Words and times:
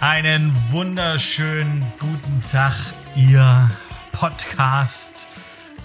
Einen 0.00 0.54
wunderschönen 0.70 1.84
guten 1.98 2.40
Tag, 2.40 2.72
ihr 3.16 3.68
Podcast. 4.12 5.26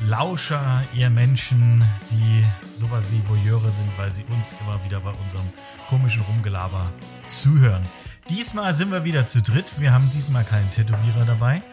Lauscher, 0.02 0.84
ihr 0.94 1.10
Menschen, 1.10 1.84
die 2.12 2.46
sowas 2.76 3.08
wie 3.10 3.28
Voyeure 3.28 3.72
sind, 3.72 3.90
weil 3.98 4.12
sie 4.12 4.24
uns 4.26 4.54
immer 4.62 4.86
wieder 4.86 5.00
bei 5.00 5.10
unserem 5.10 5.52
komischen 5.90 6.22
Rumgelaber 6.22 6.92
zuhören. 7.28 7.82
Diesmal 8.30 8.76
sind 8.76 8.92
wir 8.92 9.04
wieder 9.04 9.26
zu 9.26 9.42
dritt. 9.42 9.80
Wir 9.80 9.92
haben 9.92 10.12
diesmal 10.12 10.44
keinen 10.44 10.70
Tätowierer 10.70 11.26
dabei. 11.26 11.64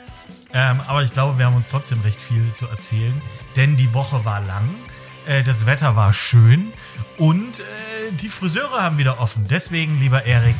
Ähm, 0.54 0.80
aber 0.86 1.02
ich 1.02 1.12
glaube, 1.12 1.36
wir 1.36 1.44
haben 1.44 1.56
uns 1.56 1.68
trotzdem 1.68 2.00
recht 2.00 2.22
viel 2.22 2.54
zu 2.54 2.66
erzählen, 2.68 3.20
denn 3.54 3.76
die 3.76 3.92
Woche 3.92 4.24
war 4.24 4.40
lang, 4.40 4.66
äh, 5.26 5.42
das 5.42 5.66
Wetter 5.66 5.94
war 5.94 6.14
schön 6.14 6.72
und 7.18 7.60
äh, 7.60 7.62
die 8.12 8.30
Friseure 8.30 8.82
haben 8.82 8.96
wieder 8.96 9.20
offen. 9.20 9.46
Deswegen, 9.46 10.00
lieber 10.00 10.24
Erik, 10.24 10.56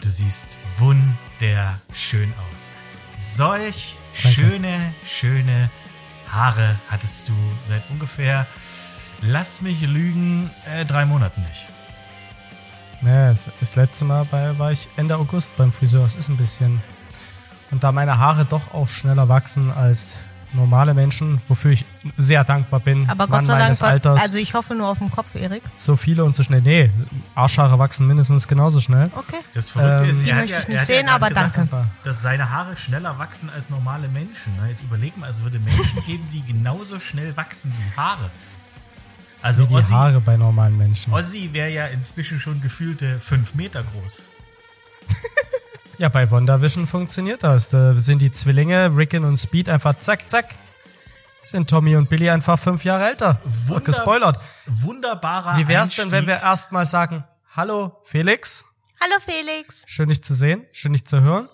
du 0.00 0.10
siehst 0.10 0.58
wunderschön 0.78 2.32
aus. 2.50 2.70
Solch 3.16 3.96
Danke. 4.22 4.28
schöne, 4.28 4.94
schöne 5.06 5.70
Haare 6.28 6.76
hattest 6.90 7.28
du 7.28 7.34
seit 7.62 7.82
ungefähr, 7.90 8.46
lass 9.20 9.62
mich 9.62 9.80
lügen, 9.82 10.50
äh, 10.66 10.84
drei 10.84 11.04
Monaten 11.04 11.42
nicht. 11.42 11.66
Naja, 13.02 13.28
das, 13.28 13.76
letzte 13.76 14.04
Mal 14.04 14.24
bei, 14.26 14.58
war 14.58 14.72
ich 14.72 14.88
Ende 14.96 15.16
August 15.16 15.56
beim 15.56 15.72
Friseur. 15.72 16.04
Es 16.04 16.16
ist 16.16 16.28
ein 16.28 16.36
bisschen. 16.36 16.82
Und 17.70 17.82
da 17.82 17.92
meine 17.92 18.18
Haare 18.18 18.44
doch 18.44 18.74
auch 18.74 18.88
schneller 18.88 19.28
wachsen 19.28 19.70
als 19.70 20.20
normale 20.52 20.94
Menschen, 20.94 21.40
wofür 21.48 21.70
ich 21.72 21.84
sehr 22.16 22.42
dankbar 22.44 22.80
bin. 22.80 23.08
Aber 23.08 23.26
Mann 23.26 23.38
Gott 23.38 23.46
sei 23.46 23.58
Dank, 23.58 23.82
Alters, 23.82 24.20
also 24.22 24.38
ich 24.38 24.54
hoffe 24.54 24.74
nur 24.74 24.88
auf 24.88 24.98
dem 24.98 25.10
Kopf, 25.10 25.34
Erik. 25.34 25.62
so 25.76 25.96
viele 25.96 26.24
und 26.24 26.34
so 26.34 26.42
schnell. 26.42 26.60
Nee, 26.62 26.90
Arschhaare 27.34 27.78
wachsen 27.78 28.06
mindestens 28.06 28.48
genauso 28.48 28.80
schnell. 28.80 29.08
Okay. 29.14 29.36
Das 29.54 29.70
Verrückte 29.70 30.04
Ähm, 30.04 30.10
ist, 30.10 30.24
Die 30.24 30.30
er 30.30 30.36
möchte 30.36 30.52
ja, 30.52 30.58
ich 30.60 30.68
nicht 30.68 30.78
ja 30.78 30.84
sehen, 30.84 31.06
gerade 31.06 31.12
aber 31.24 31.28
gesagt, 31.28 31.56
danke. 31.56 31.86
dass 32.04 32.22
seine 32.22 32.50
Haare 32.50 32.76
schneller 32.76 33.18
wachsen 33.18 33.50
als 33.50 33.70
normale 33.70 34.08
Menschen. 34.08 34.54
Na, 34.58 34.68
Jetzt 34.68 34.82
überleg 34.82 35.16
mal, 35.16 35.30
es 35.30 35.42
würde 35.42 35.58
Menschen 35.58 36.02
geben, 36.06 36.28
die 36.32 36.42
genauso 36.44 36.98
schnell 37.00 37.36
wachsen 37.36 37.72
wie 37.76 37.96
Haare. 38.00 38.30
Also 39.42 39.62
Wie 39.62 39.68
die 39.68 39.74
Ozzy, 39.74 39.92
Haare 39.92 40.20
bei 40.20 40.36
normalen 40.36 40.76
Menschen. 40.76 41.12
Ozzy 41.12 41.48
wäre 41.52 41.70
ja 41.70 41.86
inzwischen 41.86 42.40
schon 42.40 42.60
gefühlte 42.60 43.18
fünf 43.20 43.54
Meter 43.54 43.82
groß. 43.84 44.22
Ja, 46.00 46.08
bei 46.08 46.30
WandaVision 46.30 46.86
funktioniert 46.86 47.42
das. 47.42 47.68
Da 47.68 47.92
sind 48.00 48.22
die 48.22 48.30
Zwillinge, 48.32 48.96
Rickon 48.96 49.22
und 49.26 49.36
Speed, 49.36 49.68
einfach 49.68 49.98
zack, 49.98 50.30
zack. 50.30 50.54
Sind 51.44 51.68
Tommy 51.68 51.94
und 51.94 52.08
Billy 52.08 52.30
einfach 52.30 52.58
fünf 52.58 52.84
Jahre 52.84 53.06
älter. 53.06 53.38
Wunder- 53.44 53.82
Gespoilert. 53.84 54.40
Wunderbarer 54.66 55.58
Wie 55.58 55.68
wär's 55.68 55.96
denn, 55.96 56.10
wenn 56.10 56.26
wir 56.26 56.36
Einstieg. 56.36 56.48
erstmal 56.48 56.86
sagen, 56.86 57.24
hallo 57.54 58.00
Felix, 58.04 58.64
Hallo 58.98 59.20
Felix. 59.22 59.84
schön 59.88 60.08
dich 60.08 60.24
zu 60.24 60.32
sehen, 60.32 60.64
schön 60.72 60.94
dich 60.94 61.06
zu 61.06 61.20
hören. 61.20 61.50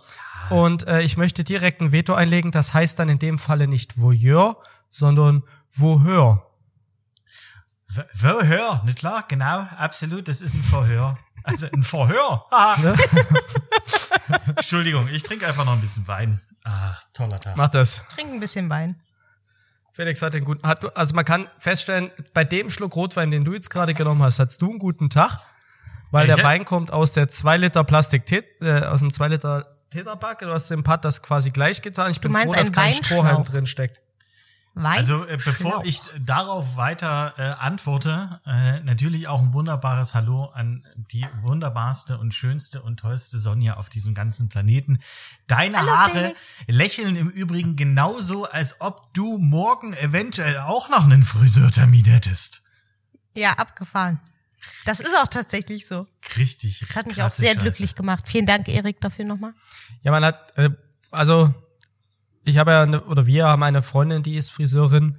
Und 0.51 0.87
äh, 0.87 1.01
ich 1.01 1.17
möchte 1.17 1.43
direkt 1.43 1.81
ein 1.81 1.91
Veto 1.91 2.15
einlegen, 2.15 2.53
das 2.53 2.73
heißt 2.73 3.01
dann 3.01 3.09
in 3.09 3.19
dem 3.19 3.41
Falle 3.41 3.67
nicht 3.67 3.99
Voyeur, 4.01 4.63
sondern 4.91 5.43
Wohör. 5.73 6.47
Verhör, 8.15 8.81
nicht 8.85 8.99
klar? 8.99 9.25
Genau, 9.27 9.67
absolut, 9.77 10.29
das 10.29 10.41
ist 10.41 10.55
ein 10.55 10.63
Verhör. 10.63 11.19
Also 11.43 11.67
ein 11.75 11.83
Verhör. 11.83 12.45
Haha. 12.53 12.81
Ne? 12.81 12.95
Entschuldigung, 14.47 15.09
ich 15.09 15.23
trinke 15.23 15.47
einfach 15.47 15.65
noch 15.65 15.75
ein 15.75 15.81
bisschen 15.81 16.07
Wein. 16.09 16.41
Ach, 16.65 17.03
toller 17.13 17.41
Tag. 17.41 17.57
Mach 17.57 17.69
das. 17.69 18.07
Trink 18.09 18.33
ein 18.33 18.41
bisschen 18.41 18.69
Wein. 18.71 19.01
Felix 19.93 20.21
hat 20.21 20.35
den 20.35 20.45
guten, 20.45 20.67
hat, 20.67 20.97
also 20.97 21.15
man 21.15 21.25
kann 21.25 21.49
feststellen, 21.59 22.11
bei 22.35 22.45
dem 22.45 22.69
Schluck 22.69 22.95
Rotwein, 22.97 23.31
den 23.31 23.45
du 23.45 23.55
jetzt 23.55 23.71
gerade 23.71 23.95
genommen 23.95 24.23
hast, 24.23 24.39
hast 24.39 24.61
du 24.61 24.69
einen 24.69 24.79
guten 24.79 25.09
Tag, 25.09 25.39
weil 26.11 26.29
Ich 26.29 26.35
der 26.35 26.45
Wein 26.45 26.67
kommt 26.67 26.93
aus 26.93 27.13
der 27.13 27.29
2 27.29 27.57
Liter 27.57 27.83
Plastik, 27.83 28.31
äh, 28.61 28.83
aus 28.83 29.01
dem 29.01 29.11
2 29.11 29.29
Liter 29.29 29.77
Tetrapack. 29.91 30.41
Du 30.41 30.51
hast 30.51 30.71
dem 30.71 30.83
Pad 30.83 31.05
das 31.05 31.23
quasi 31.23 31.51
gleich 31.51 31.81
getan. 31.81 32.11
Ich 32.11 32.21
bin 32.21 32.33
meinst 32.33 32.55
froh, 32.55 32.61
dass 32.61 32.69
einen 32.69 32.75
kein? 32.75 33.05
Strohhalm 33.05 33.45
drin 33.45 33.67
steckt. 33.67 34.01
Wein? 34.77 34.99
Also 34.99 35.25
äh, 35.25 35.37
bevor 35.45 35.55
Schlauch. 35.73 35.85
ich 35.85 36.01
darauf 36.21 36.77
weiter 36.77 37.35
äh, 37.39 37.43
antworte, 37.43 38.41
äh, 38.47 38.81
natürlich 38.81 39.27
auch 39.27 39.41
ein 39.41 39.53
wunderbares 39.55 40.15
Hallo 40.15 40.45
an 40.47 40.87
die 40.95 41.27
wunderbarste 41.43 42.19
und 42.19 42.35
schönste 42.35 42.83
und 42.83 42.99
tollste 43.01 43.39
Sonja 43.39 43.79
auf 43.79 43.89
diesem 43.89 44.15
ganzen 44.15 44.49
Planeten. 44.51 44.99
Deine 45.47 45.79
Hallo, 45.79 45.91
Haare 45.91 46.11
Felix. 46.13 46.55
lächeln 46.69 47.17
im 47.17 47.29
Übrigen 47.31 47.75
genauso, 47.77 48.45
als 48.45 48.81
ob 48.83 49.13
du 49.15 49.39
morgen 49.39 49.95
eventuell 49.95 50.59
auch 50.59 50.91
noch 50.91 51.05
einen 51.05 51.25
Friseurtermin 51.25 52.05
hättest. 52.05 52.63
Ja, 53.35 53.53
abgefahren. 53.53 54.21
Das 54.85 55.01
ist 55.01 55.17
auch 55.17 55.29
tatsächlich 55.29 55.87
so. 55.87 56.07
Richtig. 56.37 56.85
Das 56.87 56.97
hat 56.97 57.07
mich 57.07 57.23
auch 57.23 57.31
sehr 57.31 57.51
Scheiße. 57.51 57.61
glücklich 57.61 57.95
gemacht. 57.95 58.25
Vielen 58.29 58.47
Dank, 58.47 58.69
Erik, 58.69 59.01
dafür 59.01 59.25
nochmal. 59.25 59.55
Ja, 60.03 60.11
man 60.11 60.25
hat, 60.25 60.53
äh, 60.59 60.71
also 61.11 61.55
ich 62.47 62.59
habe 62.59 62.71
ja, 62.71 62.83
eine, 62.83 63.03
oder 63.05 63.27
wir 63.27 63.47
haben 63.47 63.63
eine 63.63 63.83
Freundin, 63.83 64.23
die 64.23 64.37
ist 64.37 64.51
Friseurin 64.51 65.19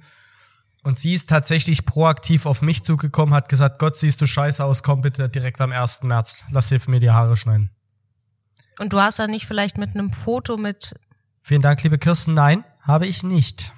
und 0.82 0.98
sie 0.98 1.12
ist 1.12 1.28
tatsächlich 1.28 1.84
proaktiv 1.84 2.46
auf 2.46 2.62
mich 2.62 2.82
zugekommen, 2.84 3.34
hat 3.34 3.48
gesagt, 3.48 3.78
Gott, 3.78 3.96
siehst 3.96 4.20
du 4.20 4.26
scheiße 4.26 4.64
aus, 4.64 4.82
komm 4.82 5.02
bitte 5.02 5.28
direkt 5.28 5.60
am 5.60 5.70
1. 5.70 6.04
März, 6.04 6.46
lass 6.50 6.70
hilf 6.70 6.88
mir 6.88 7.00
die 7.00 7.10
Haare 7.10 7.36
schneiden. 7.36 7.70
Und 8.78 8.92
du 8.92 9.00
hast 9.00 9.18
da 9.18 9.26
nicht 9.26 9.46
vielleicht 9.46 9.76
mit 9.76 9.90
einem 9.94 10.12
Foto 10.12 10.56
mit. 10.56 10.94
Vielen 11.42 11.62
Dank, 11.62 11.82
liebe 11.82 11.98
Kirsten. 11.98 12.34
Nein, 12.34 12.64
habe 12.80 13.06
ich 13.06 13.22
nicht. 13.22 13.72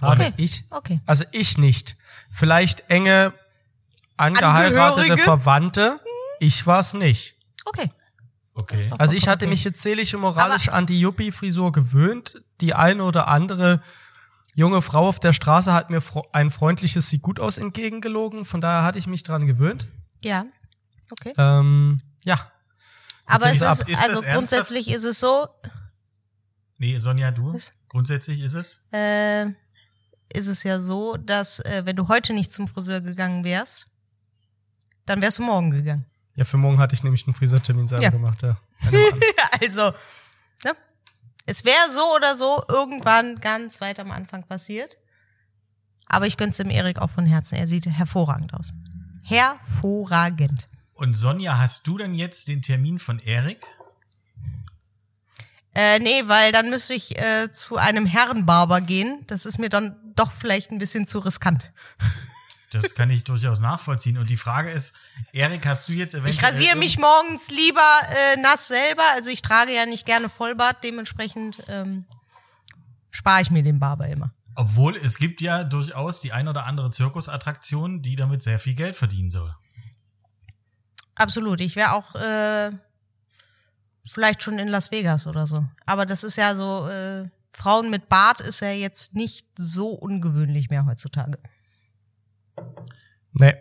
Habe 0.00 0.22
Okay. 0.22 0.32
ich. 0.36 0.64
Okay. 0.70 1.00
Also 1.06 1.24
ich 1.32 1.58
nicht. 1.58 1.96
Vielleicht 2.30 2.90
enge, 2.90 3.32
angeheiratete 4.16 5.00
Angehörige? 5.02 5.22
Verwandte. 5.22 6.00
Ich 6.40 6.66
war's 6.66 6.94
nicht. 6.94 7.36
Okay. 7.64 7.90
Okay. 8.62 8.90
Also 8.98 9.14
ich 9.16 9.28
hatte 9.28 9.46
mich 9.46 9.64
jetzt 9.64 9.82
seelisch 9.82 10.14
und 10.14 10.20
moralisch 10.20 10.68
an 10.68 10.86
die 10.86 11.00
Yuppie-Frisur 11.00 11.72
gewöhnt. 11.72 12.42
Die 12.60 12.74
eine 12.74 13.04
oder 13.04 13.28
andere 13.28 13.82
junge 14.54 14.82
Frau 14.82 15.08
auf 15.08 15.18
der 15.20 15.32
Straße 15.32 15.72
hat 15.72 15.90
mir 15.90 16.00
ein 16.32 16.50
freundliches 16.50 17.08
Sieht 17.08 17.22
gut 17.22 17.40
aus 17.40 17.58
entgegengelogen. 17.58 18.44
Von 18.44 18.60
daher 18.60 18.82
hatte 18.84 18.98
ich 18.98 19.06
mich 19.06 19.22
dran 19.22 19.46
gewöhnt. 19.46 19.86
Ja. 20.20 20.44
Okay. 21.10 21.34
Ähm, 21.36 22.00
ja. 22.24 22.50
Aber 23.26 23.50
es 23.50 23.60
ist- 23.62 23.80
ist, 23.82 23.88
ist 23.88 23.98
also 23.98 24.14
ernsthaft? 24.22 24.34
grundsätzlich 24.34 24.88
ist 24.90 25.04
es 25.04 25.20
so, 25.20 25.48
Nee, 26.78 26.98
Sonja, 26.98 27.30
du? 27.30 27.54
Was? 27.54 27.72
Grundsätzlich 27.88 28.40
ist 28.40 28.54
es? 28.54 28.86
äh, 28.92 29.44
ist 30.34 30.46
es 30.48 30.62
ja 30.64 30.80
so, 30.80 31.16
dass 31.16 31.60
äh, 31.60 31.82
wenn 31.84 31.94
du 31.96 32.08
heute 32.08 32.32
nicht 32.32 32.50
zum 32.52 32.66
Friseur 32.66 33.00
gegangen 33.00 33.44
wärst, 33.44 33.86
dann 35.06 35.20
wärst 35.22 35.38
du 35.38 35.42
morgen 35.42 35.70
gegangen. 35.70 36.06
Ja, 36.36 36.44
für 36.44 36.56
morgen 36.56 36.78
hatte 36.78 36.94
ich 36.94 37.02
nämlich 37.04 37.26
einen 37.26 37.34
Friseurtermin 37.34 37.88
selber 37.88 38.04
Ja. 38.04 38.10
gemacht, 38.10 38.42
ja. 38.42 38.56
also, 39.60 39.92
ne? 40.64 40.72
Es 41.46 41.64
wäre 41.64 41.90
so 41.90 42.00
oder 42.16 42.34
so 42.34 42.62
irgendwann 42.68 43.40
ganz 43.40 43.80
weit 43.80 43.98
am 43.98 44.10
Anfang 44.10 44.44
passiert. 44.44 44.96
Aber 46.06 46.26
ich 46.26 46.36
gönn's 46.36 46.56
dem 46.58 46.70
Erik 46.70 46.98
auch 46.98 47.10
von 47.10 47.26
Herzen. 47.26 47.56
Er 47.56 47.66
sieht 47.66 47.86
hervorragend 47.86 48.54
aus. 48.54 48.72
Hervorragend. 49.24 50.68
Und 50.94 51.14
Sonja, 51.14 51.58
hast 51.58 51.86
du 51.86 51.98
denn 51.98 52.14
jetzt 52.14 52.48
den 52.48 52.62
Termin 52.62 52.98
von 52.98 53.18
Erik? 53.18 53.64
Äh, 55.74 55.98
nee, 56.00 56.22
weil 56.26 56.52
dann 56.52 56.68
müsste 56.68 56.94
ich 56.94 57.18
äh, 57.18 57.50
zu 57.50 57.76
einem 57.76 58.04
Herrenbarber 58.04 58.80
gehen. 58.82 59.24
Das 59.26 59.46
ist 59.46 59.58
mir 59.58 59.70
dann 59.70 59.96
doch 60.14 60.30
vielleicht 60.32 60.70
ein 60.70 60.78
bisschen 60.78 61.06
zu 61.06 61.18
riskant. 61.20 61.72
Das 62.72 62.94
kann 62.94 63.10
ich 63.10 63.24
durchaus 63.24 63.60
nachvollziehen. 63.60 64.16
Und 64.16 64.30
die 64.30 64.36
Frage 64.36 64.70
ist, 64.70 64.94
Erik, 65.32 65.66
hast 65.66 65.88
du 65.88 65.92
jetzt 65.92 66.14
eventuell... 66.14 66.34
Ich 66.34 66.42
rasiere 66.42 66.76
mich 66.76 66.98
morgens 66.98 67.50
lieber 67.50 67.80
äh, 68.08 68.40
nass 68.40 68.68
selber. 68.68 69.02
Also 69.14 69.30
ich 69.30 69.42
trage 69.42 69.74
ja 69.74 69.84
nicht 69.84 70.06
gerne 70.06 70.28
Vollbart. 70.28 70.82
Dementsprechend 70.82 71.62
ähm, 71.68 72.06
spare 73.10 73.42
ich 73.42 73.50
mir 73.50 73.62
den 73.62 73.78
Barber 73.78 74.08
immer. 74.08 74.32
Obwohl 74.54 74.96
es 74.96 75.18
gibt 75.18 75.40
ja 75.40 75.64
durchaus 75.64 76.20
die 76.20 76.32
ein 76.32 76.48
oder 76.48 76.64
andere 76.64 76.90
Zirkusattraktion, 76.90 78.00
die 78.00 78.16
damit 78.16 78.42
sehr 78.42 78.58
viel 78.58 78.74
Geld 78.74 78.96
verdienen 78.96 79.30
soll. 79.30 79.54
Absolut. 81.14 81.60
Ich 81.60 81.76
wäre 81.76 81.92
auch 81.92 82.14
äh, 82.14 82.70
vielleicht 84.10 84.42
schon 84.42 84.58
in 84.58 84.68
Las 84.68 84.90
Vegas 84.90 85.26
oder 85.26 85.46
so. 85.46 85.66
Aber 85.84 86.06
das 86.06 86.24
ist 86.24 86.36
ja 86.36 86.54
so, 86.54 86.88
äh, 86.88 87.28
Frauen 87.52 87.90
mit 87.90 88.08
Bart 88.08 88.40
ist 88.40 88.60
ja 88.60 88.70
jetzt 88.70 89.14
nicht 89.14 89.46
so 89.56 89.90
ungewöhnlich 89.90 90.70
mehr 90.70 90.86
heutzutage. 90.86 91.38
Nee. 93.32 93.54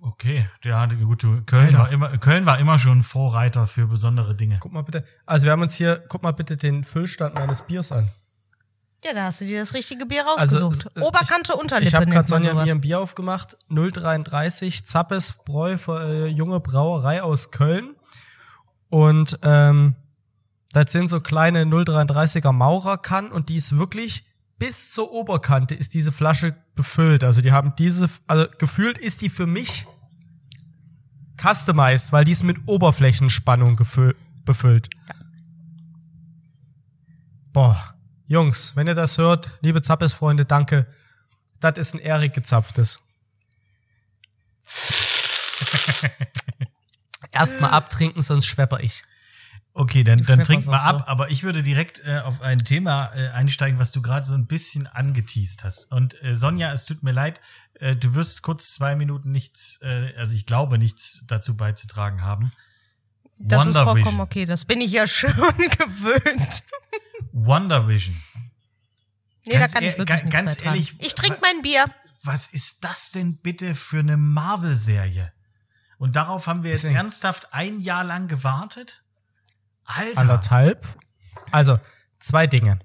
Okay, 0.00 0.48
ja, 0.62 0.86
gut, 0.86 1.24
du, 1.24 1.42
Köln 1.42 1.76
war 1.76 1.90
immer, 1.90 2.16
Köln 2.18 2.46
war 2.46 2.58
immer 2.58 2.78
schon 2.78 3.02
Vorreiter 3.02 3.66
für 3.66 3.86
besondere 3.88 4.36
Dinge. 4.36 4.58
Guck 4.60 4.72
mal 4.72 4.82
bitte. 4.82 5.04
Also 5.26 5.46
wir 5.46 5.52
haben 5.52 5.62
uns 5.62 5.74
hier, 5.74 6.00
guck 6.08 6.22
mal 6.22 6.32
bitte 6.32 6.56
den 6.56 6.84
Füllstand 6.84 7.34
meines 7.34 7.62
Biers 7.62 7.90
an. 7.90 8.08
Ja, 9.04 9.12
da 9.12 9.24
hast 9.24 9.40
du 9.40 9.46
dir 9.46 9.58
das 9.58 9.74
richtige 9.74 10.06
Bier 10.06 10.24
Also, 10.36 10.58
rausgesucht. 10.58 10.96
äh, 10.96 11.00
Oberkante, 11.00 11.54
Unterlippe 11.54 11.88
Ich 11.88 11.94
habe 11.94 12.06
gerade 12.06 12.28
Sonja 12.28 12.54
mir 12.54 12.70
ein 12.70 12.80
Bier 12.80 13.00
aufgemacht, 13.00 13.56
033 13.68 14.86
Zappes 14.86 15.44
Bräu 15.44 15.76
für 15.76 16.00
äh, 16.02 16.26
junge 16.26 16.60
Brauerei 16.60 17.22
aus 17.22 17.50
Köln. 17.50 17.96
Und 18.88 19.38
ähm, 19.42 19.96
das 20.70 20.92
sind 20.92 21.08
so 21.08 21.20
kleine 21.20 21.64
033er 21.64 22.52
Maurerkannen 22.52 23.32
und 23.32 23.48
die 23.48 23.56
ist 23.56 23.76
wirklich 23.76 24.24
bis 24.58 24.92
zur 24.92 25.12
Oberkante 25.12 25.74
ist 25.74 25.94
diese 25.94 26.12
Flasche 26.12 26.56
befüllt. 26.74 27.24
Also 27.24 27.42
die 27.42 27.52
haben 27.52 27.74
diese, 27.76 28.08
also 28.26 28.46
gefühlt 28.58 28.98
ist 28.98 29.22
die 29.22 29.30
für 29.30 29.46
mich 29.46 29.86
customized, 31.40 32.12
weil 32.12 32.24
die 32.24 32.32
ist 32.32 32.42
mit 32.42 32.58
Oberflächenspannung 32.66 33.76
befüllt. 34.44 34.90
Boah, 37.52 37.94
Jungs, 38.26 38.76
wenn 38.76 38.86
ihr 38.86 38.94
das 38.94 39.18
hört, 39.18 39.50
liebe 39.60 39.82
Zappes-Freunde, 39.82 40.44
danke. 40.44 40.86
Das 41.60 41.78
ist 41.78 41.94
ein 41.94 42.00
Erik 42.00 42.32
gezapftes. 42.34 43.00
Erstmal 47.32 47.70
abtrinken, 47.70 48.22
sonst 48.22 48.46
schwepper 48.46 48.80
ich. 48.80 49.04
Okay, 49.78 50.04
dann, 50.04 50.18
dann 50.18 50.24
schmeckt 50.36 50.46
trink 50.46 50.66
was 50.66 50.82
mal 50.82 50.88
ab, 50.88 50.98
so. 51.00 51.06
aber 51.06 51.30
ich 51.30 51.42
würde 51.42 51.62
direkt 51.62 52.00
äh, 52.06 52.20
auf 52.20 52.40
ein 52.40 52.58
Thema 52.58 53.12
äh, 53.14 53.28
einsteigen, 53.28 53.78
was 53.78 53.92
du 53.92 54.00
gerade 54.00 54.26
so 54.26 54.32
ein 54.32 54.46
bisschen 54.46 54.86
angeteased 54.86 55.64
hast. 55.64 55.92
Und 55.92 56.20
äh, 56.22 56.34
Sonja, 56.34 56.72
es 56.72 56.86
tut 56.86 57.02
mir 57.02 57.12
leid, 57.12 57.42
äh, 57.74 57.94
du 57.94 58.14
wirst 58.14 58.40
kurz 58.40 58.72
zwei 58.72 58.96
Minuten 58.96 59.32
nichts, 59.32 59.78
äh, 59.82 60.14
also 60.16 60.34
ich 60.34 60.46
glaube 60.46 60.78
nichts 60.78 61.24
dazu 61.26 61.56
beizutragen 61.58 62.22
haben. 62.22 62.50
Das 63.38 63.62
ist 63.66 63.74
Wonder 63.74 63.84
vollkommen 63.84 64.04
Vision. 64.06 64.20
okay. 64.20 64.46
Das 64.46 64.64
bin 64.64 64.80
ich 64.80 64.92
ja 64.92 65.06
schon 65.06 65.30
gewöhnt. 65.32 66.62
Wonder 67.32 67.86
Vision. 67.86 68.16
Nee, 69.44 69.58
Ganz 69.58 69.72
da 69.72 69.78
kann 69.78 69.84
ich 69.88 69.92
ehr- 69.92 69.98
wirklich 69.98 70.22
nichts 70.24 70.32
ganz 70.32 70.56
beitragen. 70.56 70.74
ehrlich, 70.76 70.94
Ich 71.00 71.14
trinke 71.14 71.38
mein 71.42 71.60
Bier. 71.62 71.84
Was 72.22 72.46
ist 72.46 72.82
das 72.82 73.10
denn 73.12 73.36
bitte 73.36 73.74
für 73.74 73.98
eine 74.00 74.16
Marvel-Serie? 74.16 75.32
Und 75.98 76.16
darauf 76.16 76.46
haben 76.46 76.62
wir 76.62 76.70
jetzt 76.70 76.84
ernsthaft 76.86 77.52
ein 77.52 77.80
Jahr 77.80 78.04
lang 78.04 78.26
gewartet? 78.26 79.02
Alter. 79.86 80.20
Anderthalb. 80.20 80.86
Also, 81.52 81.78
zwei 82.18 82.46
Dinge. 82.46 82.78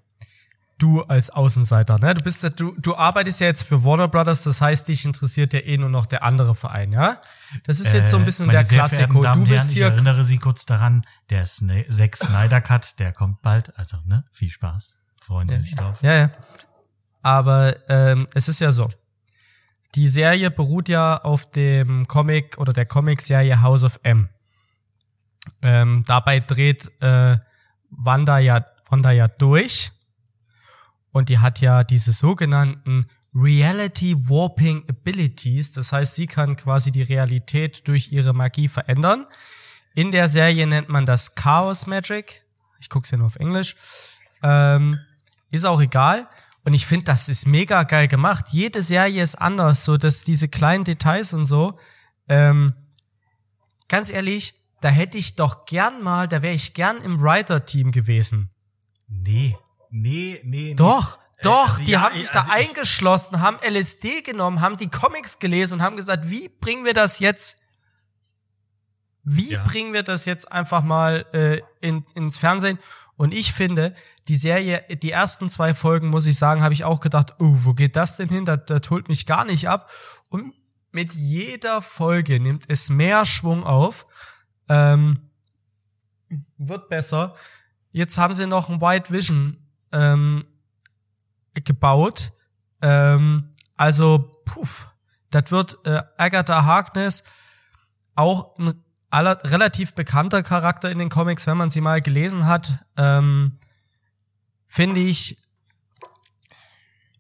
Du 0.77 1.01
als 1.03 1.30
Außenseiter, 1.30 2.00
ne? 2.00 2.15
Du 2.15 2.21
bist, 2.24 2.42
ja- 2.42 2.50
du, 2.50 2.74
du 2.81 2.95
arbeitest 2.95 3.39
ja 3.39 3.48
jetzt 3.48 3.63
für 3.63 3.83
Warner 3.86 4.07
Brothers, 4.07 4.44
das 4.45 4.62
heißt, 4.62 4.88
dich 4.88 5.06
interessiert 5.06 5.53
ja 5.53 5.59
eh 5.59 5.77
nur 5.77 5.89
noch 5.89 6.07
der 6.07 6.24
andere 6.24 6.56
Verein, 6.56 6.92
ja? 6.92 7.21
Das 7.65 7.80
ist 7.80 7.94
jetzt 7.94 8.09
so 8.09 8.18
ein 8.18 8.25
bisschen 8.25 8.45
Äh, 8.50 8.53
Meine 8.53 8.68
der. 8.68 9.07
Damen 9.24 9.45
Du 9.45 9.51
bist 9.51 9.65
Herren, 9.65 9.74
hier 9.74 9.88
Ich 9.88 9.94
erinnere 9.94 10.24
Sie 10.25 10.38
kurz 10.39 10.65
daran, 10.65 11.06
der 11.30 11.45
Sna 11.45 11.83
Zack 11.89 12.15
Snyder 12.18 12.62
Cut, 12.62 12.98
der 13.00 13.12
kommt 13.13 13.42
bald. 13.44 13.77
Also, 13.77 13.98
ne? 14.06 14.25
Viel 14.31 14.50
Spaß. 14.50 14.98
Freuen 15.21 15.50
Sie 15.50 15.59
sich 15.59 15.75
drauf. 15.75 16.01
Ja, 16.01 16.13
ja. 16.15 16.31
Aber 17.21 17.75
ähm, 17.89 18.27
es 18.33 18.48
ist 18.50 18.59
ja 18.59 18.71
so. 18.71 18.89
Die 19.94 20.07
Serie 20.07 20.50
beruht 20.50 20.89
ja 20.89 21.18
auf 21.18 21.51
dem 21.51 22.07
Comic 22.07 22.57
oder 22.57 22.74
der 22.74 22.86
Comic-Serie 22.88 23.62
House 23.62 23.83
of 23.83 24.00
M. 24.03 24.30
Ähm, 25.61 26.03
dabei 26.07 26.39
dreht 26.39 26.91
äh, 27.01 27.38
Wanda 27.89 28.38
ja, 28.39 28.65
Wanda 28.89 29.11
ja 29.11 29.27
durch. 29.27 29.91
Und 31.11 31.29
die 31.29 31.39
hat 31.39 31.59
ja 31.61 31.83
diese 31.83 32.13
sogenannten 32.13 33.07
Reality 33.33 34.15
Warping 34.29 34.83
Abilities. 34.89 35.71
Das 35.73 35.93
heißt, 35.93 36.15
sie 36.15 36.27
kann 36.27 36.55
quasi 36.55 36.91
die 36.91 37.03
Realität 37.03 37.88
durch 37.88 38.11
ihre 38.11 38.33
Magie 38.33 38.67
verändern. 38.67 39.25
In 39.93 40.11
der 40.11 40.27
Serie 40.27 40.67
nennt 40.67 40.89
man 40.89 41.05
das 41.05 41.35
Chaos 41.35 41.88
Magic. 41.88 42.43
Ich 42.79 42.89
guck's 42.89 43.11
ja 43.11 43.17
nur 43.17 43.27
auf 43.27 43.35
Englisch. 43.35 43.75
Ähm, 44.43 44.99
ist 45.49 45.65
auch 45.65 45.81
egal. 45.81 46.27
Und 46.63 46.73
ich 46.73 46.85
finde, 46.85 47.05
das 47.05 47.27
ist 47.27 47.47
mega 47.47 47.83
geil 47.83 48.07
gemacht. 48.07 48.45
Jede 48.51 48.81
Serie 48.81 49.23
ist 49.23 49.35
anders, 49.35 49.83
so 49.83 49.97
dass 49.97 50.23
diese 50.23 50.47
kleinen 50.47 50.83
Details 50.83 51.33
und 51.33 51.45
so. 51.45 51.79
Ähm, 52.29 52.73
ganz 53.88 54.11
ehrlich, 54.11 54.53
da 54.81 54.89
hätte 54.89 55.17
ich 55.17 55.35
doch 55.35 55.65
gern 55.65 56.01
mal, 56.03 56.27
da 56.27 56.41
wäre 56.41 56.53
ich 56.53 56.73
gern 56.73 56.97
im 57.01 57.19
Writer-Team 57.21 57.91
gewesen. 57.91 58.49
Nee, 59.07 59.55
nee, 59.89 60.39
nee. 60.43 60.69
nee. 60.69 60.73
Doch, 60.75 61.17
Äh, 61.37 61.43
doch, 61.43 61.69
also 61.71 61.83
die 61.83 61.91
ja, 61.91 62.01
haben 62.01 62.13
sich 62.13 62.29
da 62.29 62.41
also 62.41 62.51
ich- 62.53 62.69
eingeschlossen, 62.69 63.41
haben 63.41 63.57
LSD 63.63 64.21
genommen, 64.21 64.61
haben 64.61 64.77
die 64.77 64.89
Comics 64.89 65.39
gelesen 65.39 65.75
und 65.75 65.81
haben 65.81 65.95
gesagt, 65.95 66.29
wie 66.29 66.49
bringen 66.49 66.85
wir 66.85 66.93
das 66.93 67.19
jetzt, 67.19 67.57
wie 69.23 69.51
Ja. 69.53 69.63
bringen 69.63 69.93
wir 69.93 70.03
das 70.03 70.25
jetzt 70.25 70.51
einfach 70.51 70.83
mal 70.83 71.25
äh, 71.33 71.61
in, 71.87 72.05
ins 72.15 72.37
Fernsehen? 72.37 72.79
Und 73.17 73.33
ich 73.33 73.53
finde, 73.53 73.93
die 74.27 74.35
Serie, 74.35 74.83
die 74.89 75.11
ersten 75.11 75.47
zwei 75.47 75.75
Folgen, 75.75 76.07
muss 76.09 76.25
ich 76.25 76.37
sagen, 76.37 76.63
habe 76.63 76.73
ich 76.73 76.83
auch 76.85 77.01
gedacht, 77.01 77.35
oh, 77.39 77.53
wo 77.59 77.73
geht 77.73 77.95
das 77.95 78.15
denn 78.17 78.29
hin? 78.29 78.45
Das, 78.45 78.61
das 78.65 78.89
holt 78.89 79.09
mich 79.09 79.25
gar 79.27 79.45
nicht 79.45 79.69
ab. 79.69 79.91
Und 80.29 80.53
mit 80.91 81.13
jeder 81.13 81.81
Folge 81.83 82.39
nimmt 82.39 82.63
es 82.67 82.89
mehr 82.89 83.25
Schwung 83.25 83.63
auf. 83.63 84.07
Ähm, 84.71 85.19
wird 86.57 86.88
besser. 86.88 87.35
Jetzt 87.91 88.18
haben 88.18 88.33
sie 88.33 88.47
noch 88.47 88.69
ein 88.69 88.79
White 88.79 89.12
Vision 89.12 89.57
ähm, 89.91 90.45
gebaut. 91.53 92.31
Ähm, 92.81 93.53
also, 93.75 94.41
puff, 94.45 94.88
das 95.29 95.51
wird 95.51 95.77
äh, 95.85 96.01
Agatha 96.18 96.63
Harkness 96.63 97.25
auch 98.15 98.57
ein 98.57 98.81
aller, 99.09 99.44
relativ 99.44 99.94
bekannter 99.94 100.41
Charakter 100.41 100.89
in 100.89 101.00
den 101.00 101.09
Comics, 101.09 101.47
wenn 101.47 101.57
man 101.57 101.69
sie 101.69 101.81
mal 101.81 102.01
gelesen 102.01 102.45
hat. 102.45 102.85
Ähm, 102.95 103.57
Finde 104.67 105.01
ich. 105.01 105.38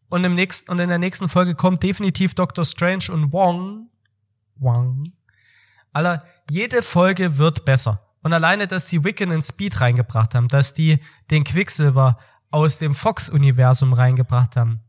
Und 0.07 0.23
im 0.23 0.35
nächsten 0.35 0.71
und 0.71 0.79
in 0.79 0.87
der 0.87 0.99
nächsten 0.99 1.27
Folge 1.27 1.55
kommt 1.55 1.83
definitiv 1.83 2.33
Doctor 2.33 2.63
Strange 2.63 3.11
und 3.11 3.33
Wong. 3.33 3.89
Wong. 4.55 5.03
Aller, 5.93 6.25
jede 6.49 6.81
Folge 6.81 7.37
wird 7.37 7.65
besser. 7.65 7.99
Und 8.23 8.33
alleine, 8.33 8.67
dass 8.67 8.87
die 8.87 9.03
Wiccan 9.03 9.31
in 9.31 9.41
Speed 9.41 9.81
reingebracht 9.81 10.35
haben, 10.35 10.47
dass 10.47 10.73
die 10.73 10.99
den 11.29 11.43
Quicksilver 11.43 12.17
aus 12.51 12.77
dem 12.77 12.93
Fox-Universum 12.93 13.93
reingebracht 13.93 14.55
haben. 14.55 14.81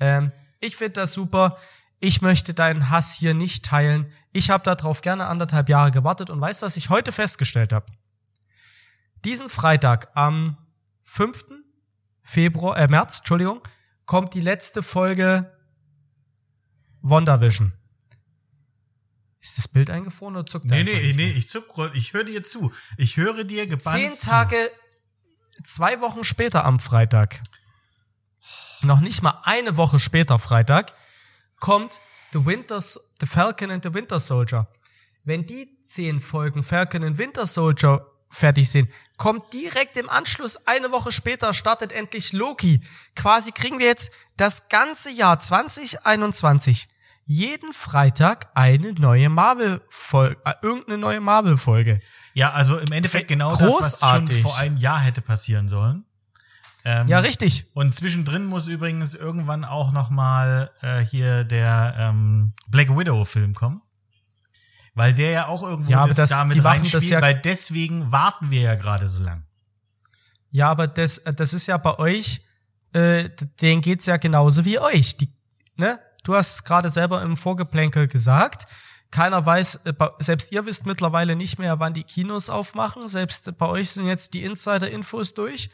Ähm, 0.00 0.32
ich 0.60 0.76
finde 0.76 0.94
das 0.94 1.12
super. 1.12 1.58
Ich 2.00 2.22
möchte 2.22 2.54
deinen 2.54 2.90
Hass 2.90 3.14
hier 3.14 3.34
nicht 3.34 3.64
teilen. 3.64 4.12
Ich 4.32 4.50
habe 4.50 4.64
darauf 4.64 5.00
gerne 5.00 5.26
anderthalb 5.26 5.68
Jahre 5.68 5.90
gewartet 5.90 6.30
und 6.30 6.40
weißt 6.40 6.62
du, 6.62 6.66
was 6.66 6.76
ich 6.76 6.90
heute 6.90 7.12
festgestellt 7.12 7.72
habe? 7.72 7.86
Diesen 9.24 9.48
Freitag 9.48 10.10
am 10.14 10.56
5. 11.04 11.44
Februar, 12.22 12.76
äh, 12.76 12.88
März, 12.88 13.18
Entschuldigung, 13.18 13.60
kommt 14.04 14.34
die 14.34 14.40
letzte 14.40 14.82
Folge 14.82 15.50
WandaVision. 17.02 17.72
Ist 19.48 19.56
das 19.56 19.68
Bild 19.68 19.88
eingefroren 19.88 20.36
oder 20.36 20.44
zuckt 20.44 20.66
Nee, 20.66 20.84
nee, 20.84 21.14
nee, 21.16 21.30
ich 21.30 21.48
zuck, 21.48 21.72
ich 21.94 22.12
höre 22.12 22.24
dir 22.24 22.44
zu. 22.44 22.70
Ich 22.98 23.16
höre 23.16 23.44
dir 23.44 23.66
gebannt 23.66 23.96
Zehn 23.96 24.14
zu. 24.14 24.28
Tage, 24.28 24.56
zwei 25.64 26.02
Wochen 26.02 26.22
später 26.22 26.66
am 26.66 26.78
Freitag, 26.78 27.40
noch 28.82 29.00
nicht 29.00 29.22
mal 29.22 29.40
eine 29.44 29.78
Woche 29.78 29.98
später 29.98 30.38
Freitag, 30.38 30.92
kommt 31.60 31.98
The, 32.32 32.44
Winter, 32.44 32.78
The 32.80 33.26
Falcon 33.26 33.70
and 33.70 33.82
the 33.82 33.94
Winter 33.94 34.20
Soldier. 34.20 34.68
Wenn 35.24 35.46
die 35.46 35.80
zehn 35.80 36.20
Folgen 36.20 36.62
Falcon 36.62 37.02
and 37.02 37.16
Winter 37.16 37.46
Soldier 37.46 38.06
fertig 38.28 38.70
sind, 38.70 38.90
kommt 39.16 39.52
direkt 39.54 39.96
im 39.96 40.10
Anschluss, 40.10 40.66
eine 40.66 40.92
Woche 40.92 41.10
später 41.10 41.54
startet 41.54 41.90
endlich 41.92 42.32
Loki. 42.32 42.82
Quasi 43.16 43.52
kriegen 43.52 43.78
wir 43.78 43.86
jetzt 43.86 44.12
das 44.36 44.68
ganze 44.68 45.10
Jahr 45.10 45.40
2021 45.40 46.88
jeden 47.30 47.74
Freitag 47.74 48.48
eine 48.54 48.94
neue 48.94 49.28
Marvel-Folge, 49.28 50.38
äh, 50.46 50.54
irgendeine 50.62 50.96
neue 50.96 51.20
Marvel-Folge. 51.20 52.00
Ja, 52.32 52.52
also 52.52 52.78
im 52.78 52.90
Endeffekt 52.90 53.28
genau 53.28 53.50
das, 53.50 53.60
was 53.60 53.68
schon 54.00 54.08
Großartig. 54.26 54.42
vor 54.42 54.56
einem 54.56 54.78
Jahr 54.78 54.98
hätte 55.00 55.20
passieren 55.20 55.68
sollen. 55.68 56.06
Ähm, 56.86 57.06
Ja, 57.06 57.18
richtig. 57.18 57.66
Und 57.74 57.94
zwischendrin 57.94 58.46
muss 58.46 58.66
übrigens 58.66 59.14
irgendwann 59.14 59.66
auch 59.66 59.92
noch 59.92 60.08
mal 60.08 60.70
äh, 60.80 61.00
hier 61.00 61.44
der 61.44 61.94
ähm, 61.98 62.54
Black 62.68 62.88
Widow-Film 62.96 63.52
kommen. 63.54 63.82
Weil 64.94 65.12
der 65.12 65.30
ja 65.30 65.46
auch 65.48 65.62
irgendwo 65.62 65.90
Ja, 65.90 66.06
das, 66.06 66.16
das- 66.16 66.30
damit 66.30 66.64
reinspielt, 66.64 67.02
ja- 67.10 67.20
weil 67.20 67.34
deswegen 67.38 68.10
warten 68.10 68.50
wir 68.50 68.62
ja 68.62 68.74
gerade 68.74 69.06
so 69.06 69.22
lang. 69.22 69.44
Ja, 70.50 70.70
aber 70.70 70.86
das, 70.86 71.18
äh, 71.18 71.34
das 71.34 71.52
ist 71.52 71.66
ja 71.66 71.76
bei 71.76 71.98
euch, 71.98 72.40
äh, 72.94 73.28
denen 73.60 73.82
geht's 73.82 74.06
ja 74.06 74.16
genauso 74.16 74.64
wie 74.64 74.78
euch. 74.78 75.18
Die, 75.18 75.36
ne? 75.76 76.00
Du 76.28 76.34
hast 76.34 76.56
es 76.56 76.64
gerade 76.64 76.90
selber 76.90 77.22
im 77.22 77.38
Vorgeplänkel 77.38 78.06
gesagt. 78.06 78.66
Keiner 79.10 79.46
weiß, 79.46 79.86
äh, 79.86 79.94
selbst 80.18 80.52
ihr 80.52 80.66
wisst 80.66 80.84
mittlerweile 80.84 81.34
nicht 81.34 81.58
mehr, 81.58 81.80
wann 81.80 81.94
die 81.94 82.02
Kinos 82.02 82.50
aufmachen. 82.50 83.08
Selbst 83.08 83.56
bei 83.56 83.64
euch 83.64 83.92
sind 83.92 84.04
jetzt 84.04 84.34
die 84.34 84.44
Insider-Infos 84.44 85.32
durch. 85.32 85.70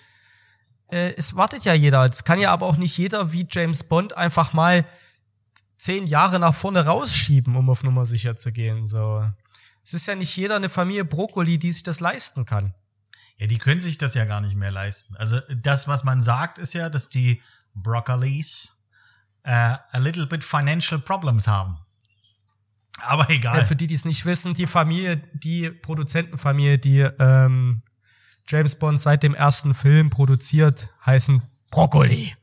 Äh, 0.93 1.13
es 1.17 1.35
wartet 1.35 1.65
ja 1.65 1.75
jeder. 1.75 2.05
Es 2.09 2.23
kann 2.23 2.39
ja 2.39 2.53
aber 2.53 2.67
auch 2.67 2.77
nicht 2.77 2.97
jeder 2.97 3.33
wie 3.33 3.49
James 3.51 3.83
Bond 3.83 4.17
einfach 4.17 4.53
mal 4.53 4.87
zehn 5.77 6.07
Jahre 6.07 6.39
nach 6.39 6.55
vorne 6.55 6.85
rausschieben, 6.85 7.57
um 7.57 7.69
auf 7.69 7.83
Nummer 7.83 8.07
sicher 8.07 8.37
zu 8.37 8.53
gehen. 8.53 8.87
So. 8.87 9.29
Es 9.83 9.93
ist 9.93 10.07
ja 10.07 10.15
nicht 10.15 10.37
jeder 10.37 10.55
eine 10.55 10.69
Familie 10.69 11.05
Brokkoli, 11.05 11.59
die 11.59 11.73
sich 11.73 11.83
das 11.83 11.99
leisten 11.99 12.45
kann. 12.45 12.75
Ja, 13.39 13.49
die 13.49 13.59
können 13.59 13.81
sich 13.81 13.99
das 13.99 14.15
ja 14.15 14.25
gar 14.25 14.41
nicht 14.41 14.55
mehr 14.55 14.71
leisten. 14.71 15.17
Also 15.17 15.41
das, 15.49 15.89
was 15.89 16.05
man 16.05 16.23
sagt, 16.23 16.59
ist 16.59 16.75
ja, 16.75 16.91
dass 16.91 17.09
die 17.09 17.43
Broccolis 17.75 18.74
äh, 19.45 19.51
a 19.51 19.99
little 19.99 20.27
bit 20.27 20.43
financial 20.43 21.01
problems 21.01 21.47
haben. 21.47 21.79
Aber 23.01 23.29
egal. 23.31 23.59
Ja, 23.59 23.65
für 23.65 23.77
die, 23.77 23.87
die 23.87 23.95
es 23.95 24.05
nicht 24.05 24.25
wissen, 24.25 24.55
die 24.55 24.67
Familie, 24.67 25.17
die 25.33 25.71
Produzentenfamilie, 25.71 26.79
die 26.79 27.01
ähm, 27.01 27.83
James 28.47 28.79
Bond 28.79 29.01
seit 29.01 29.23
dem 29.23 29.35
ersten 29.35 29.75
Film 29.75 30.11
produziert, 30.11 30.89
heißen 31.05 31.43
Broccoli. 31.71 32.35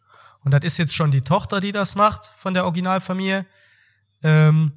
Und 0.43 0.51
das 0.51 0.63
ist 0.63 0.77
jetzt 0.77 0.95
schon 0.95 1.11
die 1.11 1.21
Tochter, 1.21 1.59
die 1.59 1.71
das 1.71 1.95
macht 1.95 2.25
von 2.37 2.53
der 2.53 2.65
Originalfamilie. 2.65 3.45
Ähm, 4.23 4.73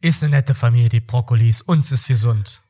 Ist 0.00 0.22
eine 0.24 0.36
nette 0.36 0.54
Familie, 0.54 0.88
die 0.88 1.00
Brokkolis. 1.00 1.60
Uns 1.60 1.92
ist 1.92 2.08
gesund. 2.08 2.60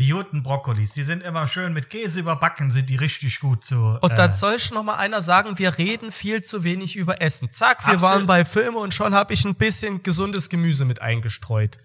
Die 0.00 0.08
guten 0.08 0.42
Brokkolis, 0.42 0.94
die 0.94 1.02
sind 1.02 1.22
immer 1.22 1.46
schön 1.46 1.74
mit 1.74 1.90
Käse 1.90 2.20
überbacken, 2.20 2.70
sind 2.70 2.88
die 2.88 2.96
richtig 2.96 3.38
gut 3.38 3.62
zu. 3.62 3.98
Und 4.00 4.10
äh, 4.12 4.14
da 4.14 4.32
soll 4.32 4.58
schon 4.58 4.76
noch 4.76 4.82
mal 4.82 4.94
einer 4.94 5.20
sagen, 5.20 5.58
wir 5.58 5.76
reden 5.76 6.10
viel 6.10 6.42
zu 6.42 6.64
wenig 6.64 6.96
über 6.96 7.20
Essen. 7.20 7.52
Zack, 7.52 7.86
wir 7.86 7.92
Absolut. 7.92 8.02
waren 8.02 8.26
bei 8.26 8.46
Filme 8.46 8.78
und 8.78 8.94
schon 8.94 9.14
habe 9.14 9.34
ich 9.34 9.44
ein 9.44 9.56
bisschen 9.56 10.02
gesundes 10.02 10.48
Gemüse 10.48 10.86
mit 10.86 11.02
eingestreut. 11.02 11.76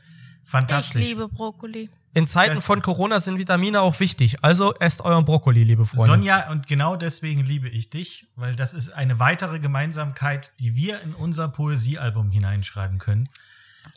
Ich 0.45 0.50
fantastisch. 0.50 1.03
liebe 1.03 1.27
Brokkoli. 1.27 1.89
In 2.13 2.25
Zeiten 2.25 2.62
von 2.62 2.81
Corona 2.81 3.19
sind 3.19 3.38
Vitamine 3.38 3.81
auch 3.81 4.00
wichtig. 4.00 4.41
Also 4.41 4.74
esst 4.75 5.01
euren 5.01 5.25
Brokkoli, 5.25 5.65
liebe 5.65 5.84
Freunde. 5.86 6.13
Sonja, 6.13 6.50
und 6.51 6.67
genau 6.67 6.95
deswegen 6.95 7.43
liebe 7.43 7.67
ich 7.67 7.89
dich, 7.89 8.27
weil 8.38 8.55
das 8.55 8.74
ist 8.74 8.93
eine 8.93 9.19
weitere 9.19 9.60
Gemeinsamkeit, 9.60 10.53
die 10.62 10.77
wir 10.77 11.01
in 11.01 11.13
unser 11.13 11.50
Poesiealbum 11.50 12.31
hineinschreiben 12.31 12.98
können. 12.98 13.27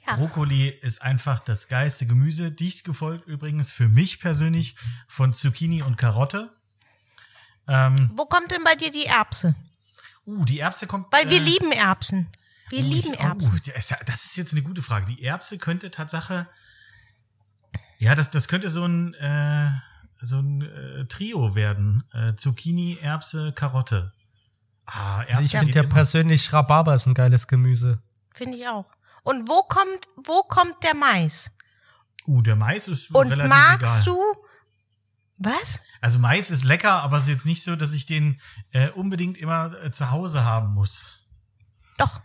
Ja. 0.06 0.16
Brokkoli 0.16 0.68
ist 0.68 1.02
einfach 1.02 1.40
das 1.40 1.68
geilste 1.68 2.06
Gemüse, 2.06 2.52
dicht 2.52 2.84
gefolgt 2.84 3.26
übrigens 3.26 3.72
für 3.72 3.88
mich 3.88 4.20
persönlich 4.20 4.76
von 5.06 5.32
Zucchini 5.32 5.82
und 5.82 5.96
Karotte. 5.96 6.52
Ähm, 7.66 8.10
Wo 8.14 8.24
kommt 8.26 8.50
denn 8.50 8.64
bei 8.64 8.74
dir 8.74 8.90
die 8.90 9.06
Erbse? 9.06 9.54
uh, 10.26 10.44
die 10.44 10.60
Erbse 10.60 10.86
kommt. 10.86 11.12
Weil 11.12 11.28
wir 11.30 11.38
äh, 11.38 11.44
lieben 11.44 11.72
Erbsen. 11.72 12.28
Wir 12.70 12.80
oh, 12.80 12.82
lieben 12.82 13.14
ich- 13.14 13.20
Erbsen. 13.20 13.54
Oh, 13.54 13.58
das 13.66 13.76
ist 13.76 13.90
ja- 13.90 14.04
das 14.04 14.24
ist 14.24 14.36
jetzt 14.36 14.52
eine 14.52 14.62
gute 14.62 14.82
Frage. 14.82 15.06
Die 15.06 15.22
Erbse 15.22 15.58
könnte 15.58 15.90
Tatsache, 15.90 16.48
ja, 17.98 18.14
das, 18.14 18.30
das 18.30 18.48
könnte 18.48 18.70
so 18.70 18.84
ein, 18.84 19.14
äh, 19.14 19.70
so 20.20 20.38
ein 20.38 20.62
äh, 20.62 21.06
Trio 21.06 21.54
werden. 21.54 22.04
Äh, 22.12 22.34
Zucchini, 22.34 22.98
Erbse, 23.00 23.52
Karotte. 23.52 24.12
Ah, 24.86 25.20
Erbse 25.20 25.30
Also 25.30 25.42
ich 25.42 25.50
finde 25.50 25.72
ja 25.74 25.82
persönlich 25.82 26.52
Rhabarber 26.52 26.94
ist 26.94 27.06
ein 27.06 27.14
geiles 27.14 27.48
Gemüse. 27.48 28.00
Finde 28.34 28.56
ich 28.58 28.68
auch. 28.68 28.86
Und 29.28 29.46
wo 29.46 29.60
kommt, 29.68 30.08
wo 30.24 30.42
kommt 30.48 30.82
der 30.82 30.94
Mais? 30.94 31.50
Uh, 32.26 32.40
der 32.40 32.56
Mais 32.56 32.88
ist 32.88 33.14
Und 33.14 33.30
relativ 33.30 33.50
magst 33.50 34.06
egal. 34.06 34.14
du, 34.14 34.22
was? 35.36 35.82
Also 36.00 36.18
Mais 36.18 36.50
ist 36.50 36.64
lecker, 36.64 37.02
aber 37.02 37.18
es 37.18 37.24
ist 37.24 37.28
jetzt 37.28 37.44
nicht 37.46 37.62
so, 37.62 37.76
dass 37.76 37.92
ich 37.92 38.06
den 38.06 38.40
äh, 38.70 38.88
unbedingt 38.88 39.36
immer 39.36 39.74
äh, 39.84 39.90
zu 39.90 40.10
Hause 40.10 40.44
haben 40.44 40.72
muss. 40.72 41.20
Doch. 41.98 42.22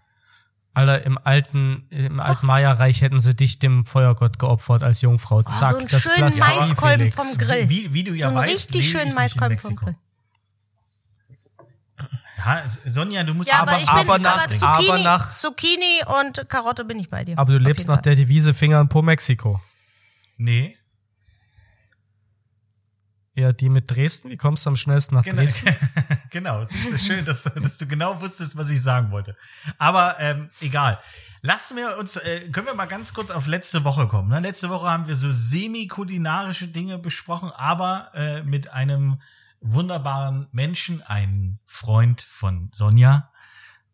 Alter, 0.74 1.06
im 1.06 1.18
alten, 1.18 1.88
im 1.90 2.22
alten 2.22 2.48
Maya-Reich 2.48 3.02
hätten 3.02 3.20
sie 3.20 3.36
dich 3.36 3.60
dem 3.60 3.86
Feuergott 3.86 4.40
geopfert 4.40 4.82
als 4.82 5.02
Jungfrau. 5.02 5.44
Zack, 5.44 5.72
so 5.72 5.78
einen 5.78 5.88
das 5.90 6.04
schönen 6.04 6.30
Glas 6.30 6.40
Maiskolben 6.40 7.12
vom 7.12 7.38
Grill. 7.38 7.68
Wie, 7.68 7.94
wie 7.94 8.06
du 8.06 8.14
ja 8.14 8.30
so 8.30 8.38
einen 8.38 8.48
weißt, 8.48 8.74
richtig 8.74 8.90
schönen 8.90 9.14
Maiskolben 9.14 9.60
vom 9.60 9.74
Mexiko. 9.74 9.86
Grill. 9.88 10.03
Ja, 12.46 12.64
es- 12.66 12.82
Sonja, 12.94 13.24
du 13.24 13.34
musst 13.34 13.50
Ja, 13.50 13.62
aber, 13.62 13.74
ich 13.78 13.86
bin, 13.86 13.90
aber 13.90 14.14
aber, 14.16 14.20
nach- 14.20 14.48
Zucchini, 14.48 14.90
aber 14.90 14.98
nach- 15.00 15.32
Zucchini 15.32 16.02
und 16.22 16.50
Karotte 16.50 16.84
bin 16.86 17.00
ich 17.00 17.10
bei 17.10 17.24
dir. 17.24 17.38
Aber 17.38 17.54
du 17.54 17.60
lebst 17.60 17.88
nach 17.88 17.96
Fall. 17.96 18.02
der 18.04 18.16
Devise 18.16 18.54
Finger 18.54 18.82
in 18.82 18.90
Po 18.90 19.02
Mexiko. 19.02 19.62
Nee. 20.38 20.78
Ja, 23.36 23.52
die 23.52 23.70
mit 23.70 23.90
Dresden. 23.90 24.30
Wie 24.30 24.38
kommst 24.38 24.66
du 24.66 24.70
am 24.70 24.76
schnellsten 24.78 25.16
nach 25.16 25.24
Genau, 25.24 25.38
Dresden? 25.38 25.76
genau. 26.30 26.62
Es 26.62 26.72
ist 26.72 27.06
schön, 27.06 27.26
dass, 27.26 27.42
du- 27.44 27.60
dass 27.60 27.78
du 27.80 27.88
genau 27.88 28.22
wusstest, 28.22 28.56
was 28.56 28.70
ich 28.70 28.82
sagen 28.82 29.10
wollte. 29.12 29.36
Aber 29.80 30.18
ähm, 30.20 30.50
egal. 30.62 31.00
Lassen 31.42 31.76
wir 31.76 31.98
uns, 31.98 32.16
äh, 32.16 32.48
können 32.52 32.68
wir 32.68 32.74
mal 32.76 32.86
ganz 32.86 33.14
kurz 33.14 33.30
auf 33.32 33.48
letzte 33.48 33.84
Woche 33.84 34.08
kommen. 34.08 34.30
Ne? 34.30 34.40
Letzte 34.40 34.70
Woche 34.70 34.90
haben 34.90 35.08
wir 35.08 35.16
so 35.16 35.32
semi-kulinarische 35.32 36.68
Dinge 36.68 36.98
besprochen, 37.00 37.52
aber 37.52 38.12
äh, 38.14 38.44
mit 38.44 38.72
einem 38.72 39.20
wunderbaren 39.64 40.48
Menschen, 40.52 41.02
einem 41.02 41.60
Freund 41.66 42.22
von 42.22 42.70
Sonja, 42.72 43.32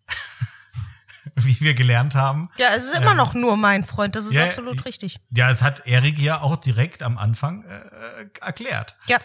wie 1.36 1.60
wir 1.62 1.74
gelernt 1.74 2.16
haben. 2.16 2.50
Ja, 2.58 2.68
es 2.76 2.86
ist 2.86 2.96
immer 2.96 3.14
noch 3.14 3.34
nur 3.34 3.56
mein 3.56 3.86
Freund, 3.86 4.16
das 4.16 4.26
ist 4.26 4.34
ja, 4.34 4.46
absolut 4.46 4.86
richtig. 4.86 5.20
Ja, 5.30 5.50
es 5.50 5.62
hat 5.62 5.86
Erik 5.86 6.18
ja 6.20 6.42
auch 6.42 6.56
direkt 6.56 7.04
am 7.04 7.18
Anfang 7.18 7.64
äh, 7.64 7.78
äh, 7.78 8.30
erklärt. 8.42 8.98
Ja. 9.08 9.18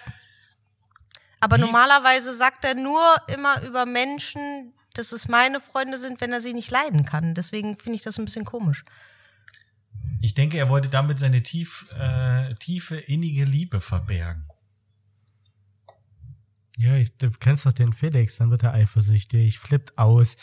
Aber 1.40 1.56
Wie- 1.56 1.60
normalerweise 1.62 2.32
sagt 2.34 2.64
er 2.64 2.74
nur 2.74 3.00
immer 3.28 3.62
über 3.62 3.86
Menschen, 3.86 4.74
dass 4.94 5.12
es 5.12 5.28
meine 5.28 5.60
Freunde 5.60 5.98
sind, 5.98 6.20
wenn 6.20 6.32
er 6.32 6.40
sie 6.40 6.52
nicht 6.52 6.70
leiden 6.70 7.04
kann. 7.04 7.34
Deswegen 7.34 7.76
finde 7.78 7.96
ich 7.96 8.02
das 8.02 8.18
ein 8.18 8.24
bisschen 8.24 8.44
komisch. 8.44 8.84
Ich 10.20 10.34
denke, 10.34 10.56
er 10.56 10.68
wollte 10.68 10.88
damit 10.88 11.18
seine 11.18 11.42
tief, 11.42 11.86
äh, 11.98 12.54
tiefe, 12.54 12.96
innige 12.96 13.44
Liebe 13.44 13.80
verbergen. 13.80 14.48
Ja, 16.76 16.96
ich, 16.96 17.16
du 17.16 17.30
kennst 17.30 17.66
doch 17.66 17.72
den 17.72 17.92
Felix, 17.92 18.36
dann 18.36 18.50
wird 18.50 18.64
er 18.64 18.72
eifersüchtig, 18.72 19.58
flippt 19.58 19.96
aus. 19.96 20.36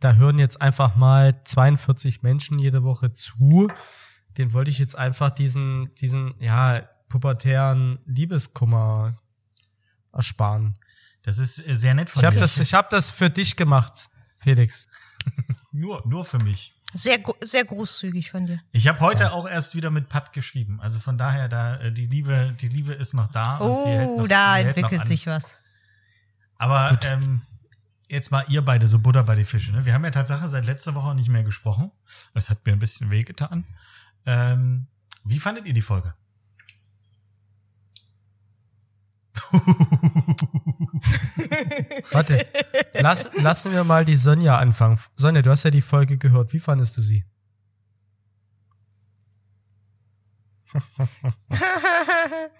Da 0.00 0.14
hören 0.14 0.38
jetzt 0.38 0.60
einfach 0.60 0.96
mal 0.96 1.44
42 1.44 2.22
Menschen 2.22 2.58
jede 2.58 2.82
Woche 2.82 3.12
zu. 3.12 3.70
Den 4.36 4.52
wollte 4.52 4.70
ich 4.70 4.78
jetzt 4.78 4.96
einfach 4.96 5.30
diesen, 5.30 5.94
diesen, 5.94 6.34
ja, 6.40 6.88
pubertären 7.12 7.98
Liebeskummer 8.06 9.18
ersparen. 10.12 10.78
Das 11.22 11.36
ist 11.36 11.66
äh, 11.68 11.76
sehr 11.76 11.94
nett 11.94 12.08
von 12.08 12.20
Ich 12.20 12.24
habe 12.24 12.36
dir. 12.36 12.40
das, 12.40 12.58
ich 12.58 12.72
hab 12.72 12.88
das 12.88 13.10
für 13.10 13.28
dich 13.28 13.54
gemacht, 13.54 14.08
Felix. 14.40 14.88
nur, 15.72 16.02
nur 16.06 16.24
für 16.24 16.38
mich. 16.38 16.74
Sehr, 16.94 17.18
sehr 17.42 17.64
großzügig 17.64 18.30
von 18.30 18.46
dir. 18.46 18.60
Ich 18.72 18.86
habe 18.86 19.00
heute 19.00 19.32
auch 19.32 19.48
erst 19.48 19.74
wieder 19.74 19.90
mit 19.90 20.08
Pat 20.08 20.32
geschrieben. 20.32 20.80
Also 20.80 21.00
von 21.00 21.16
daher, 21.16 21.48
da 21.48 21.76
äh, 21.76 21.92
die 21.92 22.06
Liebe, 22.06 22.54
die 22.60 22.68
Liebe 22.68 22.92
ist 22.92 23.14
noch 23.14 23.28
da. 23.28 23.58
Oh, 23.60 24.18
noch, 24.18 24.28
da 24.28 24.58
entwickelt 24.58 25.06
sich 25.06 25.26
was. 25.26 25.58
Aber 26.58 26.98
ähm, 27.04 27.40
jetzt 28.08 28.30
mal 28.30 28.44
ihr 28.48 28.62
beide 28.62 28.86
so 28.88 28.98
Butter 28.98 29.24
bei 29.24 29.34
die 29.34 29.44
Fische. 29.44 29.72
Ne? 29.72 29.84
Wir 29.84 29.94
haben 29.94 30.04
ja 30.04 30.10
Tatsache 30.10 30.48
seit 30.48 30.66
letzter 30.66 30.94
Woche 30.94 31.14
nicht 31.14 31.30
mehr 31.30 31.42
gesprochen. 31.42 31.90
Das 32.34 32.50
hat 32.50 32.64
mir 32.66 32.72
ein 32.72 32.78
bisschen 32.78 33.10
wehgetan. 33.10 33.64
Ähm, 34.26 34.86
wie 35.24 35.40
fandet 35.40 35.66
ihr 35.66 35.74
die 35.74 35.82
Folge? 35.82 36.14
Warte, 42.10 42.46
lass, 42.94 43.30
lassen 43.34 43.72
wir 43.72 43.84
mal 43.84 44.04
die 44.04 44.16
Sonja 44.16 44.58
anfangen. 44.58 44.98
Sonja, 45.16 45.42
du 45.42 45.50
hast 45.50 45.64
ja 45.64 45.70
die 45.70 45.80
Folge 45.80 46.18
gehört. 46.18 46.52
Wie 46.52 46.58
fandest 46.58 46.96
du 46.96 47.02
sie? 47.02 47.24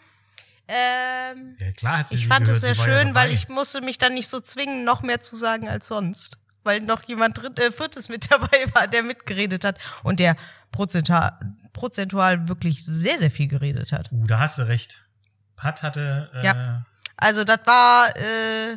Ähm, 0.68 1.56
Ja, 1.60 1.72
klar 1.72 1.98
hat 1.98 2.08
sie 2.08 2.16
ich 2.16 2.26
fand 2.26 2.46
gehört, 2.46 2.56
es 2.56 2.62
sehr 2.62 2.76
war 2.78 2.88
ja 2.88 3.04
schön, 3.04 3.14
weil 3.14 3.32
ich 3.32 3.48
musste 3.48 3.80
mich 3.82 3.98
dann 3.98 4.14
nicht 4.14 4.28
so 4.28 4.40
zwingen, 4.40 4.84
noch 4.84 5.02
mehr 5.02 5.20
zu 5.20 5.36
sagen 5.36 5.68
als 5.68 5.88
sonst. 5.88 6.38
Weil 6.64 6.80
noch 6.80 7.02
jemand 7.02 7.38
dritt, 7.38 7.58
äh, 7.58 7.72
viertes 7.72 8.08
mit 8.08 8.26
dabei 8.30 8.66
war, 8.72 8.86
der 8.86 9.02
mitgeredet 9.02 9.64
hat 9.64 9.78
und 10.02 10.20
der 10.20 10.36
prozentual, 10.70 11.32
prozentual 11.72 12.48
wirklich 12.48 12.84
sehr, 12.86 13.18
sehr 13.18 13.30
viel 13.30 13.48
geredet 13.48 13.92
hat. 13.92 14.10
Uh, 14.12 14.26
da 14.26 14.38
hast 14.38 14.58
du 14.58 14.62
recht. 14.62 15.04
Pat 15.62 15.82
hatte 15.84 16.28
äh, 16.34 16.44
Ja. 16.44 16.82
Also 17.16 17.44
das 17.44 17.60
war 17.66 18.08
äh, 18.16 18.76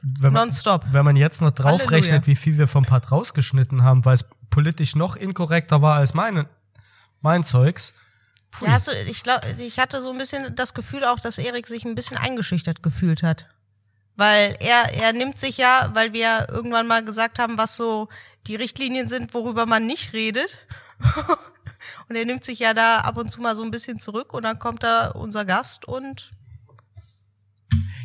Wenn 0.00 0.32
man, 0.32 0.44
nonstop. 0.44 0.82
wenn 0.90 1.04
man 1.04 1.14
jetzt 1.14 1.42
noch 1.42 1.52
Halleluja. 1.58 1.76
draufrechnet, 1.78 2.26
wie 2.26 2.36
viel 2.36 2.56
wir 2.56 2.68
vom 2.68 2.86
Part 2.86 3.12
rausgeschnitten 3.12 3.82
haben, 3.82 4.06
weil 4.06 4.14
es 4.14 4.30
politisch 4.48 4.96
noch 4.96 5.16
inkorrekter 5.16 5.82
war 5.82 5.96
als 5.96 6.14
meine, 6.14 6.48
mein 7.20 7.44
Zeugs. 7.44 7.98
Ja, 8.62 8.68
hast 8.68 8.88
du, 8.88 8.92
ich 8.92 9.22
glaub, 9.22 9.42
ich 9.58 9.78
hatte 9.78 10.00
so 10.00 10.10
ein 10.10 10.16
bisschen 10.16 10.56
das 10.56 10.72
Gefühl 10.72 11.04
auch, 11.04 11.20
dass 11.20 11.36
Erik 11.36 11.66
sich 11.66 11.84
ein 11.84 11.94
bisschen 11.94 12.16
eingeschüchtert 12.16 12.82
gefühlt 12.82 13.22
hat. 13.22 13.46
Weil 14.16 14.56
er, 14.60 14.94
er 14.94 15.12
nimmt 15.12 15.36
sich 15.36 15.58
ja, 15.58 15.90
weil 15.92 16.14
wir 16.14 16.46
irgendwann 16.48 16.86
mal 16.86 17.04
gesagt 17.04 17.38
haben, 17.38 17.58
was 17.58 17.76
so 17.76 18.08
die 18.46 18.56
Richtlinien 18.56 19.06
sind, 19.06 19.34
worüber 19.34 19.66
man 19.66 19.86
nicht 19.86 20.14
redet. 20.14 20.66
und 22.08 22.16
er 22.16 22.24
nimmt 22.24 22.44
sich 22.44 22.58
ja 22.60 22.72
da 22.74 23.00
ab 23.00 23.16
und 23.16 23.30
zu 23.30 23.40
mal 23.40 23.56
so 23.56 23.62
ein 23.64 23.70
bisschen 23.70 23.98
zurück 23.98 24.32
und 24.34 24.42
dann 24.44 24.58
kommt 24.58 24.82
da 24.82 25.08
unser 25.08 25.44
Gast 25.44 25.84
und. 25.86 26.30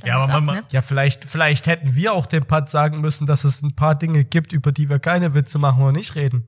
Ja, 0.03 0.17
aber 0.19 0.41
man- 0.41 0.57
ab, 0.57 0.63
ne? 0.63 0.67
Ja, 0.71 0.81
vielleicht, 0.81 1.25
vielleicht 1.25 1.67
hätten 1.67 1.93
wir 1.95 2.13
auch 2.13 2.25
dem 2.25 2.45
Part 2.45 2.69
sagen 2.69 3.01
müssen, 3.01 3.27
dass 3.27 3.43
es 3.43 3.61
ein 3.61 3.75
paar 3.75 3.95
Dinge 3.95 4.23
gibt, 4.23 4.51
über 4.51 4.71
die 4.71 4.89
wir 4.89 4.99
keine 4.99 5.33
Witze 5.35 5.59
machen 5.59 5.83
oder 5.83 5.91
nicht 5.91 6.15
reden. 6.15 6.47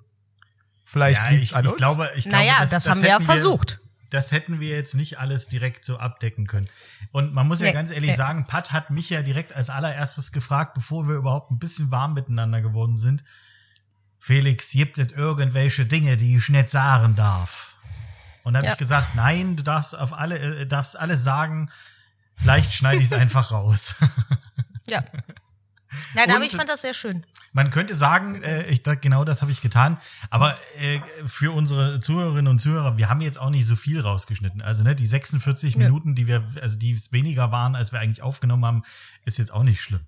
Vielleicht 0.84 1.22
ja, 1.24 1.30
liegt's 1.30 1.52
ich, 1.52 1.56
an 1.56 1.66
ich 1.66 1.72
uns. 1.72 1.78
glaube, 1.78 2.10
ich 2.16 2.24
glaube, 2.26 2.38
Naja, 2.46 2.66
das, 2.70 2.88
haben 2.88 3.02
wir 3.02 3.10
ja 3.10 3.20
versucht. 3.20 3.80
das 4.10 4.32
hätten 4.32 4.60
wir 4.60 4.70
jetzt 4.70 4.96
nicht 4.96 5.20
alles 5.20 5.48
direkt 5.50 5.86
so 5.86 5.98
abdecken 5.98 6.48
können. 6.48 6.68
Und 7.12 7.34
man 7.34 7.48
muss 7.48 7.62
ja 7.62 7.68
Nee, 7.68 7.74
ganz 7.74 7.92
ehrlich 7.92 8.12
nee. 8.12 8.16
sagen, 8.18 8.46
Pat 8.48 8.72
hat 8.72 8.90
mich 8.90 9.10
ja 9.12 9.22
direkt 9.22 9.54
als 9.56 9.70
allererstes 9.70 10.32
gefragt, 10.32 10.74
bevor 10.74 11.08
wir 11.08 11.16
überhaupt 11.16 11.52
ein 11.52 11.60
bisschen 11.60 11.92
warm 11.92 12.16
miteinander 12.16 12.62
geworden 12.62 12.98
sind. 12.98 13.24
Felix, 14.26 14.72
gibt 14.72 14.98
es 15.00 15.12
irgendwelche 15.12 15.86
Dinge, 15.86 16.16
die 16.16 16.38
ich 16.38 16.48
nicht 16.48 16.70
sagen 16.70 17.14
darf? 17.16 17.76
Und 18.44 18.54
da 18.54 18.60
habe 18.60 18.68
Ja. 18.68 18.72
ich 18.72 18.78
gesagt, 18.78 19.16
nein, 19.16 19.58
du 19.58 19.64
darfst 19.64 19.98
auf 20.00 20.14
alle, 20.14 20.40
äh, 20.62 20.66
darfst 20.66 20.98
alles 20.98 21.24
sagen. 21.24 21.70
Vielleicht 22.38 22.74
schneide 22.74 23.00
ich 23.00 23.08
es 23.08 23.12
einfach 23.14 23.52
raus. 23.52 23.96
Ja. 24.90 25.02
Nein, 26.14 26.30
Und- 26.30 26.36
aber 26.36 26.46
ich 26.46 26.52
fand 26.56 26.70
das 26.70 26.82
sehr 26.82 26.94
schön. 26.94 27.26
Man 27.54 27.70
könnte 27.70 27.96
sagen, 27.96 28.42
äh, 28.44 28.64
ich 28.68 28.82
dachte, 28.84 29.00
genau 29.00 29.24
das 29.26 29.42
habe 29.42 29.52
ich 29.52 29.62
getan. 29.62 29.98
Aber 30.30 30.58
äh, 30.78 31.00
für 31.26 31.52
unsere 31.54 32.00
Zuhörerinnen 32.00 32.48
und 32.48 32.60
Zuhörer, 32.60 32.98
wir 32.98 33.10
haben 33.10 33.20
jetzt 33.22 33.38
auch 33.40 33.50
nicht 33.50 33.66
so 33.66 33.76
viel 33.76 34.00
rausgeschnitten. 34.02 34.62
Also 34.62 34.84
ne, 34.84 34.96
die 34.96 35.06
46 35.06 35.76
Nö. 35.76 35.84
Minuten, 35.86 36.16
die 36.16 36.28
wir, 36.28 36.48
also 36.62 36.78
die 36.80 36.92
es 36.94 37.12
weniger 37.12 37.52
waren, 37.52 37.76
als 37.76 37.92
wir 37.92 38.00
eigentlich 38.00 38.22
aufgenommen 38.22 38.66
haben, 38.66 38.84
ist 39.26 39.38
jetzt 39.38 39.52
auch 39.54 39.64
nicht 39.64 39.82
schlimm. 39.82 40.02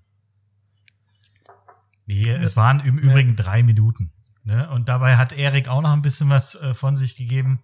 Nee, 2.06 2.30
es 2.30 2.56
waren 2.56 2.80
im 2.80 2.98
Übrigen 2.98 3.34
drei 3.34 3.62
Minuten. 3.62 4.12
Ne? 4.44 4.70
Und 4.70 4.88
dabei 4.88 5.16
hat 5.16 5.32
Erik 5.32 5.66
auch 5.66 5.82
noch 5.82 5.92
ein 5.92 6.02
bisschen 6.02 6.28
was 6.28 6.54
äh, 6.54 6.72
von 6.72 6.96
sich 6.96 7.16
gegeben. 7.16 7.62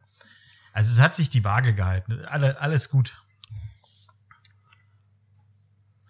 Also 0.72 0.92
es 0.92 0.98
hat 1.00 1.14
sich 1.14 1.30
die 1.30 1.44
Waage 1.44 1.74
gehalten. 1.74 2.24
Alle, 2.24 2.60
alles 2.60 2.90
gut. 2.90 3.22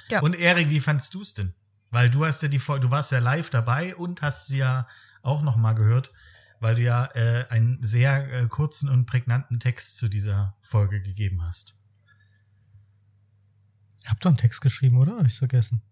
Ja. 0.09 0.21
Und 0.21 0.35
Erik, 0.35 0.71
wie 0.71 0.81
fandst 0.81 1.13
du 1.15 1.23
es 1.23 1.35
denn? 1.35 1.55
Weil 1.91 2.09
du 2.09 2.25
hast 2.25 2.43
ja 2.43 2.49
die 2.49 2.59
Folge, 2.59 2.87
du 2.87 2.91
warst 2.91 3.13
ja 3.13 3.19
live 3.19 3.51
dabei 3.51 3.95
und 3.95 4.23
hast 4.23 4.47
sie 4.47 4.59
ja 4.59 4.89
auch 5.21 5.43
noch 5.43 5.57
mal 5.57 5.75
gehört, 5.75 6.11
weil 6.59 6.77
du 6.77 6.83
ja 6.83 7.05
äh, 7.15 7.47
einen 7.51 7.85
sehr 7.85 8.33
äh, 8.33 8.47
kurzen 8.49 8.89
und 8.89 9.05
prägnanten 9.05 9.61
Text 9.61 9.99
zu 9.99 10.09
dieser 10.09 10.57
Folge 10.63 11.03
gegeben 11.03 11.43
hast. 11.43 11.79
Ich 14.03 14.09
hab 14.09 14.21
doch 14.21 14.31
einen 14.31 14.39
Text 14.39 14.63
geschrieben, 14.63 14.97
oder? 14.97 15.19
Hab 15.19 15.27
ich 15.27 15.37
vergessen. 15.37 15.83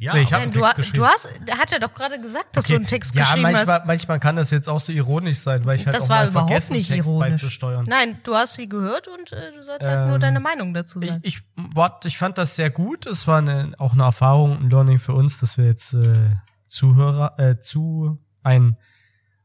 Ja, 0.00 0.14
Nee, 0.14 0.20
ich 0.22 0.28
aber- 0.28 0.36
hab- 0.36 0.40
Nein, 0.40 0.42
einen 0.42 0.52
du, 0.52 0.58
Text 0.60 0.72
ha- 0.72 0.76
geschrieben. 0.76 0.98
du 0.98 1.06
hast, 1.06 1.28
hat 1.58 1.72
er 1.72 1.80
doch 1.80 1.92
gerade 1.94 2.20
gesagt, 2.20 2.56
dass 2.56 2.66
du 2.66 2.74
einen 2.76 2.86
Text 2.86 3.14
ja, 3.14 3.22
geschrieben 3.22 3.42
manchmal, 3.42 3.66
hast. 3.66 3.86
manchmal 3.86 4.20
kann 4.20 4.36
das 4.36 4.50
jetzt 4.52 4.68
auch 4.68 4.78
so 4.80 4.92
ironisch 4.92 5.38
sein, 5.38 5.64
weil 5.66 5.76
ich 5.76 5.86
halt 5.86 5.96
Das 5.96 6.04
auch 6.04 6.08
war 6.10 6.16
mal 6.22 6.28
überhaupt 6.28 6.50
vergessen, 6.50 6.72
nicht 6.76 6.88
Text 6.88 7.08
ironisch. 7.08 7.30
beizusteuern. 7.32 7.84
Nein, 7.88 8.18
du 8.22 8.34
hast 8.34 8.54
sie 8.54 8.68
gehört 8.68 9.08
und 9.08 9.32
äh, 9.32 9.52
du 9.52 9.62
sollst 9.62 9.86
halt 9.86 10.06
nur 10.06 10.14
Ähm, 10.16 10.20
deine 10.20 10.40
Meinung 10.40 10.72
dazu 10.74 11.00
Ich, 11.02 11.08
sagen. 11.08 11.20
ich, 11.24 11.40
wart, 11.56 12.04
ich 12.04 12.16
fand 12.18 12.38
das 12.38 12.54
sehr 12.56 12.70
gut. 12.70 13.06
Es 13.06 13.26
war 13.26 13.38
eine, 13.38 13.72
auch 13.78 13.92
eine 13.92 14.04
Erfahrung, 14.04 14.58
ein 14.60 14.70
Learning 14.70 14.98
für 14.98 15.14
uns, 15.14 15.40
dass 15.40 15.58
wir 15.58 15.66
jetzt 15.66 15.94
äh, 15.94 16.14
Zuhörer, 16.68 17.38
äh, 17.38 17.58
zu 17.58 18.18
ein 18.42 18.76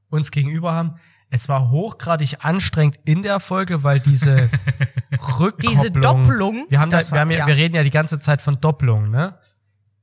uns 0.10 0.30
gegenüber 0.30 0.74
haben. 0.74 0.96
Es 1.32 1.50
war 1.50 1.72
hochgradig 1.72 2.38
anstrengend 2.46 3.00
in 3.06 3.24
der 3.24 3.40
Folge, 3.40 3.82
weil 3.84 4.00
diese 4.00 4.50
Rückkopplung, 5.12 5.72
Diese 5.72 5.90
Doppelung, 5.92 6.66
wir 6.70 6.80
haben, 6.80 6.92
da, 6.92 7.00
das 7.00 7.12
wir, 7.12 7.20
haben 7.20 7.32
ja, 7.32 7.40
ja. 7.40 7.48
wir 7.48 7.56
reden 7.56 7.76
ja 7.76 7.82
die 7.84 7.90
ganze 7.90 8.20
Zeit 8.20 8.42
von 8.42 8.60
Doppelung, 8.62 9.10
ne? 9.10 9.38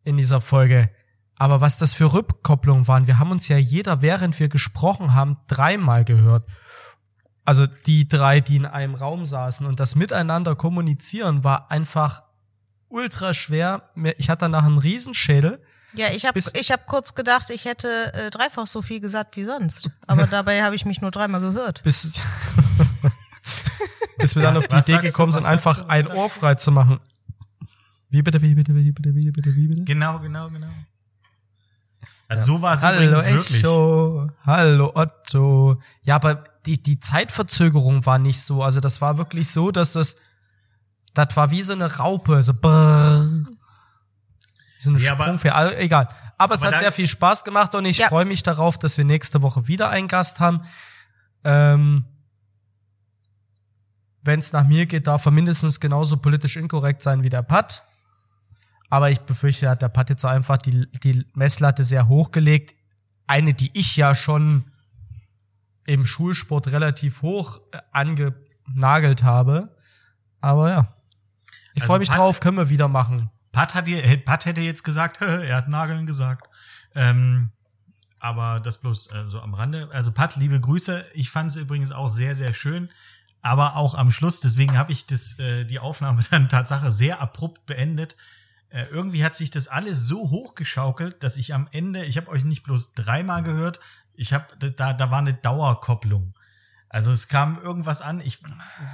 In 0.04 0.16
dieser 0.16 0.40
Folge. 0.40 0.90
Aber 1.36 1.62
was 1.62 1.78
das 1.78 1.94
für 1.94 2.12
Rückkopplungen 2.12 2.86
waren, 2.86 3.06
wir 3.06 3.18
haben 3.18 3.30
uns 3.30 3.48
ja 3.48 3.56
jeder, 3.56 4.02
während 4.02 4.38
wir 4.38 4.48
gesprochen 4.48 5.14
haben, 5.14 5.38
dreimal 5.46 6.04
gehört. 6.04 6.46
Also 7.44 7.66
die 7.66 8.06
drei, 8.08 8.40
die 8.40 8.56
in 8.56 8.66
einem 8.66 8.94
Raum 8.94 9.24
saßen 9.24 9.66
und 9.66 9.80
das 9.80 9.94
Miteinander 9.94 10.54
kommunizieren 10.54 11.42
war 11.42 11.70
einfach 11.70 12.22
ultra 12.90 13.32
schwer. 13.32 13.90
Ich 14.18 14.28
hatte 14.28 14.40
danach 14.40 14.64
einen 14.64 14.78
Riesenschädel. 14.78 15.62
ja, 15.94 16.08
ich 16.14 16.26
habe 16.26 16.38
ich 16.38 16.70
hab 16.70 16.86
kurz 16.86 17.14
gedacht, 17.14 17.48
ich 17.50 17.64
hätte 17.64 18.12
äh, 18.12 18.30
dreifach 18.30 18.66
so 18.66 18.82
viel 18.82 19.00
gesagt 19.00 19.36
wie 19.36 19.44
sonst. 19.44 19.90
Aber 20.06 20.26
dabei 20.30 20.62
habe 20.62 20.76
ich 20.76 20.84
mich 20.84 21.00
nur 21.00 21.10
dreimal 21.10 21.40
gehört. 21.40 21.82
bis, 21.82 22.20
bis 24.18 24.36
wir 24.36 24.42
dann 24.42 24.58
auf 24.58 24.68
die 24.68 24.76
Idee 24.76 24.96
du, 24.96 25.00
gekommen 25.00 25.32
was 25.32 25.42
sind, 25.42 25.50
einfach 25.50 25.80
du, 25.80 25.88
ein 25.88 26.06
Ohr 26.08 26.24
du? 26.24 26.28
frei 26.28 26.56
zu 26.56 26.70
machen. 26.70 27.00
Wie 28.10 28.22
bitte, 28.22 28.42
wie 28.42 28.54
bitte, 28.54 28.74
wie 28.74 28.90
bitte, 28.92 29.14
wie 29.14 29.30
bitte, 29.30 29.54
wie 29.54 29.66
bitte? 29.68 29.84
Genau, 29.84 30.18
genau, 30.18 30.48
genau. 30.50 30.68
Also 32.28 32.46
so 32.54 32.62
war 32.62 32.76
es 32.76 32.82
Hallo 32.82 33.02
übrigens 33.02 33.26
wirklich. 33.26 33.58
Echo, 33.60 34.30
hallo 34.44 34.92
Otto. 34.94 35.80
Ja, 36.02 36.16
aber 36.16 36.44
die, 36.66 36.80
die 36.80 36.98
Zeitverzögerung 37.00 38.04
war 38.06 38.18
nicht 38.18 38.40
so. 38.40 38.62
Also 38.62 38.80
das 38.80 39.00
war 39.00 39.18
wirklich 39.18 39.50
so, 39.50 39.70
dass 39.72 39.94
das, 39.94 40.18
das 41.14 41.36
war 41.36 41.50
wie 41.50 41.62
so 41.62 41.72
eine 41.72 41.96
Raupe, 41.96 42.42
so 42.42 42.54
brrr. 42.54 43.26
Wie 43.26 44.82
so 44.82 44.90
eine 44.90 44.98
Ja, 45.00 45.12
aber- 45.12 45.24
Sprungfeder, 45.24 45.54
also, 45.56 45.74
egal. 45.74 46.08
Aber 46.38 46.54
es 46.54 46.60
Aber 46.62 46.68
hat 46.68 46.74
dann- 46.74 46.80
sehr 46.80 46.92
viel 46.92 47.06
Spaß 47.08 47.44
gemacht 47.44 47.74
und 47.74 47.84
ich 47.84 47.98
Ja. 47.98 48.08
freue 48.08 48.24
mich 48.24 48.42
darauf, 48.42 48.78
dass 48.78 48.96
wir 48.96 49.04
nächste 49.04 49.42
Woche 49.42 49.66
wieder 49.68 49.90
einen 49.90 50.08
Gast 50.08 50.40
haben. 50.40 50.62
Ähm, 51.44 52.04
Wenn 54.22 54.38
es 54.40 54.52
nach 54.52 54.64
mir 54.66 54.84
geht, 54.84 55.06
darf 55.06 55.24
er 55.24 55.32
mindestens 55.32 55.80
genauso 55.80 56.18
politisch 56.18 56.56
inkorrekt 56.56 57.02
sein 57.02 57.22
wie 57.22 57.30
der 57.30 57.42
Pat. 57.42 57.82
Aber 58.90 59.10
ich 59.10 59.20
befürchte, 59.20 59.70
hat 59.70 59.82
der 59.82 59.88
Pat 59.88 60.10
jetzt 60.10 60.24
einfach 60.24 60.58
die, 60.58 60.90
die 61.04 61.24
Messlatte 61.34 61.84
sehr 61.84 62.08
hochgelegt. 62.08 62.74
Eine, 63.26 63.54
die 63.54 63.70
ich 63.72 63.96
ja 63.96 64.14
schon 64.16 64.64
im 65.86 66.04
Schulsport 66.04 66.68
relativ 66.72 67.22
hoch 67.22 67.60
äh, 67.72 67.78
angenagelt 67.92 69.22
habe. 69.22 69.74
Aber 70.40 70.70
ja. 70.70 70.88
Ich 71.74 71.82
Also 71.82 71.86
freue 71.92 71.98
mich 72.00 72.08
Pat- 72.08 72.18
drauf, 72.18 72.40
können 72.40 72.56
wir 72.56 72.68
wieder 72.68 72.88
machen. 72.88 73.30
Pat, 73.52 73.74
hat 73.74 73.88
Pat 74.24 74.44
hätte 74.46 74.60
jetzt 74.60 74.82
gesagt, 74.84 75.20
er 75.22 75.56
hat 75.56 75.68
Nageln 75.68 76.06
gesagt. 76.06 76.48
Ähm, 76.94 77.50
aber 78.18 78.60
das 78.60 78.80
bloß 78.80 79.12
äh, 79.12 79.26
so 79.28 79.40
am 79.40 79.54
Rande. 79.54 79.88
Also 79.92 80.12
Pat, 80.12 80.36
liebe 80.36 80.60
Grüße. 80.60 81.04
Ich 81.14 81.30
fand 81.30 81.50
es 81.52 81.56
übrigens 81.56 81.92
auch 81.92 82.08
sehr, 82.08 82.34
sehr 82.34 82.52
schön. 82.52 82.90
Aber 83.42 83.76
auch 83.76 83.94
am 83.94 84.10
Schluss, 84.10 84.40
deswegen 84.40 84.76
habe 84.76 84.92
ich 84.92 85.06
das, 85.06 85.38
äh, 85.38 85.64
die 85.64 85.78
Aufnahme 85.78 86.22
dann 86.30 86.48
Tatsache 86.48 86.90
sehr 86.90 87.20
abrupt 87.20 87.66
beendet. 87.66 88.16
Äh, 88.70 88.84
irgendwie 88.90 89.24
hat 89.24 89.36
sich 89.36 89.50
das 89.50 89.68
alles 89.68 90.06
so 90.06 90.30
hochgeschaukelt, 90.30 91.22
dass 91.22 91.36
ich 91.36 91.54
am 91.54 91.68
Ende, 91.72 92.04
ich 92.04 92.16
habe 92.16 92.28
euch 92.28 92.44
nicht 92.44 92.62
bloß 92.62 92.94
dreimal 92.94 93.42
gehört, 93.42 93.80
ich 94.14 94.32
habe 94.32 94.46
da, 94.58 94.92
da 94.92 95.10
war 95.10 95.18
eine 95.18 95.34
Dauerkopplung. 95.34 96.34
Also 96.88 97.12
es 97.12 97.28
kam 97.28 97.60
irgendwas 97.62 98.02
an. 98.02 98.20
Ich 98.20 98.40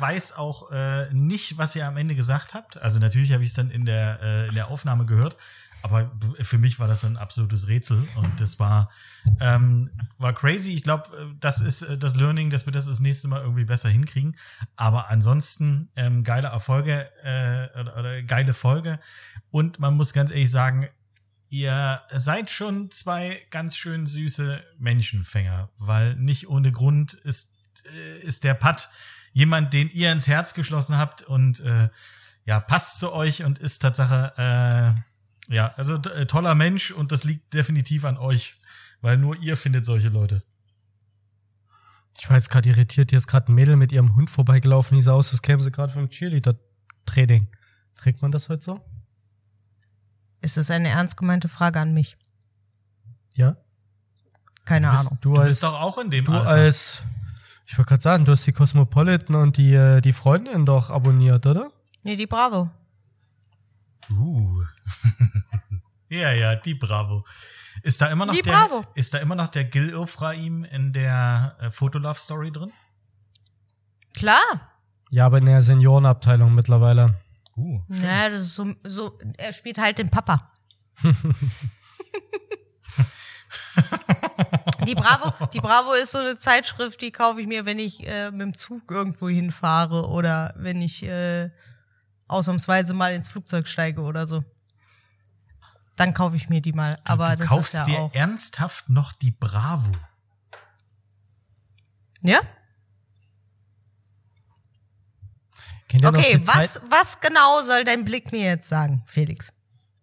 weiß 0.00 0.36
auch 0.36 0.70
äh, 0.70 1.12
nicht, 1.12 1.56
was 1.56 1.74
ihr 1.74 1.86
am 1.86 1.96
Ende 1.96 2.14
gesagt 2.14 2.52
habt. 2.52 2.76
Also 2.76 2.98
natürlich 2.98 3.32
habe 3.32 3.42
ich 3.42 3.48
es 3.48 3.54
dann 3.54 3.70
in 3.70 3.86
der, 3.86 4.20
äh, 4.22 4.48
in 4.48 4.54
der 4.54 4.68
Aufnahme 4.68 5.06
gehört, 5.06 5.36
aber 5.87 6.11
für 6.40 6.59
mich 6.59 6.81
war 6.81 6.88
das 6.88 7.05
ein 7.05 7.16
absolutes 7.16 7.68
Rätsel 7.68 8.09
und 8.16 8.40
das 8.40 8.59
war 8.59 8.90
ähm, 9.40 9.90
war 10.18 10.33
crazy. 10.33 10.72
Ich 10.72 10.83
glaube, 10.83 11.37
das 11.38 11.61
ist 11.61 11.83
äh, 11.83 11.96
das 11.96 12.16
Learning, 12.16 12.51
dass 12.51 12.66
wir 12.66 12.72
das 12.72 12.87
das 12.87 12.99
nächste 12.99 13.29
Mal 13.29 13.40
irgendwie 13.42 13.64
besser 13.64 13.88
hinkriegen. 13.88 14.37
Aber 14.75 15.11
ansonsten 15.11 15.88
ähm, 15.94 16.25
geile 16.25 16.49
Erfolge 16.49 17.09
äh, 17.22 17.81
oder, 17.81 17.96
oder 17.96 18.22
geile 18.25 18.53
Folge 18.53 18.99
und 19.51 19.79
man 19.79 19.94
muss 19.94 20.12
ganz 20.12 20.33
ehrlich 20.33 20.51
sagen, 20.51 20.88
ihr 21.51 22.03
seid 22.11 22.51
schon 22.51 22.90
zwei 22.90 23.40
ganz 23.51 23.77
schön 23.77 24.07
süße 24.07 24.64
Menschenfänger, 24.79 25.70
weil 25.79 26.16
nicht 26.16 26.49
ohne 26.49 26.72
Grund 26.72 27.14
ist, 27.14 27.55
äh, 27.85 28.27
ist 28.27 28.42
der 28.42 28.55
Pat 28.55 28.90
jemand, 29.33 29.72
den 29.72 29.88
ihr 29.90 30.11
ins 30.11 30.27
Herz 30.27 30.53
geschlossen 30.55 30.99
habt 30.99 31.22
und 31.22 31.61
äh, 31.61 31.90
ja, 32.44 32.59
passt 32.59 32.99
zu 32.99 33.12
euch 33.12 33.44
und 33.44 33.61
ist 33.61 33.83
Tatsache, 33.83 34.94
äh, 34.96 35.01
ja, 35.48 35.72
also 35.76 35.94
äh, 35.96 36.26
toller 36.26 36.54
Mensch 36.54 36.90
und 36.90 37.12
das 37.12 37.24
liegt 37.24 37.54
definitiv 37.54 38.04
an 38.04 38.16
euch, 38.16 38.56
weil 39.00 39.16
nur 39.16 39.37
ihr 39.42 39.56
findet 39.56 39.85
solche 39.85 40.09
Leute. 40.09 40.42
Ich 42.18 42.28
war 42.28 42.37
jetzt 42.37 42.48
gerade 42.50 42.68
irritiert, 42.68 43.11
hier 43.11 43.18
ist 43.18 43.26
gerade 43.26 43.52
ein 43.52 43.54
Mädel 43.54 43.76
mit 43.76 43.92
ihrem 43.92 44.16
Hund 44.16 44.30
vorbeigelaufen, 44.30 44.96
die 44.96 45.02
sah 45.02 45.12
aus, 45.12 45.30
als 45.32 45.42
käme 45.42 45.62
sie 45.62 45.70
gerade 45.70 45.92
vom 45.92 46.09
Cheerleader-Training. 46.09 47.48
Trägt 47.94 48.22
man 48.22 48.32
das 48.32 48.48
heute 48.48 48.62
so? 48.62 48.80
Ist 50.40 50.56
das 50.56 50.70
eine 50.70 50.88
ernst 50.88 51.16
gemeinte 51.16 51.48
Frage 51.48 51.78
an 51.80 51.92
mich? 51.92 52.16
Ja? 53.35 53.56
Keine 54.64 54.87
Du 54.88 54.92
bist, 54.92 55.06
Ahnung. 55.06 55.18
Du 55.22 55.35
du 55.35 55.40
als- 55.40 55.48
bist 55.50 55.62
doch 55.64 55.80
auch 55.80 55.98
in 55.98 56.11
dem 56.11 56.24
Du 56.24 56.32
Alter. 56.32 56.48
als, 56.48 57.02
ich 57.66 57.76
wollte 57.76 57.88
gerade 57.90 58.02
sagen, 58.02 58.24
du 58.24 58.32
hast 58.32 58.46
die 58.46 58.52
Cosmopolitan 58.52 59.37
und 59.37 59.56
die, 59.59 59.74
äh, 59.74 60.00
die 60.00 60.12
Freundin 60.12 60.64
doch 60.66 60.90
abonniert, 60.90 61.44
oder? 61.46 61.70
Nee, 62.02 62.16
die 62.16 62.26
Bravo. 62.26 62.70
Uh. 64.11 64.62
ja, 66.09 66.32
ja, 66.32 66.56
die 66.56 66.74
Bravo. 66.74 67.24
Ist 67.82 68.00
da 68.00 68.06
immer 68.09 68.26
noch 68.26 68.35
Die 68.35 68.42
der, 68.42 68.52
Bravo. 68.52 68.85
ist 68.94 69.14
da 69.14 69.18
immer 69.18 69.35
noch 69.35 69.48
der 69.48 69.64
Gil 69.64 69.94
Ofraim 69.94 70.64
in 70.64 70.92
der 70.92 71.56
äh, 71.61 71.70
Fotolove 71.70 72.18
Story 72.18 72.50
drin? 72.50 72.72
Klar. 74.14 74.42
Ja, 75.11 75.26
aber 75.26 75.38
in 75.38 75.46
der 75.46 75.62
Seniorenabteilung 75.62 76.54
mittlerweile. 76.54 77.14
Uh. 77.56 77.80
Ja, 77.88 78.28
das 78.28 78.40
ist 78.40 78.54
so, 78.54 78.74
so, 78.85 79.18
er 79.37 79.52
spielt 79.52 79.78
halt 79.78 79.98
den 79.98 80.11
Papa. 80.11 80.52
die 84.87 84.94
Bravo, 84.94 85.32
die 85.52 85.61
Bravo 85.61 85.92
ist 85.92 86.12
so 86.12 86.18
eine 86.18 86.37
Zeitschrift, 86.37 87.00
die 87.00 87.11
kaufe 87.12 87.40
ich 87.40 87.46
mir, 87.46 87.64
wenn 87.66 87.78
ich 87.78 88.06
äh, 88.06 88.30
mit 88.30 88.40
dem 88.40 88.54
Zug 88.54 88.90
irgendwo 88.90 89.28
hinfahre 89.28 90.09
oder 90.09 90.54
wenn 90.56 90.82
ich 90.82 91.02
äh, 91.04 91.50
ausnahmsweise 92.28 92.94
mal 92.94 93.14
ins 93.14 93.28
Flugzeug 93.28 93.68
steige 93.68 94.00
oder 94.02 94.26
so. 94.26 94.44
Dann 95.96 96.12
kaufe 96.12 96.36
ich 96.36 96.48
mir 96.48 96.60
die 96.60 96.72
mal. 96.72 96.98
Aber 97.04 97.30
du 97.30 97.38
das 97.38 97.48
kaufst 97.48 97.74
ist 97.74 97.80
ja 97.80 97.84
dir 97.84 97.98
auch. 98.00 98.14
ernsthaft 98.14 98.88
noch 98.90 99.12
die 99.12 99.30
Bravo. 99.30 99.92
Ja? 102.22 102.40
Kennt 105.88 106.02
ihr 106.02 106.08
Okay, 106.08 106.38
die 106.38 106.46
was, 106.46 106.74
Zeit? 106.74 106.82
was 106.90 107.20
genau 107.20 107.62
soll 107.62 107.84
dein 107.84 108.04
Blick 108.04 108.32
mir 108.32 108.42
jetzt 108.44 108.68
sagen, 108.68 109.04
Felix? 109.06 109.52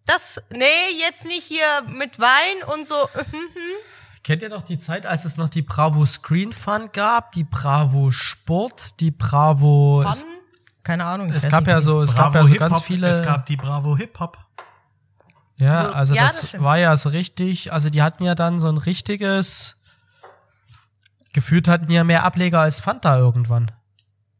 Das, 0.06 0.42
nee, 0.50 0.64
jetzt 1.00 1.26
nicht 1.26 1.44
hier 1.44 1.64
mit 1.88 2.18
Wein 2.18 2.74
und 2.74 2.86
so. 2.86 2.94
Kennt 4.22 4.42
ihr 4.42 4.48
noch 4.48 4.62
die 4.62 4.78
Zeit, 4.78 5.04
als 5.06 5.24
es 5.26 5.36
noch 5.36 5.48
die 5.50 5.62
Bravo 5.62 6.04
Screen 6.06 6.52
Fun 6.52 6.90
gab, 6.92 7.32
die 7.32 7.44
Bravo 7.44 8.10
Sport, 8.10 9.00
die 9.00 9.10
Bravo. 9.10 10.02
Fun? 10.10 10.24
Keine 10.84 11.04
Ahnung. 11.06 11.32
es 11.32 11.48
gab 11.48 11.66
ja 11.66 11.80
so, 11.80 12.02
es 12.02 12.14
Bravo 12.14 12.32
gab 12.32 12.42
ja 12.42 12.44
so 12.44 12.54
ganz 12.54 12.80
viele. 12.82 13.08
Es 13.08 13.22
gab 13.22 13.46
die 13.46 13.56
Bravo 13.56 13.96
Hip 13.96 14.20
Hop. 14.20 14.38
Ja, 15.58 15.90
also 15.92 16.14
Ja, 16.14 16.24
das 16.26 16.50
das, 16.52 16.60
war 16.60 16.78
ja 16.78 16.94
so 16.96 17.08
richtig, 17.08 17.72
also 17.72 17.88
die 17.88 18.02
hatten 18.02 18.24
ja 18.24 18.34
dann 18.34 18.58
so 18.60 18.68
ein 18.68 18.76
richtiges, 18.76 19.82
gefühlt 21.32 21.68
hatten 21.68 21.86
die 21.86 21.94
ja 21.94 22.04
mehr 22.04 22.24
Ableger 22.24 22.60
als 22.60 22.80
Fanta 22.80 23.16
irgendwann. 23.18 23.70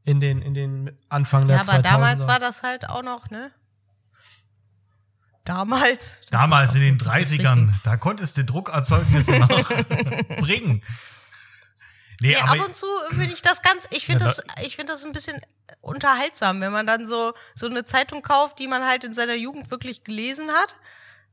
In 0.05 0.21
den, 0.21 0.43
in 0.43 0.53
den 0.55 0.99
Anfang 1.09 1.47
der 1.47 1.57
Ja, 1.57 1.63
aber 1.63 1.73
2000er. 1.79 1.83
damals 1.83 2.27
war 2.27 2.39
das 2.39 2.63
halt 2.63 2.89
auch 2.91 3.03
noch, 3.03 3.31
ne? 3.31 3.51
Damals. 5.45 6.21
Damals 6.31 6.75
in 6.75 6.81
den 6.81 7.01
wirklich 7.01 7.39
das 7.39 7.39
30ern, 7.41 7.69
da 7.85 7.97
konntest 7.97 8.37
du 8.37 8.45
Druckerzeugnisse 8.45 9.39
noch 9.39 9.49
bringen. 10.41 10.83
Nee, 12.21 12.37
aber 12.37 12.61
ab 12.61 12.69
und 12.69 12.77
zu 12.77 12.87
finde 13.11 13.33
ich 13.35 13.43
das 13.43 13.63
ganz, 13.63 13.89
ich 13.91 14.07
finde 14.07 14.25
das, 14.25 14.43
ich 14.63 14.77
finde 14.77 14.93
das 14.93 15.05
ein 15.05 15.13
bisschen 15.13 15.41
unterhaltsam, 15.81 16.61
wenn 16.61 16.73
man 16.73 16.87
dann 16.87 17.07
so, 17.07 17.35
so 17.55 17.67
eine 17.67 17.85
Zeitung 17.85 18.23
kauft, 18.23 18.59
die 18.59 18.69
man 18.69 18.85
halt 18.85 19.05
in 19.05 19.15
seiner 19.15 19.35
Jugend 19.35 19.71
wirklich 19.71 20.05
gelesen 20.05 20.51
hat. 20.51 20.77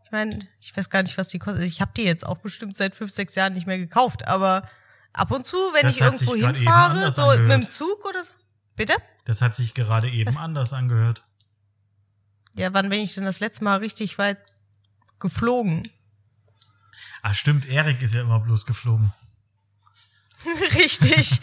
Ich 0.05 0.11
meine, 0.11 0.47
ich 0.59 0.75
weiß 0.75 0.89
gar 0.89 1.03
nicht, 1.03 1.17
was 1.17 1.29
die 1.29 1.39
kostet. 1.39 1.63
Ich 1.65 1.79
habe 1.81 1.91
die 1.95 2.03
jetzt 2.03 2.25
auch 2.25 2.37
bestimmt 2.37 2.75
seit 2.75 2.95
fünf, 2.95 3.11
sechs 3.11 3.35
Jahren 3.35 3.53
nicht 3.53 3.67
mehr 3.67 3.77
gekauft, 3.77 4.27
aber 4.27 4.67
ab 5.13 5.31
und 5.31 5.45
zu, 5.45 5.55
wenn 5.73 5.83
Das 5.83 5.95
ich 5.95 6.01
irgendwo 6.01 6.35
hinfahre, 6.35 7.11
so 7.11 7.27
mit 7.27 7.37
dem 7.37 7.51
angehört. 7.51 7.71
Zug 7.71 8.05
oder 8.07 8.23
so. 8.23 8.33
Bitte? 8.75 8.95
das 9.25 9.41
hat 9.41 9.55
sich 9.55 9.73
gerade 9.73 10.09
eben 10.09 10.37
anders 10.39 10.73
angehört. 10.73 11.23
Ja, 12.55 12.73
wann 12.73 12.89
bin 12.89 12.99
ich 12.99 13.13
denn 13.13 13.23
das 13.23 13.39
letzte 13.39 13.63
Mal 13.63 13.77
richtig 13.77 14.17
weit 14.17 14.37
geflogen? 15.19 15.83
Ah, 17.21 17.33
stimmt, 17.33 17.67
Erik 17.67 18.01
ist 18.01 18.13
ja 18.13 18.21
immer 18.21 18.39
bloß 18.39 18.65
geflogen. 18.65 19.13
richtig. 20.75 21.39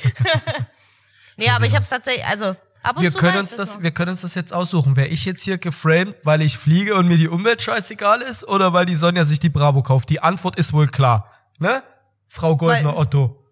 nee, 1.36 1.48
aber 1.50 1.66
ich 1.66 1.74
habe 1.74 1.82
es 1.82 1.88
tatsächlich, 1.88 2.24
also 2.26 2.56
ab 2.82 2.96
und 2.96 3.02
Wir 3.02 3.12
zu 3.12 3.18
können 3.18 3.38
uns 3.38 3.56
das, 3.56 3.82
wir 3.82 3.90
können 3.90 4.10
uns 4.10 4.22
das 4.22 4.34
jetzt 4.34 4.52
aussuchen. 4.52 4.96
Wäre 4.96 5.08
ich 5.08 5.24
jetzt 5.24 5.42
hier 5.42 5.58
geframed, 5.58 6.16
weil 6.24 6.42
ich 6.42 6.56
fliege 6.58 6.94
und 6.96 7.06
mir 7.08 7.16
die 7.16 7.28
Umwelt 7.28 7.62
scheißegal 7.62 8.22
ist 8.22 8.46
oder 8.46 8.72
weil 8.72 8.86
die 8.86 8.96
Sonja 8.96 9.24
sich 9.24 9.40
die 9.40 9.48
Bravo 9.48 9.82
kauft? 9.82 10.08
Die 10.10 10.20
Antwort 10.20 10.56
ist 10.56 10.72
wohl 10.72 10.86
klar. 10.88 11.30
Ne? 11.58 11.82
Frau 12.28 12.56
Goldner 12.56 12.90
Weil- 12.90 12.96
Otto. 12.96 13.44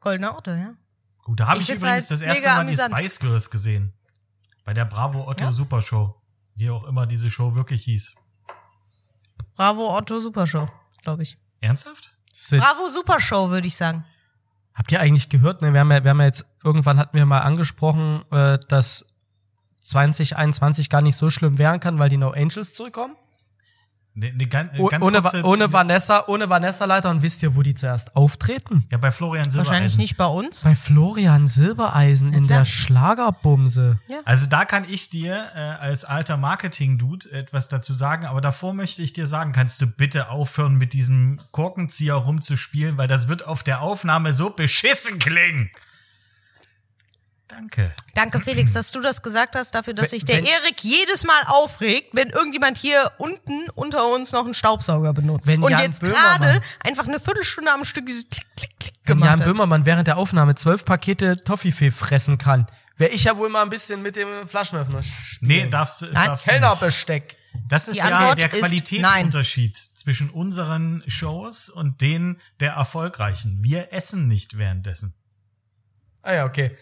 Goldener 0.00 0.36
Auto, 0.36 0.52
ja. 0.52 0.74
Gut, 1.24 1.40
da 1.40 1.48
habe 1.48 1.60
Ich 1.60 1.68
ich, 1.68 1.74
übrigens 1.76 1.90
halt 2.08 2.10
das 2.10 2.20
erste 2.20 2.48
Mal 2.48 2.60
amüsant. 2.60 2.94
die 2.94 2.98
Spice 3.02 3.18
Girls 3.20 3.50
gesehen. 3.50 3.92
Bei 4.64 4.72
der 4.72 4.84
Bravo 4.84 5.26
Otto 5.28 5.44
Ja. 5.44 5.52
Super 5.52 5.82
Show. 5.82 6.14
Wie 6.54 6.70
auch 6.70 6.84
immer 6.84 7.06
diese 7.06 7.30
Show 7.30 7.54
wirklich 7.54 7.84
hieß. 7.84 8.14
Bravo 9.56 9.96
Otto 9.96 10.20
Supershow, 10.20 10.68
glaube 11.02 11.22
ich. 11.24 11.36
Ernsthaft? 11.60 12.14
Sid, 12.32 12.60
Bravo 12.60 12.88
Supershow, 12.88 13.50
würde 13.50 13.66
ich 13.66 13.76
sagen. 13.76 14.04
Habt 14.78 14.92
ihr 14.92 15.00
eigentlich 15.00 15.28
gehört, 15.28 15.60
ne? 15.60 15.72
Wir 15.72 15.80
haben 15.80 15.90
ja, 15.90 16.04
wir 16.04 16.10
haben 16.10 16.20
ja 16.20 16.26
jetzt, 16.26 16.46
irgendwann 16.62 16.98
hatten 16.98 17.16
wir 17.16 17.26
mal 17.26 17.40
angesprochen, 17.40 18.22
äh, 18.30 18.58
dass 18.68 19.16
2021 19.80 20.88
gar 20.88 21.02
nicht 21.02 21.16
so 21.16 21.30
schlimm 21.30 21.58
werden 21.58 21.80
kann, 21.80 21.98
weil 21.98 22.08
die 22.08 22.16
No 22.16 22.30
Angels 22.30 22.74
zurückkommen. 22.74 23.16
Ne, 24.20 24.32
ne, 24.32 24.48
Oh, 24.78 24.86
ganz 24.88 25.04
ohne, 25.06 25.22
kurze- 25.22 25.44
ohne 25.44 25.72
Vanessa, 25.72 26.24
ohne 26.26 26.48
Vanessa 26.48 26.84
Leiter 26.86 27.08
und 27.10 27.22
wisst 27.22 27.40
ihr, 27.44 27.54
wo 27.54 27.62
die 27.62 27.74
zuerst 27.76 28.16
auftreten? 28.16 28.84
Ja, 28.90 28.98
bei 28.98 29.12
Florian 29.12 29.44
Wahrscheinlich 29.46 29.92
Silbereisen. 29.92 29.98
nicht 30.00 30.16
bei 30.16 30.26
uns. 30.26 30.62
Bei 30.62 30.74
Florian 30.74 31.46
Silbereisen 31.46 32.32
in 32.32 32.48
der 32.48 32.64
Schlagerbumse. 32.64 33.96
Also 34.24 34.46
da 34.46 34.64
kann 34.64 34.84
ich 34.88 35.10
dir 35.10 35.36
äh, 35.54 35.58
als 35.58 36.04
alter 36.04 36.36
Marketing-Dude 36.36 37.30
etwas 37.30 37.68
dazu 37.68 37.92
sagen, 37.92 38.26
aber 38.26 38.40
davor 38.40 38.74
möchte 38.74 39.02
ich 39.02 39.12
dir 39.12 39.26
sagen, 39.28 39.52
kannst 39.52 39.80
du 39.80 39.86
bitte 39.86 40.30
aufhören 40.30 40.76
mit 40.76 40.92
diesem 40.94 41.36
Korkenzieher 41.52 42.14
rumzuspielen, 42.14 42.96
weil 42.98 43.06
das 43.08 43.28
wird 43.28 43.46
auf 43.46 43.62
der 43.62 43.82
Aufnahme 43.82 44.32
so 44.34 44.50
beschissen 44.50 45.18
klingen. 45.20 45.70
Danke. 47.48 47.94
Danke, 48.14 48.40
Felix, 48.40 48.74
dass 48.74 48.90
du 48.92 49.00
das 49.00 49.22
gesagt 49.22 49.54
hast, 49.56 49.74
dafür, 49.74 49.94
dass 49.94 50.04
Wenn- 50.04 50.10
sich 50.10 50.24
der 50.26 50.36
wenn- 50.38 50.44
Erik 50.44 50.82
jedes 50.82 51.24
Mal 51.24 51.42
aufregt, 51.46 52.10
wenn 52.12 52.28
irgendjemand 52.28 52.76
hier 52.76 53.10
unten 53.18 53.68
unter 53.74 54.06
uns 54.14 54.32
noch 54.32 54.44
einen 54.44 54.52
Staubsauger 54.54 55.14
benutzt. 55.14 55.46
Wenn 55.46 55.62
Und 55.62 55.70
Jan 55.70 55.80
jetzt 55.80 56.00
gerade 56.02 56.60
einfach 56.84 57.06
eine 57.06 57.18
Viertelstunde 57.18 57.72
am 57.72 57.84
Stück 57.84 58.06
dieses 58.06 58.28
Klick, 58.28 58.46
Klick, 58.56 58.78
Klick 58.78 58.94
Wenn 59.04 59.16
gemacht 59.16 59.30
Jan 59.30 59.40
hat. 59.40 59.46
Böhmermann 59.46 59.86
während 59.86 60.06
der 60.06 60.18
Aufnahme 60.18 60.54
zwölf 60.56 60.84
Pakete 60.84 61.42
Toffifee 61.42 61.90
fressen 61.90 62.36
kann, 62.36 62.66
wäre 62.98 63.12
ich 63.12 63.24
ja 63.24 63.36
wohl 63.38 63.48
mal 63.48 63.62
ein 63.62 63.70
bisschen 63.70 64.02
mit 64.02 64.16
dem 64.16 64.46
Flaschenöffner 64.46 65.02
spielen. 65.02 65.48
Nee, 65.48 65.70
darfst, 65.70 66.02
Nein. 66.02 66.12
darfst. 66.12 66.46
Kellnerbesteck. 66.46 67.36
Das 67.66 67.88
ist 67.88 67.94
Die 67.94 67.98
ja 68.00 68.18
Antwort 68.18 68.38
der 68.38 68.50
Qualitätsunterschied 68.50 69.76
zwischen 69.76 70.28
unseren 70.30 71.02
Shows 71.06 71.70
und 71.70 72.02
denen 72.02 72.40
der 72.60 72.72
erfolgreichen. 72.72 73.58
Wir 73.62 73.92
essen 73.92 74.28
nicht 74.28 74.58
währenddessen. 74.58 75.14
Ah 76.22 76.34
ja, 76.34 76.44
okay. 76.44 76.76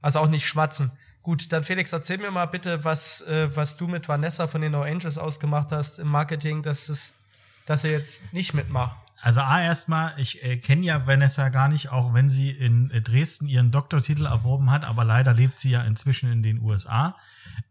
Also 0.00 0.20
auch 0.20 0.28
nicht 0.28 0.46
schmatzen. 0.46 0.92
Gut, 1.22 1.52
dann 1.52 1.64
Felix, 1.64 1.92
erzähl 1.92 2.18
mir 2.18 2.30
mal 2.30 2.46
bitte, 2.46 2.84
was, 2.84 3.22
äh, 3.22 3.54
was 3.54 3.76
du 3.76 3.86
mit 3.86 4.08
Vanessa 4.08 4.46
von 4.46 4.60
den 4.60 4.72
No 4.72 4.82
Angels 4.82 5.18
ausgemacht 5.18 5.72
hast 5.72 5.98
im 5.98 6.08
Marketing, 6.08 6.62
dass 6.62 6.88
es, 6.88 7.22
dass 7.66 7.84
er 7.84 7.90
jetzt 7.90 8.32
nicht 8.32 8.54
mitmacht. 8.54 8.98
Also 9.20 9.40
A 9.40 9.60
erstmal, 9.60 10.14
ich 10.16 10.44
äh, 10.44 10.58
kenne 10.58 10.86
ja 10.86 11.06
Vanessa 11.06 11.48
gar 11.48 11.68
nicht, 11.68 11.90
auch 11.90 12.14
wenn 12.14 12.28
sie 12.28 12.50
in 12.50 12.90
äh, 12.92 13.02
Dresden 13.02 13.46
ihren 13.46 13.72
Doktortitel 13.72 14.26
erworben 14.26 14.70
hat, 14.70 14.84
aber 14.84 15.04
leider 15.04 15.34
lebt 15.34 15.58
sie 15.58 15.70
ja 15.70 15.82
inzwischen 15.82 16.30
in 16.30 16.42
den 16.42 16.62
USA. 16.62 17.16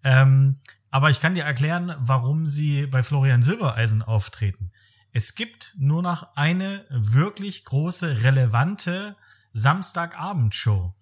Ähm, 0.04 0.58
aber 0.92 1.10
ich 1.10 1.22
kann 1.22 1.36
dir 1.36 1.46
erklären, 1.46 1.96
warum 2.00 2.48
sie 2.48 2.86
bei 2.88 3.02
Florian 3.02 3.44
Silbereisen 3.44 4.02
auftreten. 4.02 4.72
Es 5.14 5.36
gibt 5.36 5.74
nur 5.78 6.04
noch 6.04 6.36
eine 6.36 6.86
wirklich 6.90 7.64
große, 7.64 8.24
relevante 8.24 9.16
Samstagabendshow. 9.54 10.94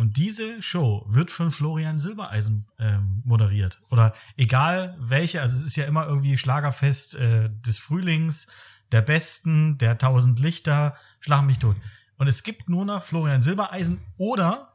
Und 0.00 0.16
diese 0.16 0.62
Show 0.62 1.04
wird 1.10 1.30
von 1.30 1.50
Florian 1.50 1.98
Silbereisen 1.98 2.66
ähm, 2.78 3.20
moderiert. 3.26 3.82
Oder 3.90 4.14
egal 4.38 4.96
welche, 4.98 5.42
also 5.42 5.58
es 5.58 5.62
ist 5.62 5.76
ja 5.76 5.84
immer 5.84 6.06
irgendwie 6.06 6.38
Schlagerfest 6.38 7.16
äh, 7.16 7.50
des 7.50 7.78
Frühlings, 7.78 8.46
der 8.92 9.02
Besten, 9.02 9.76
der 9.76 9.98
Tausend 9.98 10.38
Lichter, 10.38 10.96
schlag 11.20 11.42
mich 11.42 11.58
tot. 11.58 11.76
Und 12.16 12.28
es 12.28 12.44
gibt 12.44 12.70
nur 12.70 12.86
noch 12.86 13.02
Florian 13.02 13.42
Silbereisen 13.42 14.00
oder 14.16 14.72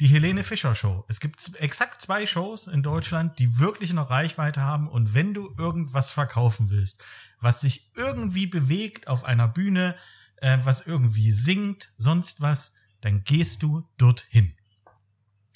die 0.00 0.06
Helene 0.06 0.44
Fischer 0.44 0.74
Show. 0.74 1.06
Es 1.08 1.20
gibt 1.20 1.40
exakt 1.54 2.02
zwei 2.02 2.26
Shows 2.26 2.66
in 2.66 2.82
Deutschland, 2.82 3.38
die 3.38 3.58
wirklich 3.58 3.94
noch 3.94 4.10
Reichweite 4.10 4.60
haben. 4.60 4.86
Und 4.86 5.14
wenn 5.14 5.32
du 5.32 5.54
irgendwas 5.56 6.12
verkaufen 6.12 6.68
willst, 6.68 7.02
was 7.40 7.62
sich 7.62 7.90
irgendwie 7.96 8.46
bewegt 8.46 9.08
auf 9.08 9.24
einer 9.24 9.48
Bühne, 9.48 9.96
äh, 10.42 10.58
was 10.62 10.86
irgendwie 10.86 11.32
singt, 11.32 11.88
sonst 11.96 12.42
was, 12.42 12.75
dann 13.06 13.22
gehst 13.22 13.62
du 13.62 13.88
dorthin. 13.98 14.52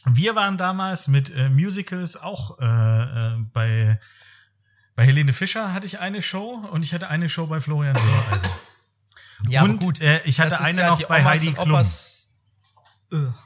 Wir 0.04 0.36
waren 0.36 0.56
damals 0.56 1.08
mit 1.08 1.30
äh, 1.34 1.48
Musicals 1.48 2.16
auch 2.16 2.60
äh, 2.60 2.64
äh, 2.64 3.36
bei 3.52 4.00
bei 4.94 5.04
Helene 5.04 5.32
Fischer 5.32 5.72
hatte 5.72 5.86
ich 5.86 5.98
eine 5.98 6.22
Show 6.22 6.64
und 6.70 6.84
ich 6.84 6.94
hatte 6.94 7.08
eine 7.08 7.28
Show 7.28 7.46
bei 7.48 7.60
Florian 7.60 7.96
Silbereisen. 7.96 8.48
Ja, 9.48 9.62
und 9.62 10.00
Äh, 10.02 10.20
ich 10.26 10.38
hatte 10.38 10.60
eine 10.60 10.80
ja 10.82 10.90
noch 10.90 11.02
bei 11.08 11.20
Omas 11.22 11.40
Heidi 11.40 11.52
Klum. 11.54 11.82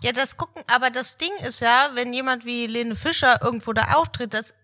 Ja, 0.03 0.11
das 0.13 0.37
gucken, 0.37 0.63
aber 0.67 0.91
das 0.91 1.19
Ding 1.19 1.31
ist 1.47 1.61
ja, 1.61 1.89
wenn 1.95 2.13
jemand 2.13 2.45
wie 2.45 2.67
Lene 2.67 2.97
Fischer 2.97 3.41
irgendwo 3.41 3.73
da 3.73 3.95
auftritt, 3.95 4.35
das, 4.35 4.55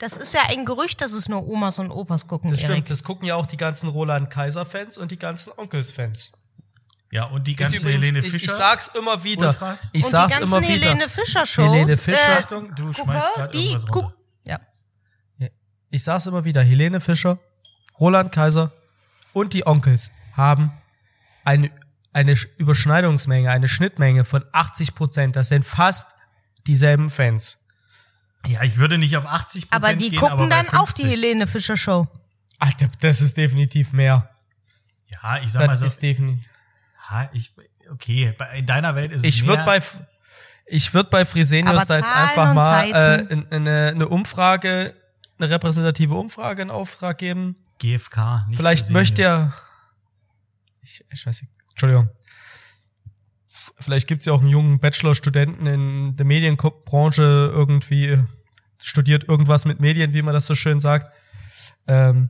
das 0.00 0.16
ist 0.16 0.34
ja 0.34 0.40
ein 0.48 0.64
Gerücht, 0.66 1.00
dass 1.00 1.12
es 1.12 1.28
nur 1.28 1.46
Omas 1.46 1.78
und 1.78 1.92
Opas 1.92 2.26
gucken, 2.26 2.50
Das 2.50 2.60
Erik. 2.64 2.72
stimmt, 2.72 2.90
das 2.90 3.04
gucken 3.04 3.26
ja 3.28 3.36
auch 3.36 3.46
die 3.46 3.56
ganzen 3.56 3.88
Roland 3.88 4.30
Kaiser-Fans 4.30 4.98
und 4.98 5.12
die 5.12 5.16
ganzen 5.18 5.52
Onkels-Fans. 5.56 6.32
Ja, 7.12 7.24
und 7.24 7.46
die 7.46 7.56
ganze 7.56 7.76
übrigens- 7.76 8.04
Helene 8.06 8.18
ich, 8.20 8.30
Fischer. 8.30 8.52
ich 8.52 8.56
sag's 8.56 8.88
immer 8.94 9.24
wieder. 9.24 9.48
Ultras. 9.48 9.88
Ich 9.92 10.04
und 10.04 10.10
sag's 10.10 10.34
die 10.34 10.40
ganzen 10.40 10.56
immer 10.58 10.68
wieder. 10.68 10.86
Helene 10.90 11.08
Fischer 11.08 11.44
Shows. 11.46 11.72
Helene 11.72 11.96
Fischer. 11.96 12.18
Äh, 12.18 12.38
Achtung, 12.38 12.74
du 12.76 12.86
gucke, 12.92 13.02
schmeißt 13.02 13.34
gerade 13.34 13.58
irgendwas 13.58 13.86
guck, 13.86 14.02
runter. 14.04 14.16
ja. 14.44 14.58
Ich 15.90 16.04
sag's 16.04 16.26
immer 16.26 16.44
wieder. 16.44 16.62
Helene 16.62 17.00
Fischer, 17.00 17.38
Roland 17.98 18.30
Kaiser 18.30 18.72
und 19.32 19.52
die 19.54 19.66
Onkels 19.66 20.12
haben 20.36 20.70
eine, 21.44 21.70
eine 22.12 22.34
Sch- 22.34 22.46
Überschneidungsmenge, 22.58 23.50
eine 23.50 23.66
Schnittmenge 23.66 24.24
von 24.24 24.44
80 24.52 24.94
Prozent. 24.94 25.34
Das 25.34 25.48
sind 25.48 25.64
fast 25.66 26.08
dieselben 26.68 27.10
Fans. 27.10 27.58
Ja, 28.46 28.62
ich 28.62 28.76
würde 28.76 28.98
nicht 28.98 29.16
auf 29.16 29.26
80 29.26 29.68
Prozent 29.68 29.84
Aber 29.84 29.94
die 29.94 30.10
gehen, 30.10 30.20
gucken 30.20 30.32
aber 30.34 30.46
dann 30.48 30.68
auch 30.68 30.92
die 30.92 31.02
50. 31.02 31.06
Helene 31.10 31.46
Fischer 31.48 31.76
Show. 31.76 32.06
Alter, 32.60 32.88
das 33.00 33.20
ist 33.20 33.36
definitiv 33.36 33.92
mehr. 33.92 34.30
Ja, 35.08 35.38
ich 35.42 35.50
sag 35.50 35.62
mal 35.62 35.68
Das 35.68 35.80
so. 35.80 35.86
ist 35.86 36.00
definitiv. 36.00 36.46
Ja, 37.10 37.28
ich, 37.32 37.52
okay, 37.90 38.34
bei- 38.38 38.58
in 38.58 38.66
deiner 38.66 38.94
Welt 38.94 39.12
ist 39.12 39.22
es 39.22 39.24
Ich 39.28 39.46
würde 39.46 39.64
bei 39.64 39.80
ich 40.72 40.94
würde 40.94 41.10
bei 41.10 41.24
Fresenius 41.24 41.74
Aber 41.76 41.84
da 41.86 41.96
jetzt 41.96 42.12
einfach 42.14 42.54
mal 42.54 42.84
äh, 42.92 43.20
in- 43.32 43.42
in 43.42 43.66
eine, 43.68 43.88
eine 43.88 44.08
Umfrage, 44.08 44.94
eine 45.38 45.50
repräsentative 45.50 46.14
Umfrage 46.14 46.62
in 46.62 46.70
Auftrag 46.70 47.18
geben. 47.18 47.56
GFK. 47.80 48.44
Nicht 48.46 48.56
Vielleicht 48.56 48.86
Fresenius. 48.86 48.92
möchte. 49.18 49.52
Ich, 50.82 51.04
ich 51.12 51.26
weiß 51.26 51.42
nicht. 51.42 51.52
Entschuldigung. 51.70 52.08
Vielleicht 53.78 54.06
gibt's 54.06 54.26
ja 54.26 54.32
auch 54.32 54.40
einen 54.40 54.50
jungen 54.50 54.78
Bachelor-Studenten 54.78 55.66
in 55.66 56.16
der 56.16 56.26
Medienbranche 56.26 57.22
irgendwie, 57.22 58.18
studiert 58.78 59.24
irgendwas 59.28 59.64
mit 59.64 59.80
Medien, 59.80 60.12
wie 60.12 60.22
man 60.22 60.34
das 60.34 60.46
so 60.46 60.54
schön 60.54 60.80
sagt. 60.80 61.10
Ähm, 61.88 62.28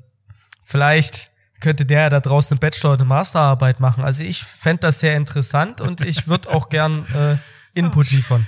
vielleicht 0.65 1.30
könnte 1.61 1.87
der 1.87 2.11
da 2.11 2.21
draußen 2.21 2.55
eine 2.55 2.61
Bachelor- 2.61 2.95
oder 2.95 3.03
eine 3.03 3.09
Masterarbeit 3.09 3.81
machen. 3.81 4.05
Also 4.05 4.25
ich 4.25 4.43
fänd 4.43 4.83
das 4.83 5.01
sehr 5.01 5.17
interessant 5.17 5.81
und 5.81 6.01
ich 6.01 6.27
würde 6.29 6.51
auch 6.51 6.69
gern 6.69 7.07
äh, 7.15 7.79
Input 7.79 8.11
liefern. 8.11 8.47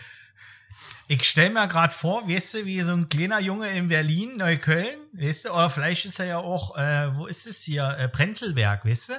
Ich 1.09 1.29
stell 1.29 1.51
mir 1.51 1.69
gerade 1.69 1.93
vor, 1.93 2.29
weißt 2.29 2.55
du, 2.55 2.65
wie 2.65 2.81
so 2.81 2.93
ein 2.93 3.09
kleiner 3.09 3.39
Junge 3.39 3.69
in 3.71 3.89
Berlin, 3.89 4.37
Neukölln, 4.37 4.97
weißt 5.13 5.45
du, 5.45 5.51
oder 5.51 5.69
vielleicht 5.69 6.07
ist 6.07 6.19
er 6.21 6.27
ja 6.27 6.39
auch, 6.39 6.77
äh, 6.77 7.15
wo 7.15 7.27
ist 7.27 7.47
es 7.47 7.63
hier, 7.63 7.97
äh, 7.99 8.09
Prenzlberg, 8.09 8.85
weißt 8.85 9.11
du? 9.11 9.13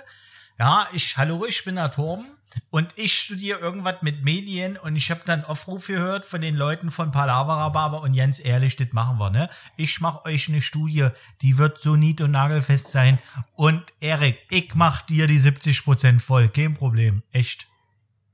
Ja, 0.58 0.88
ich, 0.93 1.17
hallo, 1.17 1.45
ich 1.47 1.63
bin 1.63 1.75
der 1.75 1.91
Torben 1.91 2.25
und 2.70 2.92
ich 2.98 3.13
studiere 3.20 3.60
irgendwas 3.60 4.02
mit 4.02 4.24
Medien 4.24 4.78
und 4.78 4.96
ich 4.96 5.10
habe 5.12 5.22
dann 5.26 5.44
Aufruf 5.44 5.88
gehört 5.88 6.26
von 6.26 6.42
den 6.42 6.56
Leuten 6.56 6.92
von 6.92 7.12
Palavra 7.12 7.70
Barber 7.70 8.02
und 8.02 8.16
ganz 8.16 8.44
ehrlich, 8.44 8.76
das 8.76 8.88
machen 8.92 9.18
wir, 9.18 9.30
ne? 9.30 9.50
Ich 9.78 10.02
mach 10.02 10.26
euch 10.26 10.50
eine 10.50 10.62
Studie, 10.62 11.10
die 11.42 11.58
wird 11.58 11.80
so 11.80 11.96
nied- 11.96 12.22
und 12.22 12.32
nagelfest 12.32 12.92
sein 12.92 13.20
und 13.56 13.84
Erik, 14.00 14.39
ich 14.50 14.76
mach 14.76 15.02
dir 15.02 15.28
die 15.28 15.39
70% 15.39 16.20
voll, 16.20 16.50
kein 16.50 16.74
Problem, 16.74 17.24
echt. 17.32 17.68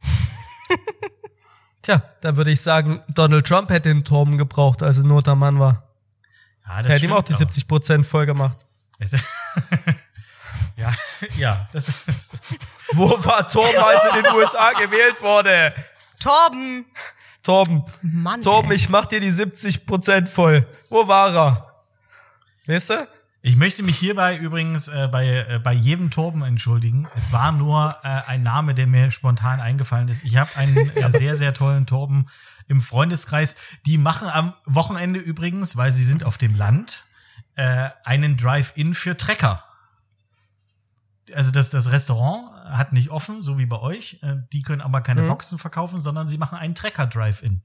Tja, 1.81 2.03
da 2.21 2.35
würde 2.35 2.51
ich 2.51 2.61
sagen, 2.61 3.01
Donald 3.09 3.47
Trump 3.47 3.69
hätte 3.69 3.89
den 3.89 4.03
Torben 4.03 4.37
gebraucht, 4.37 4.83
als 4.83 4.97
er 4.97 5.05
nur 5.05 5.23
der 5.23 5.35
Mann 5.35 5.59
war. 5.59 5.89
Ja, 6.67 6.81
Der 6.81 6.91
hätte 6.95 7.05
ihm 7.05 7.13
auch 7.13 7.23
die 7.23 7.33
stimmt 7.33 7.53
70 7.53 7.67
Prozent 7.67 8.05
voll 8.05 8.25
gemacht. 8.25 8.57
aber. 8.99 9.09
ja, 10.75 10.93
ja, 11.37 11.69
das 11.71 12.03
Wo 12.93 13.09
war 13.23 13.47
Torben, 13.47 13.83
als 13.83 14.05
in 14.05 14.23
den 14.23 14.33
USA 14.33 14.71
gewählt 14.71 15.21
wurde? 15.21 15.73
Torben! 16.19 16.85
Torben, 17.43 17.83
Mann. 18.01 18.41
Torben, 18.41 18.71
ey. 18.71 18.77
ich 18.77 18.89
mach 18.89 19.05
dir 19.05 19.19
die 19.19 19.31
70 19.31 19.85
Prozent 19.85 20.29
voll. 20.29 20.67
Wo 20.89 21.07
war 21.07 21.33
er? 21.33 21.75
Weißt 22.67 22.89
du? 22.89 23.07
Ich 23.41 23.55
möchte 23.55 23.83
mich 23.83 23.97
hierbei 23.97 24.37
übrigens 24.37 24.89
äh, 24.89 25.07
bei, 25.09 25.25
äh, 25.25 25.59
bei 25.63 25.71
jedem 25.71 26.11
Torben 26.11 26.43
entschuldigen. 26.43 27.07
Es 27.15 27.31
war 27.31 27.53
nur 27.53 27.95
äh, 28.03 28.07
ein 28.27 28.43
Name, 28.43 28.75
der 28.75 28.85
mir 28.85 29.11
spontan 29.11 29.61
eingefallen 29.61 30.09
ist. 30.09 30.25
Ich 30.25 30.35
habe 30.35 30.53
einen 30.57 30.89
äh, 30.97 31.11
sehr, 31.17 31.37
sehr 31.37 31.53
tollen 31.53 31.85
Torben 31.85 32.27
im 32.67 32.81
Freundeskreis. 32.81 33.55
Die 33.85 33.97
machen 33.97 34.27
am 34.27 34.53
Wochenende 34.65 35.19
übrigens, 35.21 35.77
weil 35.77 35.93
sie 35.93 36.03
sind 36.03 36.25
auf 36.25 36.37
dem 36.37 36.55
Land, 36.55 37.05
äh, 37.55 37.89
einen 38.03 38.35
Drive-In 38.35 38.93
für 38.93 39.15
Trecker. 39.15 39.63
Also 41.33 41.51
das, 41.51 41.69
das 41.69 41.91
Restaurant 41.91 42.51
hat 42.69 42.93
nicht 42.93 43.09
offen, 43.09 43.41
so 43.41 43.57
wie 43.57 43.65
bei 43.65 43.79
euch. 43.79 44.19
Äh, 44.23 44.37
die 44.53 44.61
können 44.61 44.81
aber 44.81 45.01
keine 45.01 45.23
Mhm. 45.23 45.27
Boxen 45.27 45.57
verkaufen, 45.57 45.99
sondern 45.99 46.27
sie 46.27 46.37
machen 46.37 46.57
einen 46.57 46.75
Trecker-Drive-In 46.75 47.61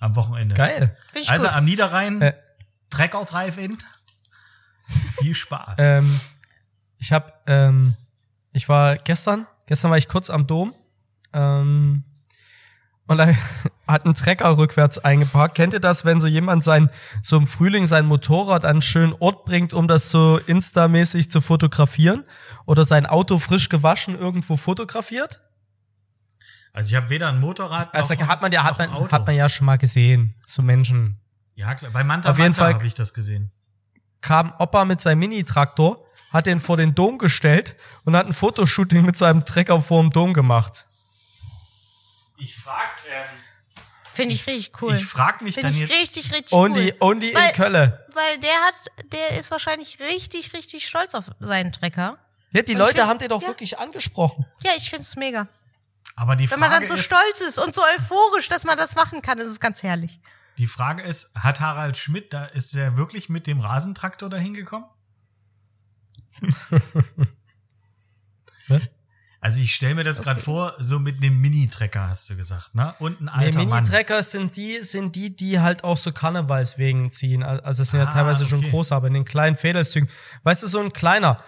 am 0.00 0.16
Wochenende. 0.16 0.54
Geil. 0.54 0.96
Also 1.28 1.46
gut. 1.46 1.54
am 1.56 1.64
Niederrhein, 1.64 2.20
Äh. 2.22 2.34
Trecker 2.90 3.24
Drive-In. 3.24 3.78
Viel 5.18 5.34
Spaß. 5.34 5.76
Ähm, 5.78 6.20
ich 6.98 7.12
hab, 7.12 7.42
ähm, 7.48 7.94
ich 8.52 8.68
war 8.68 8.96
gestern, 8.96 9.46
gestern 9.66 9.90
war 9.90 9.98
ich 9.98 10.08
kurz 10.08 10.28
am 10.30 10.46
Dom, 10.46 10.74
ähm, 11.32 12.04
und 13.12 13.18
da 13.18 13.28
hat 13.86 14.04
ein 14.04 14.14
Trecker 14.14 14.56
rückwärts 14.56 14.98
eingeparkt. 14.98 15.54
Kennt 15.54 15.72
ihr 15.72 15.80
das, 15.80 16.04
wenn 16.04 16.20
so 16.20 16.26
jemand 16.26 16.64
sein, 16.64 16.90
so 17.22 17.36
im 17.36 17.46
Frühling 17.46 17.86
sein 17.86 18.06
Motorrad 18.06 18.64
an 18.64 18.70
einen 18.72 18.82
schönen 18.82 19.14
Ort 19.20 19.44
bringt, 19.44 19.72
um 19.72 19.86
das 19.88 20.10
so 20.10 20.38
Insta-mäßig 20.46 21.30
zu 21.30 21.40
fotografieren? 21.40 22.24
Oder 22.66 22.84
sein 22.84 23.06
Auto 23.06 23.38
frisch 23.38 23.68
gewaschen 23.68 24.18
irgendwo 24.18 24.56
fotografiert? 24.56 25.40
Also 26.72 26.90
ich 26.90 26.96
habe 26.96 27.10
weder 27.10 27.28
ein 27.28 27.40
Motorrad 27.40 27.94
Also 27.94 28.14
noch, 28.14 28.28
hat 28.28 28.40
man 28.42 28.50
ja, 28.50 28.64
hat 28.64 28.80
ein 28.80 28.90
man, 28.90 28.98
Auto. 29.02 29.12
hat 29.12 29.26
man 29.26 29.36
ja 29.36 29.48
schon 29.48 29.66
mal 29.66 29.76
gesehen. 29.78 30.34
So 30.46 30.62
Menschen. 30.62 31.20
ja, 31.54 31.74
klar. 31.74 31.90
Bei 31.92 32.02
Manta 32.02 32.30
Auf 32.30 32.38
jeden 32.38 32.52
Manta 32.56 32.72
habe 32.74 32.86
ich 32.86 32.94
das 32.94 33.12
gesehen. 33.14 33.50
kam 34.22 34.54
Opa 34.58 34.84
mit 34.86 35.00
seinem 35.00 35.18
Mini-Traktor, 35.18 36.02
hat 36.32 36.46
den 36.46 36.60
vor 36.60 36.78
den 36.78 36.94
Dom 36.94 37.18
gestellt 37.18 37.76
und 38.04 38.16
hat 38.16 38.26
ein 38.26 38.32
Fotoshooting 38.32 39.04
mit 39.04 39.18
seinem 39.18 39.44
Trecker 39.44 39.82
vor 39.82 40.00
dem 40.00 40.10
Dom 40.10 40.32
gemacht. 40.32 40.86
Ich 42.42 42.56
frag, 42.56 42.90
ähm, 43.08 43.24
Finde 44.14 44.34
ich 44.34 44.46
richtig 44.46 44.82
cool. 44.82 44.94
ich 44.96 45.04
frag 45.04 45.40
mich 45.42 45.54
Finde 45.54 45.70
dann 45.70 45.80
ich 45.80 45.88
jetzt. 45.88 46.00
richtig, 46.02 46.32
richtig 46.32 46.52
Only, 46.52 46.90
cool. 46.92 46.96
only 47.10 47.34
Weil- 47.34 47.48
in 47.50 47.54
Köln. 47.54 47.92
Weil 48.12 48.38
der 48.40 48.50
hat, 48.66 48.74
der 49.12 49.38
ist 49.38 49.50
wahrscheinlich 49.50 50.00
richtig, 50.00 50.52
richtig 50.52 50.86
stolz 50.88 51.14
auf 51.14 51.26
seinen 51.40 51.72
Trecker. 51.72 52.18
Ja, 52.50 52.62
die 52.62 52.72
Und 52.72 52.78
Leute 52.78 52.96
find- 52.96 53.06
haben 53.08 53.18
den 53.20 53.28
doch 53.28 53.40
ja. 53.42 53.48
wirklich 53.48 53.78
angesprochen. 53.78 54.44
Ja, 54.64 54.72
ich 54.76 54.90
finde 54.90 55.02
es 55.04 55.14
mega. 55.16 55.46
aber 56.16 56.34
die 56.36 56.50
Wenn 56.50 56.58
Frage 56.58 56.70
man 56.72 56.80
dann 56.80 56.88
so 56.88 56.94
ist, 56.94 57.04
stolz 57.06 57.40
ist 57.40 57.58
und 57.58 57.74
so 57.74 57.80
euphorisch, 57.96 58.48
dass 58.48 58.64
man 58.64 58.76
das 58.76 58.96
machen 58.96 59.22
kann, 59.22 59.38
ist 59.38 59.48
es 59.48 59.60
ganz 59.60 59.82
herrlich. 59.82 60.20
die 60.58 60.66
Frage 60.66 61.02
ist, 61.02 61.34
hat 61.36 61.60
Harald 61.60 61.96
Schmidt, 61.96 62.32
da 62.34 62.44
ist 62.46 62.74
er 62.74 62.96
wirklich 62.98 63.28
mit 63.30 63.46
dem 63.46 63.60
Rasentraktor 63.60 64.28
dahin 64.28 64.52
gekommen? 64.54 64.84
Was? 68.68 68.82
Also 69.44 69.58
ich 69.58 69.74
stelle 69.74 69.96
mir 69.96 70.04
das 70.04 70.22
gerade 70.22 70.40
vor, 70.40 70.72
so 70.78 71.00
mit 71.00 71.16
einem 71.16 71.40
Mini-Trecker 71.40 72.08
hast 72.08 72.30
du 72.30 72.36
gesagt, 72.36 72.76
ne? 72.76 72.94
Und 73.00 73.20
ein 73.20 73.24
Nee, 73.24 73.30
alter 73.46 73.58
Mann. 73.64 73.68
Mini-Trecker 73.82 74.22
sind 74.22 74.56
die, 74.56 74.80
sind 74.82 75.16
die, 75.16 75.34
die 75.34 75.58
halt 75.58 75.82
auch 75.82 75.96
so 75.96 76.12
Karnevalswegen 76.12 77.10
ziehen. 77.10 77.42
Also 77.42 77.82
es 77.82 77.90
sind 77.90 77.98
ja 77.98 78.06
Ah, 78.06 78.12
teilweise 78.12 78.44
schon 78.44 78.60
okay. 78.60 78.70
groß, 78.70 78.92
aber 78.92 79.08
in 79.08 79.14
den 79.14 79.24
kleinen 79.24 79.56
Federzügen. 79.56 80.08
Weißt 80.44 80.62
du, 80.62 80.68
so 80.68 80.78
ein 80.78 80.92
kleiner, 80.92 81.38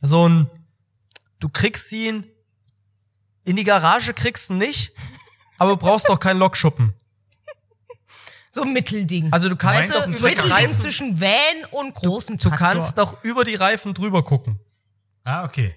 so 0.00 0.28
ein, 0.28 0.48
du 1.40 1.48
kriegst 1.48 1.90
ihn, 1.90 2.24
in 3.42 3.56
die 3.56 3.64
Garage 3.64 4.14
kriegst 4.14 4.48
du 4.50 4.54
ihn 4.54 4.58
nicht, 4.60 4.92
aber 5.58 5.72
du 5.72 5.76
brauchst 5.78 6.08
doch 6.08 6.20
keinen 6.20 6.38
Lokschuppen. 6.38 6.94
So 8.52 8.62
ein 8.62 8.72
Mittelding. 8.72 9.32
Also 9.32 9.48
du 9.48 9.56
kannst 9.56 9.90
doch 9.92 10.04
du, 10.04 10.10
ein 10.10 10.14
über 10.14 10.28
die 10.28 10.36
Mittelding 10.36 10.52
Reifen, 10.52 10.78
zwischen 10.78 11.20
Van 11.20 11.30
und 11.72 11.94
großem 11.96 12.38
du 12.38 12.48
Traktor. 12.48 12.68
kannst 12.68 12.96
doch 12.96 13.24
über 13.24 13.42
die 13.42 13.56
Reifen 13.56 13.92
drüber 13.92 14.22
gucken. 14.22 14.60
Ah, 15.24 15.42
okay. 15.42 15.74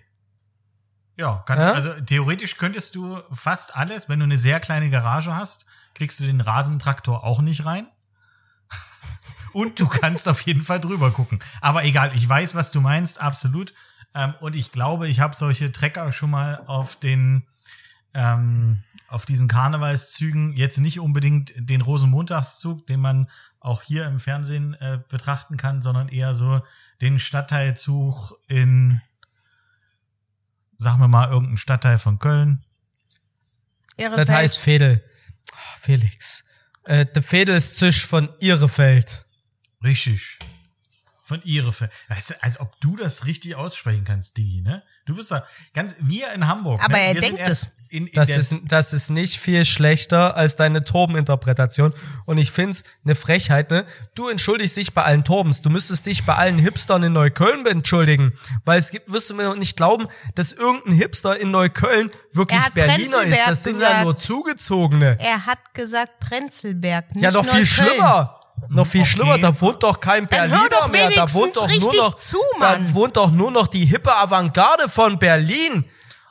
Ja, 1.17 1.43
kannst 1.45 1.65
Ja? 1.65 1.73
also 1.73 1.91
theoretisch 2.01 2.58
könntest 2.58 2.95
du 2.95 3.19
fast 3.32 3.75
alles, 3.75 4.08
wenn 4.08 4.19
du 4.19 4.25
eine 4.25 4.38
sehr 4.38 4.60
kleine 4.60 4.89
Garage 4.89 5.36
hast, 5.36 5.65
kriegst 5.95 6.19
du 6.19 6.25
den 6.25 6.41
Rasentraktor 6.41 7.23
auch 7.23 7.41
nicht 7.41 7.65
rein. 7.65 7.88
Und 9.53 9.80
du 9.80 9.88
kannst 9.88 10.27
auf 10.27 10.41
jeden 10.41 10.62
Fall 10.62 10.80
drüber 10.80 11.12
gucken. 11.12 11.39
Aber 11.60 11.84
egal, 11.84 12.12
ich 12.15 12.27
weiß, 12.27 12.53
was 12.53 12.71
du 12.71 12.82
meinst, 12.82 13.19
absolut. 13.19 13.73
Ähm, 14.13 14.36
und 14.39 14.56
ich 14.56 14.71
glaube, 14.71 15.08
ich 15.08 15.19
habe 15.19 15.36
solche 15.36 15.71
Trecker 15.71 16.12
schon 16.12 16.30
mal 16.30 16.63
auf 16.67 16.95
den 16.95 17.45
ähm, 18.13 18.84
auf 19.10 19.25
diesen 19.25 19.47
Karnevalszügen 19.47 20.53
jetzt 20.56 20.80
nicht 20.80 20.99
unbedingt 20.99 21.53
den 21.56 21.82
Rosenmontagszug, 21.82 22.86
den 22.88 22.99
man 22.99 23.30
auch 23.60 23.82
hier 23.82 24.06
im 24.06 24.19
Fernsehen 24.19 24.73
äh, 24.75 24.99
betrachten 25.10 25.56
kann, 25.56 25.82
sondern 25.82 26.10
eher 26.10 26.36
so 26.36 26.62
den 27.01 27.19
Stadtteilzug 27.19 28.34
in 28.47 29.01
sagen 30.77 30.99
wir 30.99 31.07
mal, 31.07 31.29
irgendein 31.29 31.57
Stadtteil 31.57 31.97
von 31.97 32.19
Köln. 32.19 32.63
Ihre 33.97 34.15
Das 34.15 34.29
heißt 34.29 34.57
Fedel. 34.57 35.03
Ah, 35.51 35.77
Felix. 35.81 36.45
Äh, 36.83 37.05
der 37.05 37.23
Fedelstisch 37.23 38.05
von 38.05 38.29
Ihrefeld. 38.39 39.23
Richtig. 39.83 40.39
Von 41.21 41.41
Ihrefeld. 41.43 41.91
Weißt 42.07 42.29
du, 42.29 42.43
als 42.43 42.59
ob 42.59 42.79
du 42.79 42.95
das 42.95 43.25
richtig 43.25 43.55
aussprechen 43.55 44.05
kannst, 44.05 44.37
Digi, 44.37 44.61
ne? 44.61 44.83
Du 45.05 45.15
bist 45.15 45.31
da 45.31 45.45
ganz, 45.73 45.95
wir 45.99 46.31
in 46.33 46.47
Hamburg. 46.47 46.81
Aber 46.83 46.93
ne? 46.93 46.99
er 46.99 47.13
wir 47.15 47.21
denkt 47.21 47.39
erst 47.39 47.76
In, 47.89 48.08
in 48.08 48.13
Das 48.13 48.36
ist, 48.36 48.56
das 48.67 48.93
ist 48.93 49.10
nicht 49.10 49.39
viel 49.39 49.63
schlechter 49.65 50.36
als 50.36 50.56
deine 50.56 50.84
Torben-Interpretation. 50.84 51.93
Und 52.26 52.38
ich 52.38 52.52
find's 52.52 52.84
eine 53.06 53.15
Frechheit, 53.15 53.71
ne? 53.71 53.86
Du 54.15 54.28
entschuldigst 54.28 54.76
dich 54.78 54.93
bei 54.93 55.04
allen 55.04 55.23
Torbens. 55.23 55.62
Du 55.62 55.69
müsstest 55.69 56.06
dich 56.06 56.26
bei 56.26 56.36
allen 56.36 56.60
Hipstern 56.60 57.04
in 57.04 57.13
Neukölln 57.13 57.65
entschuldigen. 57.65 58.34
Weil 58.65 58.80
es 58.80 58.91
gibt, 58.91 59.12
wirst 59.12 59.30
du 59.30 59.36
mir 59.36 59.56
nicht 59.56 59.78
glauben, 59.78 60.08
dass 60.36 60.52
irgendein 60.52 60.93
Hipster 60.93 61.39
in 61.39 61.52
Neukölln 61.52 62.10
wirklich 62.34 62.60
Er 62.62 62.71
Berliner 62.71 63.23
ist. 63.23 63.41
Das 63.47 63.63
sind 63.63 63.76
gesagt. 63.76 63.93
ja 63.93 64.04
nur 64.04 64.17
Zugezogene. 64.17 65.17
Er 65.19 65.45
hat 65.45 65.60
gesagt 65.73 66.19
Prenzlberg, 66.19 67.15
nicht 67.15 67.23
Ja, 67.23 67.32
noch 67.32 67.45
viel 67.45 67.65
schlimmer. 67.65 68.38
Noch 68.69 68.88
viel 68.88 69.02
Okay. 69.02 69.10
schlimmer, 69.12 69.38
da 69.38 69.62
wohnt 69.62 69.84
doch 69.84 70.00
kein 70.00 70.26
Dann 70.26 70.50
Berliner 70.50 70.69
doch 70.69 70.88
mehr. 70.91 71.10
Da 71.12 71.32
wohnt 71.34 71.56
doch 71.56 71.69
nur 71.80 71.95
noch, 71.95 72.15
zu, 72.15 72.38
da 72.60 72.78
wohnt 72.93 73.15
doch 73.15 73.32
nur 73.32 73.52
noch 73.52 73.67
die 73.67 73.86
hippe 73.86 74.15
Avantgarde 74.15 74.89
von 74.89 75.19
Berlin. 75.19 75.86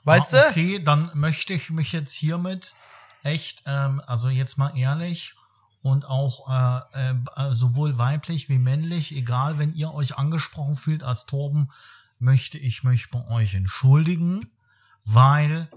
Weißt 0.07 0.35
ah, 0.37 0.43
du? 0.43 0.49
okay, 0.51 0.79
dann 0.79 1.11
möchte 1.15 1.53
ich 1.53 1.71
mich 1.71 1.91
jetzt 1.91 2.15
hiermit 2.15 2.75
echt, 3.25 3.65
ähm, 3.67 4.01
also 4.07 4.29
jetzt 4.29 4.57
mal 4.57 4.77
ehrlich 4.77 5.35
und 5.83 6.05
auch 6.05 6.49
äh, 6.49 7.11
äh, 7.11 7.53
sowohl 7.53 7.99
weiblich 7.99 8.49
wie 8.49 8.59
männlich, 8.59 9.15
egal, 9.17 9.59
wenn 9.59 9.75
ihr 9.75 9.93
euch 9.93 10.17
angesprochen 10.17 10.77
fühlt 10.77 11.03
als 11.03 11.27
Torben, 11.27 11.71
möchte 12.21 12.57
ich 12.57 12.85
mich 12.85 13.11
bei 13.11 13.27
euch 13.27 13.55
entschuldigen, 13.55 14.49
weil 15.05 15.69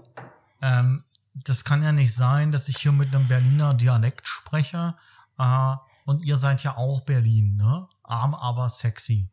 ähm, 0.62 1.04
das 1.34 1.64
kann 1.64 1.82
ja 1.82 1.90
nicht 1.90 2.14
sein, 2.14 2.52
dass 2.52 2.68
ich 2.68 2.76
hier 2.76 2.92
mit 2.92 3.12
einem 3.12 3.26
Berliner 3.26 3.74
Dialekt 3.74 4.28
spreche. 4.28 4.94
Äh, 5.38 5.76
und 6.04 6.24
ihr 6.24 6.36
seid 6.36 6.62
ja 6.62 6.76
auch 6.76 7.00
Berlin, 7.00 7.56
ne? 7.56 7.88
Arm, 8.04 8.34
aber 8.34 8.68
sexy. 8.68 9.30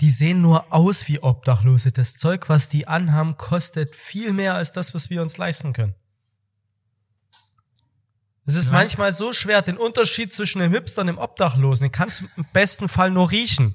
Die 0.00 0.10
sehen 0.10 0.40
nur 0.42 0.72
aus 0.72 1.06
wie 1.08 1.20
Obdachlose. 1.20 1.92
Das 1.92 2.16
Zeug, 2.16 2.48
was 2.48 2.68
die 2.68 2.86
anhaben, 2.88 3.36
kostet 3.36 3.94
viel 3.94 4.32
mehr 4.32 4.54
als 4.54 4.72
das, 4.72 4.94
was 4.94 5.08
wir 5.08 5.22
uns 5.22 5.36
leisten 5.38 5.72
können. 5.72 5.94
Es 8.46 8.56
ist 8.56 8.68
Ja. 8.68 8.74
manchmal 8.74 9.12
so 9.12 9.32
schwer, 9.32 9.62
den 9.62 9.78
Unterschied 9.78 10.32
zwischen 10.34 10.58
dem 10.58 10.72
Hipster 10.72 11.00
und 11.02 11.06
dem 11.06 11.18
Obdachlosen, 11.18 11.86
den 11.86 11.92
kannst 11.92 12.20
du 12.20 12.26
im 12.36 12.44
besten 12.52 12.88
Fall 12.88 13.10
nur 13.10 13.30
riechen. 13.30 13.74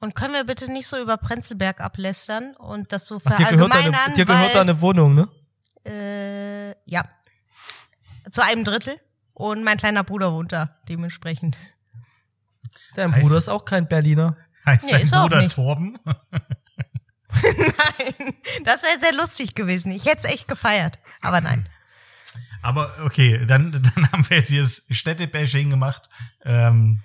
Und 0.00 0.14
können 0.14 0.34
wir 0.34 0.44
bitte 0.44 0.70
nicht 0.70 0.86
so 0.86 1.00
über 1.00 1.16
Prenzlberg 1.16 1.80
ablästern 1.80 2.54
und 2.56 2.92
das 2.92 3.06
so 3.06 3.16
Ach, 3.24 3.36
dir 3.36 3.46
gehört, 3.46 3.72
verallgemeinern, 3.72 3.92
deine, 3.92 4.14
dir 4.16 4.26
gehört 4.26 4.46
weil, 4.48 4.52
deine 4.54 4.80
Wohnung, 4.82 5.14
ne? 5.14 5.28
äh, 5.86 6.74
ja, 6.84 7.02
zu 8.30 8.42
einem 8.42 8.64
Drittel. 8.64 9.00
Und 9.32 9.64
mein 9.64 9.78
kleiner 9.78 10.04
Bruder 10.04 10.32
wohnt 10.32 10.52
da, 10.52 10.76
dementsprechend. 10.88 11.58
Dein 12.94 13.10
Bruder 13.12 13.36
ist 13.38 13.48
auch 13.48 13.64
kein 13.64 13.88
Berliner. 13.88 14.36
Heißt 14.66 14.86
Nee, 14.86 15.04
auch 15.12 15.28
Bruder. 15.28 15.48
Torben? 15.48 15.98
Nein, 17.42 18.34
das 18.64 18.82
wäre 18.82 18.98
sehr 19.00 19.12
lustig 19.12 19.54
gewesen. 19.54 19.92
Ich 19.92 20.06
hätte 20.06 20.18
es 20.18 20.24
echt 20.24 20.48
gefeiert. 20.48 20.98
Aber 21.20 21.40
nein. 21.40 21.68
Aber 22.62 22.94
okay, 23.04 23.44
dann, 23.44 23.72
dann 23.72 24.12
haben 24.12 24.28
wir 24.30 24.38
jetzt 24.38 24.50
hier 24.50 24.62
das 24.62 24.86
Städtebashing 24.88 25.68
gemacht. 25.68 26.08
Ähm, 26.44 27.00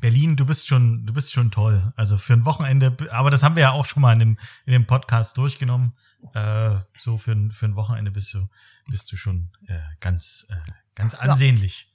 Berlin, 0.00 0.36
du 0.36 0.44
bist 0.44 0.68
schon, 0.68 1.06
du 1.06 1.14
bist 1.14 1.32
schon 1.32 1.50
toll. 1.50 1.92
Also 1.96 2.18
für 2.18 2.34
ein 2.34 2.44
Wochenende, 2.44 2.94
aber 3.10 3.30
das 3.30 3.42
haben 3.42 3.56
wir 3.56 3.62
ja 3.62 3.70
auch 3.70 3.86
schon 3.86 4.02
mal 4.02 4.12
in 4.12 4.18
dem, 4.18 4.38
in 4.66 4.72
dem 4.74 4.86
Podcast 4.86 5.38
durchgenommen. 5.38 5.94
Äh, 6.34 6.76
so 6.98 7.16
für 7.16 7.32
ein, 7.32 7.50
für 7.50 7.66
ein 7.66 7.76
Wochenende 7.76 8.10
bist 8.10 8.34
du, 8.34 8.46
bist 8.86 9.10
du 9.10 9.16
schon 9.16 9.50
äh, 9.66 9.78
ganz, 10.00 10.46
äh, 10.50 10.56
ganz 10.94 11.14
ansehnlich. 11.14 11.93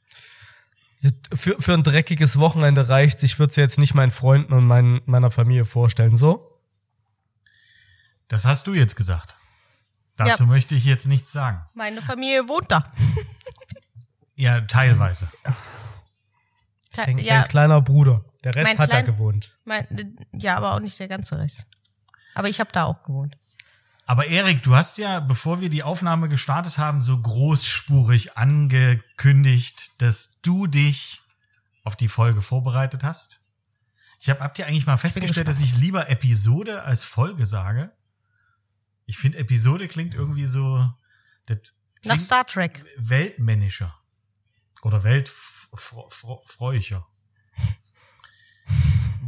Für, 1.34 1.56
für 1.62 1.74
ein 1.74 1.84
dreckiges 1.84 2.40
Wochenende 2.40 2.90
reicht 2.90 3.24
Ich 3.24 3.40
würde 3.40 3.52
es 3.52 3.56
jetzt 3.56 3.78
nicht 3.78 3.94
meinen 3.94 4.12
Freunden 4.12 4.52
und 4.54 4.66
mein, 4.68 5.02
meiner 5.06 5.32
Familie 5.32 5.64
vorstellen. 5.66 6.18
So? 6.18 6.60
Das 8.28 8.46
hast 8.46 8.68
du 8.68 8.74
jetzt 8.74 8.96
gesagt. 8.96 9.36
Dazu 10.18 10.44
Ja. 10.44 10.50
möchte 10.50 10.76
ich 10.76 10.84
jetzt 10.86 11.08
nichts 11.08 11.32
sagen. 11.32 11.66
Meine 11.74 12.02
Familie 12.02 12.48
wohnt 12.50 12.72
da. 12.72 12.92
Ja, 14.36 14.62
teilweise. 14.62 15.28
Ta- 16.94 17.04
Ein, 17.04 17.18
ja, 17.18 17.42
ein 17.42 17.48
kleiner 17.50 17.82
Bruder. 17.82 18.24
Der 18.46 18.56
Rest 18.56 18.70
Mein 18.70 18.78
hat 18.78 18.90
da 18.90 19.02
klein- 19.02 19.06
gewohnt. 19.06 19.58
mein, 19.66 20.16
ja, 20.34 20.56
aber 20.56 20.76
auch 20.76 20.80
nicht 20.80 20.98
der 20.98 21.10
ganze 21.10 21.38
Rest. 21.38 21.66
Aber 22.36 22.48
ich 22.48 22.62
habe 22.62 22.72
da 22.72 22.86
auch 22.86 23.04
gewohnt. 23.04 23.38
Aber 24.10 24.26
Erik, 24.26 24.64
du 24.64 24.76
hast 24.76 24.98
ja, 24.98 25.20
bevor 25.20 25.62
wir 25.62 25.70
die 25.70 25.84
Aufnahme 25.84 26.30
gestartet 26.30 26.80
haben, 26.80 27.00
so 27.00 27.22
großspurig 27.22 28.36
angekündigt, 28.36 30.02
dass 30.02 30.42
du 30.42 30.66
dich 30.66 31.22
auf 31.84 31.96
die 31.96 32.08
Folge 32.08 32.42
vorbereitet 32.42 33.04
hast. 33.04 33.46
Ich 34.20 34.28
habe, 34.32 34.40
habt 34.40 34.58
ihr 34.58 34.66
eigentlich 34.66 34.88
mal 34.88 34.98
festgestellt, 34.98 35.48
dass 35.48 35.62
ich 35.62 35.78
lieber 35.78 36.10
Episode 36.10 36.82
als 36.82 37.06
Folge 37.06 37.46
sage? 37.46 37.92
Ich 39.06 39.20
finde, 39.20 39.38
Episode 39.38 39.88
klingt 39.88 40.16
irgendwie 40.16 40.48
so, 40.48 40.92
das 41.46 41.80
Nach 42.04 42.20
Star 42.20 42.48
Trek. 42.48 42.84
weltmännischer. 42.98 43.96
Oder 44.82 45.04
weltfreuicher. 45.04 47.06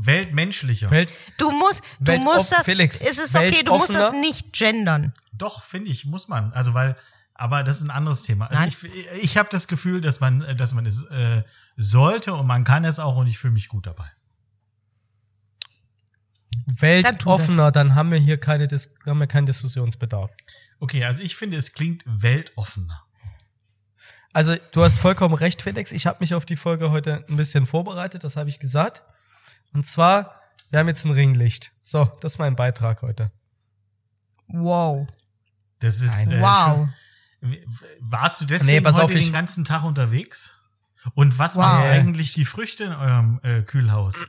Weltmenschlicher. 0.05 0.89
Welt, 0.91 1.09
Du 1.37 1.51
musst, 1.51 1.83
du 1.99 2.07
Welt 2.07 2.21
musst 2.23 2.51
das, 2.51 2.65
Felix, 2.65 3.01
es 3.01 3.19
ist 3.19 3.35
okay, 3.35 3.63
du 3.63 3.77
musst 3.77 3.95
das 3.95 4.13
nicht 4.13 4.53
gendern. 4.53 5.13
Doch, 5.33 5.63
finde 5.63 5.91
ich, 5.91 6.05
muss 6.05 6.27
man. 6.27 6.53
Also 6.53 6.73
weil, 6.73 6.95
aber 7.33 7.63
das 7.63 7.77
ist 7.77 7.83
ein 7.83 7.91
anderes 7.91 8.23
Thema. 8.23 8.47
Also 8.47 8.59
Nein. 8.59 8.69
ich, 8.69 9.23
ich 9.23 9.37
habe 9.37 9.49
das 9.51 9.67
Gefühl, 9.67 10.01
dass 10.01 10.19
man, 10.19 10.55
dass 10.57 10.73
man 10.73 10.85
es 10.85 11.03
äh, 11.07 11.43
sollte 11.77 12.33
und 12.33 12.47
man 12.47 12.63
kann 12.63 12.85
es 12.85 12.99
auch 12.99 13.15
und 13.15 13.27
ich 13.27 13.37
fühle 13.37 13.53
mich 13.53 13.67
gut 13.67 13.87
dabei. 13.87 14.11
weltoffener, 16.65 17.71
dann 17.71 17.95
haben 17.95 18.11
wir 18.11 18.19
hier 18.19 18.39
keine 18.39 18.67
Dis 18.67 18.95
haben 19.05 19.19
wir 19.19 19.27
keinen 19.27 19.45
Diskussionsbedarf. 19.45 20.31
Okay, 20.79 21.03
also 21.05 21.21
ich 21.21 21.35
finde, 21.35 21.57
es 21.57 21.73
klingt 21.73 22.03
weltoffener. 22.05 23.03
Also 24.33 24.55
du 24.71 24.83
hast 24.83 24.97
vollkommen 24.97 25.35
recht, 25.35 25.61
Felix. 25.61 25.91
Ich 25.91 26.07
habe 26.07 26.17
mich 26.21 26.33
auf 26.33 26.45
die 26.45 26.55
Folge 26.55 26.91
heute 26.91 27.25
ein 27.27 27.37
bisschen 27.37 27.65
vorbereitet, 27.65 28.23
das 28.23 28.37
habe 28.37 28.49
ich 28.49 28.59
gesagt. 28.59 29.03
Und 29.73 29.85
zwar, 29.87 30.41
wir 30.69 30.79
haben 30.79 30.87
jetzt 30.87 31.05
ein 31.05 31.11
Ringlicht. 31.11 31.71
So, 31.83 32.05
das 32.21 32.33
ist 32.33 32.39
mein 32.39 32.55
Beitrag 32.55 33.01
heute. 33.01 33.31
Wow. 34.47 35.07
Das 35.79 36.01
ist 36.01 36.27
äh, 36.27 36.41
Wow. 36.41 36.89
warst 38.01 38.41
du 38.41 38.45
deswegen 38.45 38.77
Nee, 38.77 38.81
pass 38.81 38.95
heute 38.95 39.05
auf, 39.05 39.11
den 39.13 39.31
ganzen 39.33 39.65
Tag 39.65 39.83
unterwegs? 39.83 40.57
Und 41.15 41.39
was 41.39 41.55
Wow. 41.55 41.63
machen 41.63 41.83
eigentlich 41.85 42.33
die 42.33 42.45
Früchte 42.45 42.83
in 42.85 42.91
eurem 42.93 43.39
äh, 43.43 43.61
Kühlhaus? 43.63 44.27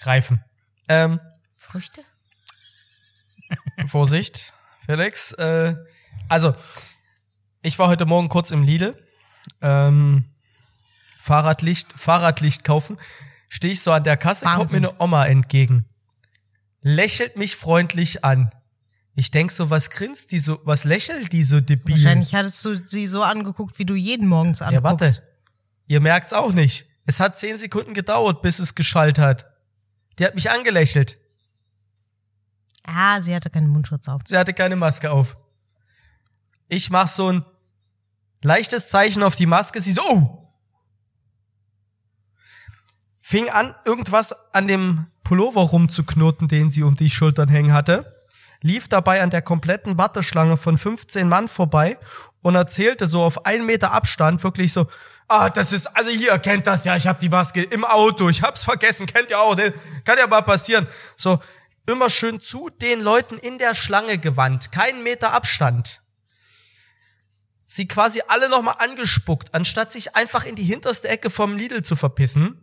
Reifen. 0.00 0.44
Ähm, 0.88 1.20
Früchte? 1.56 2.00
Vorsicht, 3.86 4.52
Felix. 4.84 5.32
Äh, 5.32 5.74
also, 6.28 6.54
ich 7.62 7.78
war 7.78 7.88
heute 7.88 8.06
Morgen 8.06 8.28
kurz 8.28 8.50
im 8.50 8.62
Lidl. 8.62 8.96
Ähm, 9.60 10.24
Fahrradlicht, 11.26 11.92
Fahrradlicht 11.96 12.62
kaufen. 12.62 12.98
Stehe 13.48 13.72
ich 13.72 13.80
so 13.82 13.90
an 13.90 14.04
der 14.04 14.16
Kasse, 14.16 14.44
kommt 14.44 14.56
mir 14.56 14.60
Wahnsinn. 14.60 14.84
eine 14.86 15.00
Oma 15.00 15.26
entgegen. 15.26 15.84
Lächelt 16.82 17.36
mich 17.36 17.56
freundlich 17.56 18.24
an. 18.24 18.54
Ich 19.16 19.32
denk 19.32 19.50
so, 19.50 19.68
was 19.68 19.90
grinst 19.90 20.30
die 20.30 20.38
so, 20.38 20.60
was 20.64 20.84
lächelt 20.84 21.32
die 21.32 21.42
so 21.42 21.60
debil? 21.60 21.96
Wahrscheinlich 21.96 22.32
hattest 22.36 22.64
du 22.64 22.76
sie 22.86 23.08
so 23.08 23.24
angeguckt, 23.24 23.76
wie 23.80 23.84
du 23.84 23.94
jeden 23.94 24.28
morgens 24.28 24.62
anguckst. 24.62 24.74
Ja, 24.76 24.84
warte. 24.84 25.22
Ihr 25.88 26.00
merkt's 26.00 26.32
auch 26.32 26.52
nicht. 26.52 26.86
Es 27.06 27.18
hat 27.18 27.36
zehn 27.36 27.58
Sekunden 27.58 27.92
gedauert, 27.92 28.40
bis 28.42 28.60
es 28.60 28.76
geschallt 28.76 29.18
hat. 29.18 29.46
Die 30.20 30.24
hat 30.24 30.36
mich 30.36 30.48
angelächelt. 30.48 31.16
Ah, 32.84 33.20
sie 33.20 33.34
hatte 33.34 33.50
keinen 33.50 33.68
Mundschutz 33.68 34.08
auf. 34.08 34.22
Sie 34.24 34.38
hatte 34.38 34.54
keine 34.54 34.76
Maske 34.76 35.10
auf. 35.10 35.36
Ich 36.68 36.90
mach 36.90 37.08
so 37.08 37.32
ein 37.32 37.44
leichtes 38.42 38.90
Zeichen 38.90 39.24
auf 39.24 39.34
die 39.34 39.46
Maske. 39.46 39.80
Sie 39.80 39.90
so, 39.92 40.02
oh! 40.08 40.45
Fing 43.28 43.50
an, 43.50 43.74
irgendwas 43.84 44.54
an 44.54 44.68
dem 44.68 45.08
Pullover 45.24 45.62
rumzuknoten, 45.62 46.46
den 46.46 46.70
sie 46.70 46.84
um 46.84 46.94
die 46.94 47.10
Schultern 47.10 47.48
hängen 47.48 47.72
hatte. 47.72 48.22
Lief 48.62 48.86
dabei 48.86 49.20
an 49.20 49.30
der 49.30 49.42
kompletten 49.42 49.98
Warteschlange 49.98 50.56
von 50.56 50.78
15 50.78 51.28
Mann 51.28 51.48
vorbei 51.48 51.98
und 52.42 52.54
erzählte 52.54 53.08
so 53.08 53.24
auf 53.24 53.44
einen 53.44 53.66
Meter 53.66 53.90
Abstand 53.90 54.44
wirklich 54.44 54.72
so, 54.72 54.86
ah, 55.26 55.50
das 55.50 55.72
ist, 55.72 55.88
also 55.88 56.08
hier, 56.08 56.38
kennt 56.38 56.68
das 56.68 56.84
ja, 56.84 56.94
ich 56.94 57.08
hab 57.08 57.18
die 57.18 57.28
Maske 57.28 57.64
im 57.64 57.84
Auto, 57.84 58.28
ich 58.28 58.42
hab's 58.42 58.62
vergessen, 58.62 59.06
kennt 59.08 59.30
ihr 59.30 59.40
auch, 59.40 59.56
ne? 59.56 59.74
kann 60.04 60.18
ja 60.18 60.28
mal 60.28 60.42
passieren. 60.42 60.86
So, 61.16 61.40
immer 61.84 62.10
schön 62.10 62.40
zu 62.40 62.70
den 62.80 63.00
Leuten 63.00 63.38
in 63.38 63.58
der 63.58 63.74
Schlange 63.74 64.18
gewandt, 64.18 64.70
keinen 64.70 65.02
Meter 65.02 65.32
Abstand. 65.32 66.00
Sie 67.66 67.88
quasi 67.88 68.22
alle 68.28 68.48
nochmal 68.48 68.76
angespuckt, 68.78 69.52
anstatt 69.52 69.90
sich 69.90 70.14
einfach 70.14 70.44
in 70.44 70.54
die 70.54 70.62
hinterste 70.62 71.08
Ecke 71.08 71.28
vom 71.28 71.56
Lidl 71.56 71.82
zu 71.82 71.96
verpissen 71.96 72.62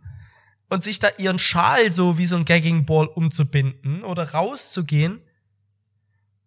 und 0.70 0.82
sich 0.82 0.98
da 0.98 1.08
ihren 1.18 1.38
Schal 1.38 1.90
so 1.90 2.18
wie 2.18 2.26
so 2.26 2.36
ein 2.36 2.44
Gagging 2.44 2.84
Ball 2.86 3.06
umzubinden 3.06 4.02
oder 4.04 4.32
rauszugehen. 4.32 5.20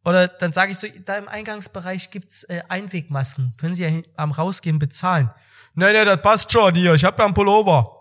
Oder 0.03 0.27
dann 0.27 0.53
sage 0.53 0.71
ich 0.71 0.79
so, 0.79 0.87
da 1.05 1.17
im 1.17 1.27
Eingangsbereich 1.27 2.11
gibt's 2.11 2.43
äh, 2.45 2.61
Einwegmasken. 2.69 3.53
Können 3.57 3.75
Sie 3.75 3.83
ja 3.83 4.01
am 4.15 4.31
Rausgehen 4.31 4.79
bezahlen. 4.79 5.29
Nee, 5.75 5.91
nee, 5.93 6.05
das 6.05 6.21
passt 6.21 6.51
schon 6.51 6.73
hier. 6.75 6.93
Ich 6.93 7.03
hab 7.03 7.19
ja 7.19 7.25
einen 7.25 7.33
Pullover. 7.33 7.93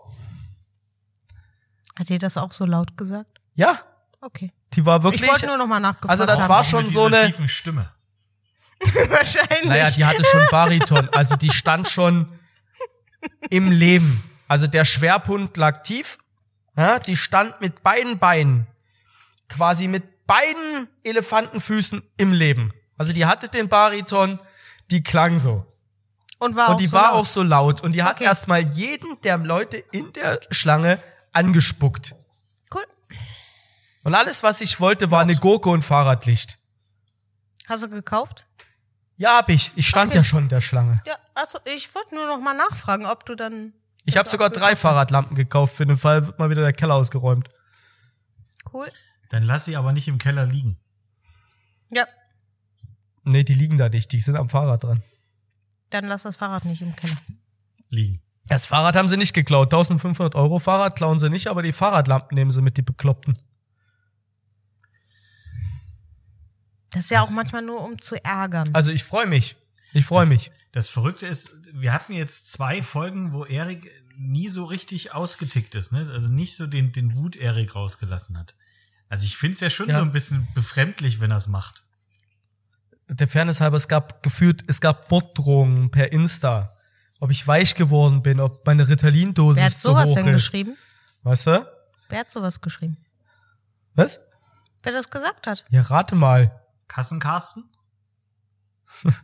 Hat 1.99 2.09
ihr 2.09 2.19
das 2.19 2.37
auch 2.37 2.51
so 2.51 2.65
laut 2.65 2.95
gesagt? 2.97 3.39
Ja, 3.55 3.79
Okay. 4.21 4.51
die 4.73 4.85
war 4.85 5.03
wirklich. 5.03 5.21
Ich 5.23 5.29
wollte 5.29 5.45
nur 5.47 5.57
noch 5.57 5.67
mal 5.67 5.79
nachgefragt 5.79 6.09
Also 6.09 6.25
das 6.25 6.39
haben. 6.39 6.49
war 6.49 6.63
schon 6.63 6.83
mit 6.85 6.93
so 6.93 7.05
eine- 7.05 7.25
tiefen 7.25 7.47
Stimme. 7.49 7.91
Wahrscheinlich. 9.09 9.65
Naja, 9.65 9.89
die 9.91 10.05
hatte 10.05 10.23
schon 10.23 10.45
Bariton. 10.49 11.09
Also 11.13 11.35
die 11.35 11.49
stand 11.51 11.87
schon 11.87 12.27
im 13.49 13.71
Leben. 13.71 14.23
Also 14.47 14.67
der 14.67 14.85
Schwerpunkt 14.85 15.57
lag 15.57 15.83
tief. 15.83 16.17
Ja, 16.75 16.99
die 16.99 17.17
stand 17.17 17.59
mit 17.59 17.81
beiden 17.83 18.19
Beinen, 18.19 18.67
quasi 19.49 19.87
mit 19.87 20.25
beiden 20.27 20.87
Elefantenfüßen 21.03 22.03
im 22.17 22.33
Leben. 22.33 22.71
Also 22.97 23.13
die 23.13 23.25
hatte 23.25 23.49
den 23.49 23.67
Bariton, 23.69 24.39
die 24.91 25.01
klang 25.03 25.39
so. 25.39 25.65
und 26.39 26.55
war 26.55 26.69
Und 26.69 26.75
auch 26.75 26.77
die 26.77 26.85
so 26.87 26.95
war 26.95 27.11
laut. 27.11 27.13
auch 27.21 27.25
so 27.25 27.41
laut. 27.43 27.81
Und 27.81 27.93
die 27.93 28.03
hat 28.03 28.17
Okay. 28.17 28.25
erstmal 28.25 28.61
jeden 28.73 29.19
der 29.21 29.37
Leute 29.39 29.77
in 29.91 30.13
der 30.13 30.39
Schlange 30.51 30.99
angespuckt. 31.33 32.13
Cool. 32.73 32.83
Und 34.03 34.13
alles, 34.13 34.43
was 34.43 34.61
ich 34.61 34.79
wollte, 34.79 35.09
war 35.09 35.21
eine 35.21 35.35
Gurke 35.35 35.69
und 35.69 35.83
Fahrradlicht. 35.83 36.59
Hast 37.67 37.83
du 37.83 37.89
gekauft? 37.89 38.45
Ja, 39.17 39.37
hab 39.37 39.49
ich. 39.49 39.71
Ich 39.75 39.87
stand 39.87 40.09
Okay. 40.11 40.19
ja 40.19 40.23
schon 40.23 40.43
in 40.43 40.49
der 40.49 40.61
Schlange. 40.61 41.01
Ja, 41.07 41.15
also 41.33 41.57
ich 41.75 41.93
wollte 41.95 42.13
nur 42.13 42.27
noch 42.27 42.39
mal 42.39 42.53
nachfragen, 42.55 43.07
ob 43.07 43.25
du 43.25 43.33
dann. 43.35 43.73
Ich 44.07 44.17
habe 44.17 44.27
sogar 44.27 44.49
drei 44.49 44.75
Fahrradlampen 44.75 45.35
gekauft. 45.35 45.75
Für 45.75 45.85
den 45.85 45.97
Fall 45.97 46.25
wird 46.25 46.39
mal 46.39 46.49
wieder 46.49 46.61
der 46.63 46.73
Keller 46.73 46.95
ausgeräumt. 46.95 47.49
Cool. 48.73 48.87
Dann 49.29 49.43
lass 49.43 49.65
sie 49.65 49.75
aber 49.75 49.91
nicht 49.91 50.07
im 50.07 50.17
Keller 50.17 50.45
liegen. 50.45 50.79
Ja, 51.91 52.05
Nee, 53.29 53.43
die 53.43 53.53
liegen 53.53 53.77
da 53.77 53.89
nicht. 53.89 54.13
Die 54.13 54.21
sind 54.21 54.37
am 54.37 54.47
Fahrrad 54.49 54.83
dran. 54.83 55.03
dann 55.89 56.05
lass 56.05 56.23
das 56.23 56.37
Fahrrad 56.37 56.63
nicht 56.63 56.81
im 56.81 56.95
Keller. 56.95 57.17
Liegen. 57.89 58.21
Das 58.47 58.65
Fahrrad 58.65 58.95
haben 58.95 59.09
sie 59.09 59.17
nicht 59.17 59.33
geklaut. 59.33 59.67
1500 59.73 60.33
Euro 60.35 60.59
Fahrrad 60.59 60.95
klauen 60.95 61.19
sie 61.19 61.29
nicht, 61.29 61.47
aber 61.47 61.61
die 61.61 61.73
Fahrradlampen 61.73 62.35
nehmen 62.35 62.51
sie 62.51 62.61
mit, 62.61 62.77
die 62.77 62.81
Bekloppten. 62.83 63.37
Das 66.91 67.01
ist 67.03 67.11
ja 67.11 67.21
auch 67.21 67.29
manchmal 67.29 67.63
nur, 67.63 67.83
um 67.83 68.01
zu 68.01 68.15
ärgern. 68.23 68.69
Also 68.71 68.91
ich 68.91 69.03
freue 69.03 69.27
mich. 69.27 69.57
Ich 69.91 70.05
freue 70.05 70.25
mich. 70.25 70.49
Das 70.77 70.89
Verrückte 70.89 71.25
ist, 71.25 71.73
wir 71.73 71.91
hatten 71.91 72.13
jetzt 72.13 72.51
zwei 72.51 72.83
Folgen, 72.83 73.33
wo 73.33 73.45
Erik 73.45 73.89
nie 74.15 74.47
so 74.47 74.63
richtig 74.63 75.11
ausgetickt 75.11 75.73
ist, 75.73 75.91
ne? 75.91 76.07
Also 76.13 76.29
nicht 76.29 76.55
so 76.55 76.67
den, 76.67 76.91
den 76.91 77.15
Wut 77.15 77.35
Erik 77.35 77.73
rausgelassen 77.73 78.37
hat. 78.37 78.53
Also 79.09 79.25
ich 79.25 79.37
find's 79.37 79.59
ja 79.59 79.71
schon 79.71 79.89
Ja. 79.89 79.95
so 79.95 80.01
ein 80.01 80.11
bisschen 80.11 80.47
befremdlich, 80.53 81.19
wenn 81.19 81.31
er's 81.31 81.47
macht. 81.47 81.83
Der 83.09 83.27
Fairness 83.27 83.59
halber, 83.59 83.77
es 83.77 83.87
gab 83.87 84.21
gefühlt, 84.21 84.65
es 84.67 84.79
gab 84.79 85.09
Morddrohungen 85.09 85.89
per 85.89 86.11
Insta. 86.11 86.71
Ob 87.19 87.31
ich 87.31 87.47
weich 87.47 87.73
geworden 87.73 88.21
bin, 88.21 88.39
ob 88.39 88.63
meine 88.67 88.83
Wer 88.87 88.93
hat 88.97 88.99
Ritalin-Dosis 88.99 89.79
zu 89.79 89.87
sowas 89.89 90.11
hoch 90.11 90.15
denn 90.17 90.27
ist. 90.27 90.33
geschrieben? 90.43 90.77
Weißt 91.23 91.47
du? 91.47 91.67
Wer 92.09 92.19
hat 92.19 92.29
sowas 92.29 92.61
geschrieben? 92.61 92.97
Was? 93.95 94.19
Wer 94.83 94.91
das 94.91 95.09
gesagt 95.09 95.47
hat? 95.47 95.65
Ja, 95.71 95.81
rate 95.81 96.13
mal. 96.13 96.61
Kassenkarsten? 96.87 97.67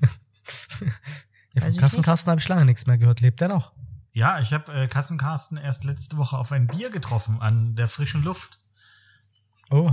Ja, 1.53 1.61
vom 1.61 1.71
ich 1.71 1.77
Kassenkasten 1.77 2.31
habe 2.31 2.41
ich 2.41 2.47
lange 2.47 2.65
nichts 2.65 2.87
mehr 2.87 2.97
gehört. 2.97 3.21
Lebt 3.21 3.39
der 3.41 3.47
noch? 3.47 3.73
Ja, 4.11 4.39
ich 4.39 4.53
habe 4.53 4.71
äh, 4.73 4.87
Kassenkarsten 4.87 5.57
erst 5.57 5.83
letzte 5.83 6.17
Woche 6.17 6.37
auf 6.37 6.51
ein 6.51 6.67
Bier 6.67 6.89
getroffen 6.89 7.41
an 7.41 7.75
der 7.75 7.87
frischen 7.87 8.23
Luft. 8.23 8.59
Oh. 9.69 9.91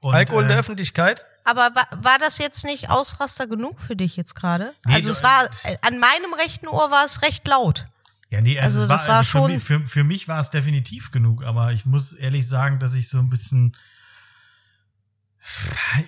Und, 0.00 0.14
Alkohol 0.14 0.42
in 0.42 0.48
der 0.48 0.56
äh, 0.56 0.60
Öffentlichkeit? 0.60 1.24
Aber 1.44 1.70
wa 1.74 1.82
war 2.02 2.18
das 2.18 2.38
jetzt 2.38 2.64
nicht 2.64 2.90
Ausraster 2.90 3.46
genug 3.46 3.80
für 3.80 3.96
dich 3.96 4.16
jetzt 4.16 4.34
gerade? 4.34 4.74
Nee, 4.86 4.94
also 4.94 5.10
es 5.10 5.22
war, 5.22 5.44
äh, 5.64 5.76
an 5.82 5.98
meinem 5.98 6.34
rechten 6.34 6.68
Ohr 6.68 6.90
war 6.90 7.04
es 7.04 7.22
recht 7.22 7.46
laut. 7.48 7.86
Ja, 8.30 8.40
nee, 8.40 8.58
also, 8.60 8.80
Also 8.80 8.84
es 8.84 8.88
war, 8.88 8.96
das 8.96 9.08
war 9.08 9.16
also 9.18 9.24
für, 9.26 9.38
schon- 9.38 9.50
mich, 9.52 9.62
für, 9.62 9.84
für 9.84 10.04
mich 10.04 10.28
war 10.28 10.40
es 10.40 10.50
definitiv 10.50 11.10
genug, 11.10 11.44
aber 11.44 11.72
ich 11.72 11.86
muss 11.86 12.12
ehrlich 12.12 12.46
sagen, 12.46 12.78
dass 12.78 12.94
ich 12.94 13.08
so 13.08 13.18
ein 13.18 13.30
bisschen 13.30 13.74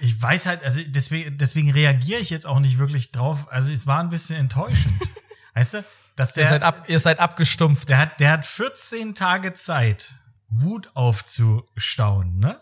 ich 0.01 0.21
weiß 0.21 0.47
halt, 0.47 0.63
also 0.65 0.81
deswegen, 0.87 1.39
deswegen 1.39 1.71
reagiere 1.71 2.21
ich 2.21 2.31
jetzt 2.31 2.47
auch 2.47 2.61
nicht 2.61 2.79
wirklich 2.79 3.13
drauf. 3.13 3.51
Also 3.51 3.73
es 3.73 3.87
war 3.87 4.01
ein 4.01 4.11
bisschen 4.11 4.37
enttäuschend. 4.37 5.01
weißt 5.55 5.75
du, 5.75 5.85
dass 6.17 6.37
Ihr 6.37 6.47
seid, 6.47 6.63
der, 6.63 6.69
ab, 6.69 6.85
ihr 6.89 7.01
seid 7.01 7.19
abgestumpft. 7.19 7.89
der 7.89 7.99
hat, 7.99 8.21
der 8.21 8.33
hat 8.33 8.45
14 8.45 9.15
Tage 9.15 9.55
Zeit, 9.55 10.15
Wut 10.49 10.91
aufzustauen, 10.95 12.39
ne? 12.39 12.61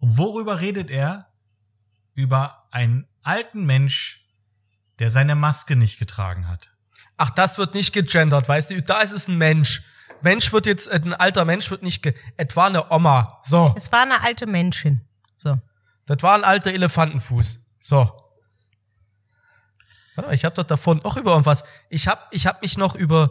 Und 0.00 0.16
worüber 0.16 0.60
redet 0.60 0.90
er? 0.90 1.26
Über 2.14 2.66
einen 2.70 3.06
alten 3.22 3.64
Mensch, 3.64 4.26
der 4.98 5.10
seine 5.10 5.36
Maske 5.36 5.76
nicht 5.76 5.98
getragen 5.98 6.48
hat. 6.48 6.72
Ach, 7.16 7.30
das 7.30 7.58
wird 7.58 7.74
nicht 7.74 7.92
gegendert, 7.92 8.48
weißt 8.48 8.70
du? 8.70 8.82
Da 8.82 9.00
ist 9.00 9.12
es 9.12 9.28
ein 9.28 9.38
Mensch. 9.38 9.82
Mensch 10.22 10.52
wird 10.52 10.66
jetzt, 10.66 10.88
äh, 10.88 11.00
ein 11.04 11.14
alter 11.14 11.44
Mensch 11.44 11.70
wird 11.70 11.82
nicht 11.82 12.02
ge 12.02 12.14
etwa 12.36 12.66
eine 12.66 12.90
Oma. 12.90 13.40
So. 13.44 13.74
Es 13.76 13.92
war 13.92 14.02
eine 14.02 14.22
alte 14.22 14.46
Menschin. 14.46 15.07
So. 15.38 15.58
Das 16.06 16.22
war 16.22 16.34
ein 16.34 16.44
alter 16.44 16.72
Elefantenfuß. 16.72 17.70
So. 17.80 17.96
Warte 20.14 20.28
mal, 20.28 20.34
ich 20.34 20.44
habe 20.44 20.54
doch 20.54 20.64
davon 20.64 21.04
auch 21.04 21.16
über 21.16 21.30
irgendwas. 21.30 21.64
Ich 21.90 22.08
habe 22.08 22.20
ich 22.32 22.46
hab 22.46 22.60
mich 22.60 22.76
noch 22.76 22.94
über 22.94 23.30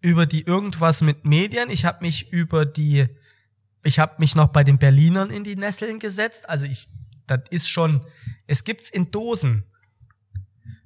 über 0.00 0.26
die 0.26 0.42
irgendwas 0.42 1.02
mit 1.02 1.24
Medien. 1.24 1.70
Ich 1.70 1.84
habe 1.84 1.98
mich 2.04 2.32
über 2.32 2.64
die 2.64 3.06
ich 3.84 3.98
habe 3.98 4.14
mich 4.18 4.34
noch 4.34 4.48
bei 4.48 4.64
den 4.64 4.78
Berlinern 4.78 5.30
in 5.30 5.44
die 5.44 5.56
Nesseln 5.56 5.98
gesetzt. 5.98 6.48
Also 6.48 6.66
ich 6.66 6.88
das 7.26 7.40
ist 7.50 7.68
schon 7.68 8.06
es 8.46 8.64
gibt's 8.64 8.88
in 8.88 9.10
Dosen. 9.10 9.64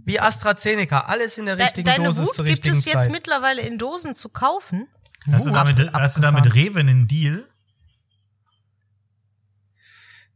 Wie 0.05 0.21
AstraZeneca, 0.21 1.01
alles 1.01 1.37
in 1.39 1.47
der 1.47 1.57
De 1.57 1.65
richtigen 1.65 1.87
deine 1.87 2.05
Dosis 2.05 2.29
Wut 2.29 2.35
zur 2.35 2.45
gibt 2.45 2.59
richtigen 2.59 2.77
es 2.77 2.85
jetzt 2.85 3.05
Zeit. 3.05 3.13
mittlerweile 3.13 3.63
in 3.63 3.79
Dosen 3.79 4.15
zu 4.15 4.29
kaufen. 4.29 4.89
Hast 5.31 5.47
du, 5.47 5.51
Wut 5.51 5.57
damit, 5.57 5.93
hast 5.93 6.17
du 6.17 6.21
da 6.23 6.31
mit 6.31 6.47
abgefahren. 6.47 6.69
Rewe 6.69 6.81
einen 6.81 7.09
Deal? 7.09 7.45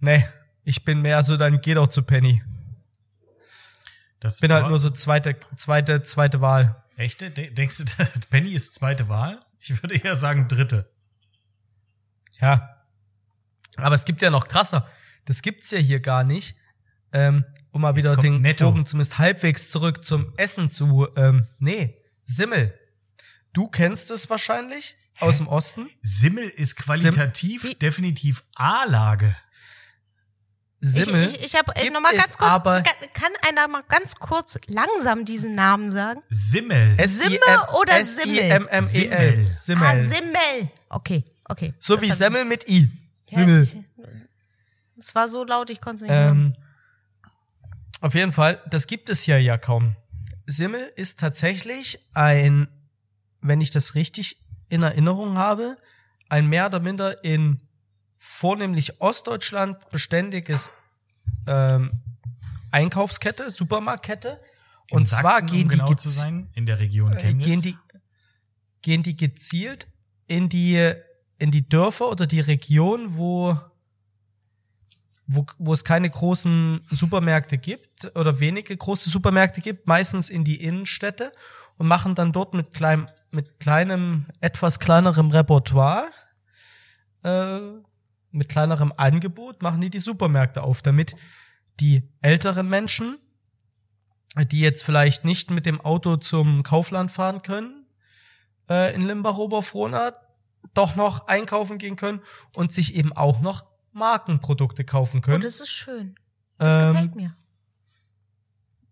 Nee, 0.01 0.27
ich 0.65 0.85
bin 0.85 1.01
mehr 1.03 1.23
so, 1.23 1.37
dann 1.37 1.61
geh 1.61 1.75
doch 1.75 1.89
zu 1.89 2.03
Penny. 2.03 2.43
Das 4.21 4.41
Bin 4.41 4.53
halt 4.53 4.69
nur 4.69 4.79
so 4.79 4.91
zweite, 4.91 5.37
zweite, 5.57 6.03
zweite 6.03 6.41
Wahl. 6.41 6.83
Echte? 6.97 7.31
De 7.31 7.51
denkst 7.51 7.79
du, 7.79 7.85
Penny 8.31 8.51
ist 8.51 8.75
zweite 8.75 9.09
Wahl? 9.09 9.41
Ich 9.61 9.83
würde 9.83 9.97
eher 9.97 10.17
sagen 10.17 10.49
dritte. 10.49 10.91
Ja. 12.41 12.77
Aber 13.77 13.95
es 13.95 14.05
gibt 14.05 14.21
ja 14.21 14.31
noch 14.31 14.49
krasser. 14.49 14.89
Das 15.25 15.41
gibt's 15.43 15.71
ja 15.71 15.79
hier 15.79 16.01
gar 16.01 16.25
nicht. 16.25 16.57
Ähm, 17.13 17.45
um 17.73 17.83
mal 17.83 17.97
wieder 17.97 18.17
den 18.17 18.41
Netto. 18.43 18.71
Bogen 18.71 18.85
zumindest 18.87 19.19
halbwegs 19.19 19.71
zurück 19.71 20.05
zum 20.05 20.33
Essen 20.37 20.71
zu, 20.71 21.09
ähm, 21.17 21.47
nee, 21.59 21.97
Simmel. 22.25 22.79
Du 23.53 23.69
kennst 23.69 24.11
es 24.11 24.29
wahrscheinlich 24.31 24.97
aus 25.19 25.39
dem 25.39 25.49
Osten. 25.49 25.89
Simmel 26.03 26.45
ist 26.45 26.77
qualitativ 26.77 27.65
Wie- 27.65 27.75
definitiv 27.75 28.45
A-Lage. 28.55 29.37
Simmel. 30.81 31.27
Ich, 31.27 31.35
ich, 31.35 31.45
ich 31.47 31.55
habe 31.57 31.73
gibt 31.77 31.93
noch 31.93 32.01
mal 32.01 32.13
ganz 32.17 32.39
kurz, 32.39 32.63
kann, 33.13 33.33
einer 33.47 33.69
mal 33.69 33.83
ganz 33.89 34.17
kurz 34.17 34.59
langsam 34.67 35.27
diesen 35.27 35.55
Namen 35.55 35.91
sagen? 35.91 36.23
Simmel. 36.31 36.97
Simme 37.07 37.39
oder 37.79 38.03
Simmel? 38.05 38.39
S-I-M-M-E-L. 38.39 39.47
Simmel. 39.47 39.55
Simmel. 39.55 39.87
Ah, 39.87 39.97
Simmel. 39.97 40.71
Okay, 40.89 41.25
okay. 41.45 41.75
so 41.79 42.01
wie 42.01 42.11
Semmel 42.11 42.47
mit 42.47 42.67
I. 42.69 42.89
Simmel. 43.29 43.69
Es 44.99 45.15
war 45.15 45.29
so 45.29 45.45
laut, 45.45 45.71
ich 45.71 45.81
konnte 45.81 45.97
es 45.97 46.03
nicht 46.03 46.11
hören. 46.11 46.57
Ähm, 46.57 46.57
auf 48.01 48.15
jeden 48.15 48.33
Fall, 48.33 48.63
das 48.69 48.87
gibt 48.87 49.11
es 49.11 49.23
hier 49.23 49.41
ja 49.41 49.59
kaum. 49.59 49.97
Simmel 50.47 50.91
ist 50.97 51.21
tatsächlich 51.21 51.99
ein, 52.15 52.69
wenn 53.41 53.61
ich 53.61 53.71
das 53.71 53.95
richtig 53.95 54.39
in 54.69 54.83
Erinnerung 54.83 55.37
habe, 55.37 55.77
ein 56.29 56.47
mehr 56.47 56.67
oder 56.67 56.81
minder 56.81 57.23
in 57.23 57.61
vornehmlich 58.21 59.01
Ostdeutschland 59.01 59.91
beständiges 59.91 60.71
ähm, 61.47 61.91
Einkaufskette, 62.71 63.51
Supermarktkette. 63.51 64.41
In 64.89 64.99
Und 64.99 65.09
zwar 65.09 65.41
Sachsen, 65.41 65.47
gehen 65.47 65.63
um 65.63 65.69
die 65.71 65.77
genau 65.77 65.91
gez- 65.91 65.97
zu 66.03 66.09
sein, 66.11 66.51
in 66.55 66.67
der 66.67 66.79
Region 66.79 67.13
äh, 67.13 67.17
Chemnitz. 67.21 67.47
gehen 67.47 67.63
die 67.63 67.77
gehen 68.83 69.03
die 69.03 69.17
gezielt 69.17 69.89
in 70.27 70.49
die 70.49 70.93
in 71.39 71.51
die 71.51 71.67
Dörfer 71.69 72.11
oder 72.11 72.27
die 72.27 72.41
Region, 72.41 73.17
wo 73.17 73.59
wo, 75.27 75.47
wo 75.59 75.73
es 75.73 75.85
keine 75.85 76.11
großen 76.11 76.81
Supermärkte 76.91 77.57
gibt 77.57 78.17
oder 78.17 78.41
wenige 78.41 78.77
große 78.77 79.09
Supermärkte 79.09 79.61
gibt, 79.61 79.87
meistens 79.87 80.29
in 80.29 80.45
die 80.45 80.63
Innenstädte 80.63 81.33
und 81.79 81.87
machen 81.87 82.15
dann 82.17 82.33
dort 82.33 82.53
mit 82.53 82.75
kleinem 82.75 83.09
mit 83.31 83.61
kleinem 83.61 84.27
etwas 84.41 84.79
kleinerem 84.81 85.31
Repertoire 85.31 86.05
äh, 87.23 87.61
mit 88.33 88.49
kleinerem 88.49 88.93
Angebot 88.97 89.63
machen 89.63 89.81
die 89.81 89.91
die 89.91 89.99
Supermärkte 89.99 90.63
auf, 90.63 90.83
damit 90.83 91.15
die 91.81 92.09
älteren 92.23 92.69
Menschen 92.69 93.19
die 94.37 94.61
jetzt 94.61 94.85
vielleicht 94.85 95.25
nicht 95.25 95.51
mit 95.51 95.67
dem 95.67 95.81
Auto 95.81 96.17
zum 96.17 96.63
Kaufland 96.63 97.11
fahren 97.11 97.43
können, 97.43 97.85
äh, 98.69 98.95
in 98.95 99.01
Limbach-Oberfrohna, 99.01 100.13
doch 100.73 100.95
noch 100.95 101.27
einkaufen 101.27 101.79
gehen 101.79 101.97
können 101.97 102.23
und 102.55 102.73
sich 102.73 102.95
eben 102.95 103.13
auch 103.13 103.41
noch 103.41 103.65
Markenprodukte 103.93 104.85
kaufen 104.85 105.19
Oh, 105.19 105.21
können. 105.23 105.41
das 105.43 105.59
ist 105.59 105.71
schön. 105.71 106.15
Das 106.59 106.75
Ähm, 106.77 106.93
gefällt 106.93 107.17
mir. 107.17 107.35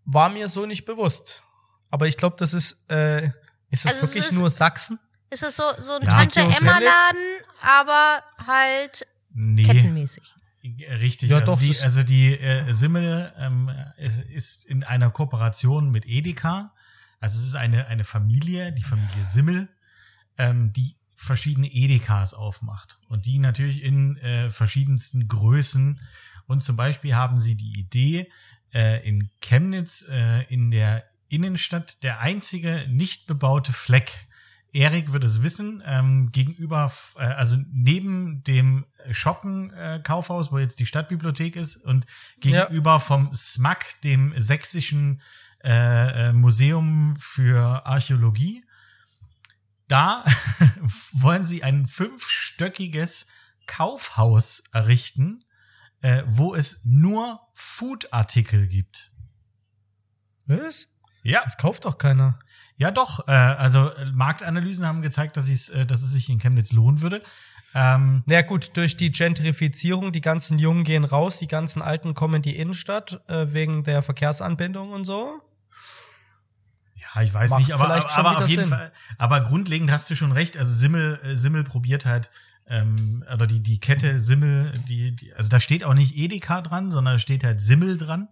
War 0.07 0.29
mir 0.29 0.49
so 0.49 0.67
nicht 0.67 0.85
bewusst. 0.87 1.43
Aber 1.91 2.07
ich 2.09 2.17
glaube, 2.17 2.35
das 2.39 2.53
ist, 2.53 2.91
äh, 2.91 3.27
ist 3.71 3.85
das 3.85 3.95
Also 3.95 4.07
es 4.07 4.15
wirklich 4.15 4.29
ist- 4.33 4.41
nur 4.41 4.51
Sachsen? 4.51 4.99
Ist 5.31 5.43
das 5.45 5.55
so, 5.55 5.63
so 5.79 5.93
ein 5.93 6.03
Ja, 6.03 6.11
Tante 6.11 6.41
Chemnitz. 6.41 6.61
Emma 6.61 6.73
Laden, 6.73 7.45
aber 7.79 8.23
halt 8.47 9.07
nee, 9.39 9.65
kettenmäßig. 9.65 10.35
richtig. 11.01 11.31
Ja, 11.31 11.39
also, 11.39 11.53
doch, 11.53 11.59
die, 11.59 11.77
also 11.81 12.03
die 12.03 12.39
äh, 12.39 12.73
Simmel 12.73 13.33
ähm, 13.39 13.71
ist 14.33 14.65
in 14.65 14.85
einer 14.85 15.11
Kooperation 15.11 15.91
mit 15.91 16.07
Edeka. 16.07 16.75
Also 17.21 17.39
es 17.39 17.47
ist 17.47 17.55
eine, 17.55 17.87
eine 17.87 18.05
Familie, 18.05 18.73
die 18.73 18.83
Familie 18.83 19.25
Simmel, 19.25 19.69
ähm, 20.37 20.73
die 20.73 20.97
verschiedene 21.17 21.69
Edekas 21.69 22.35
aufmacht. 22.35 22.99
Und 23.09 23.27
die 23.27 23.39
natürlich 23.39 23.83
in 23.83 24.17
äh, 24.19 24.51
verschiedensten 24.51 25.27
Größen. 25.27 26.01
Und 26.47 26.63
zum 26.63 26.77
Beispiel 26.77 27.15
haben 27.15 27.39
sie 27.39 27.57
die 27.57 27.79
Idee, 27.79 28.31
äh, 28.73 29.07
in 29.07 29.31
Chemnitz 29.41 30.07
äh, 30.09 30.45
in 30.45 30.71
der 30.71 31.05
Innenstadt 31.29 32.03
der 32.03 32.21
einzige 32.21 32.87
nicht 32.89 33.27
bebaute 33.27 33.73
Fleck. 33.73 34.28
Erik 34.73 35.13
wird 35.13 35.25
es 35.25 35.43
wissen, 35.43 35.83
ähm, 35.87 36.31
gegenüber, 36.31 36.93
äh, 37.17 37.25
also 37.25 37.57
neben 37.73 38.43
dem 38.43 38.87
Schocken-Kaufhaus, 39.11 40.53
wo 40.53 40.59
jetzt 40.59 40.79
die 40.79 40.87
Stadtbibliothek 40.87 41.57
ist, 41.57 41.77
und 41.77 42.05
gegenüber 42.41 43.01
vom 43.01 43.33
SMAC, 43.33 44.01
dem 44.03 44.39
sächsischen 44.39 45.23
äh, 45.65 46.29
äh, 46.29 46.33
Museum 46.33 47.17
für 47.19 47.87
Archäologie. 47.87 48.65
Da 49.89 50.25
wollen 51.13 51.45
sie 51.45 51.65
ein 51.65 51.87
fünfstöckiges 51.87 53.27
Kaufhaus 53.67 54.63
errichten, 54.73 55.45
äh, 56.01 56.23
wo 56.27 56.55
es 56.55 56.85
nur 56.85 57.41
Food-Artikel 57.55 58.69
gibt. 58.69 59.13
Was? 60.47 60.89
Ja, 61.23 61.43
Das 61.43 61.59
kauft 61.59 61.85
doch 61.85 61.99
keiner. 61.99 62.39
Ja 62.79 62.91
doch. 62.91 63.29
Äh, 63.29 63.33
also 63.33 63.91
äh, 63.91 64.07
Marktanalysen 64.13 64.87
haben 64.87 65.03
gezeigt, 65.03 65.37
dass, 65.37 65.49
es, 65.49 65.69
äh, 65.69 65.85
dass 65.85 66.03
es 66.03 66.13
sich 66.13 66.31
in 66.31 66.39
Chemnitz 66.39 66.73
lohnen 66.73 67.03
würde. 67.03 67.23
Ähm, 67.75 68.23
Na 68.27 68.37
ja, 68.37 68.43
gut, 68.43 68.77
durch 68.77 68.97
die 68.97 69.13
Gentrifizierung, 69.13 70.11
die 70.13 70.23
ganzen 70.23 70.59
Jungen 70.59 70.85
gehen 70.85 71.05
raus, 71.05 71.39
die 71.39 71.49
ganzen 71.49 71.83
Alten 71.83 72.15
kommen 72.15 72.37
in 72.37 72.43
die 72.43 72.57
Innenstadt, 72.57 73.21
äh, 73.29 73.53
wegen 73.53 73.85
der 73.85 74.03
Verkehrsanbindung 74.03 74.91
und 74.91 75.05
so. 75.05 75.43
Ja, 76.95 77.23
ich 77.23 77.33
weiß 77.33 77.51
Macht 77.51 77.61
nicht, 77.61 77.73
aber, 77.73 77.91
aber, 77.91 78.17
aber 78.17 78.39
auf 78.39 78.49
jeden 78.49 78.65
Sinn. 78.65 78.71
Fall. 78.71 78.93
Aber 79.19 79.43
grundlegend 79.43 79.91
hast 79.91 80.09
du 80.11 80.17
schon 80.17 80.33
recht. 80.33 80.57
Also 80.57 80.73
Simmel, 80.75 81.21
äh, 81.23 81.37
Simmel 81.37 81.65
probiert 81.65 82.07
halt, 82.07 82.31
ähm, 82.69 83.25
oder 83.33 83.47
die, 83.47 83.61
die 83.61 83.79
Kette 83.81 84.21
Simmel, 84.21 84.73
die, 84.89 85.15
die, 85.15 85.35
also 85.35 85.49
da 85.49 85.61
steht 85.61 85.85
auch 85.85 85.95
nicht 85.95 86.17
Edeka 86.17 86.63
dran, 86.63 86.91
sondern 86.91 87.15
da 87.15 87.19
steht 87.19 87.45
halt 87.45 87.61
Simmel 87.61 87.97
dran. 87.97 88.29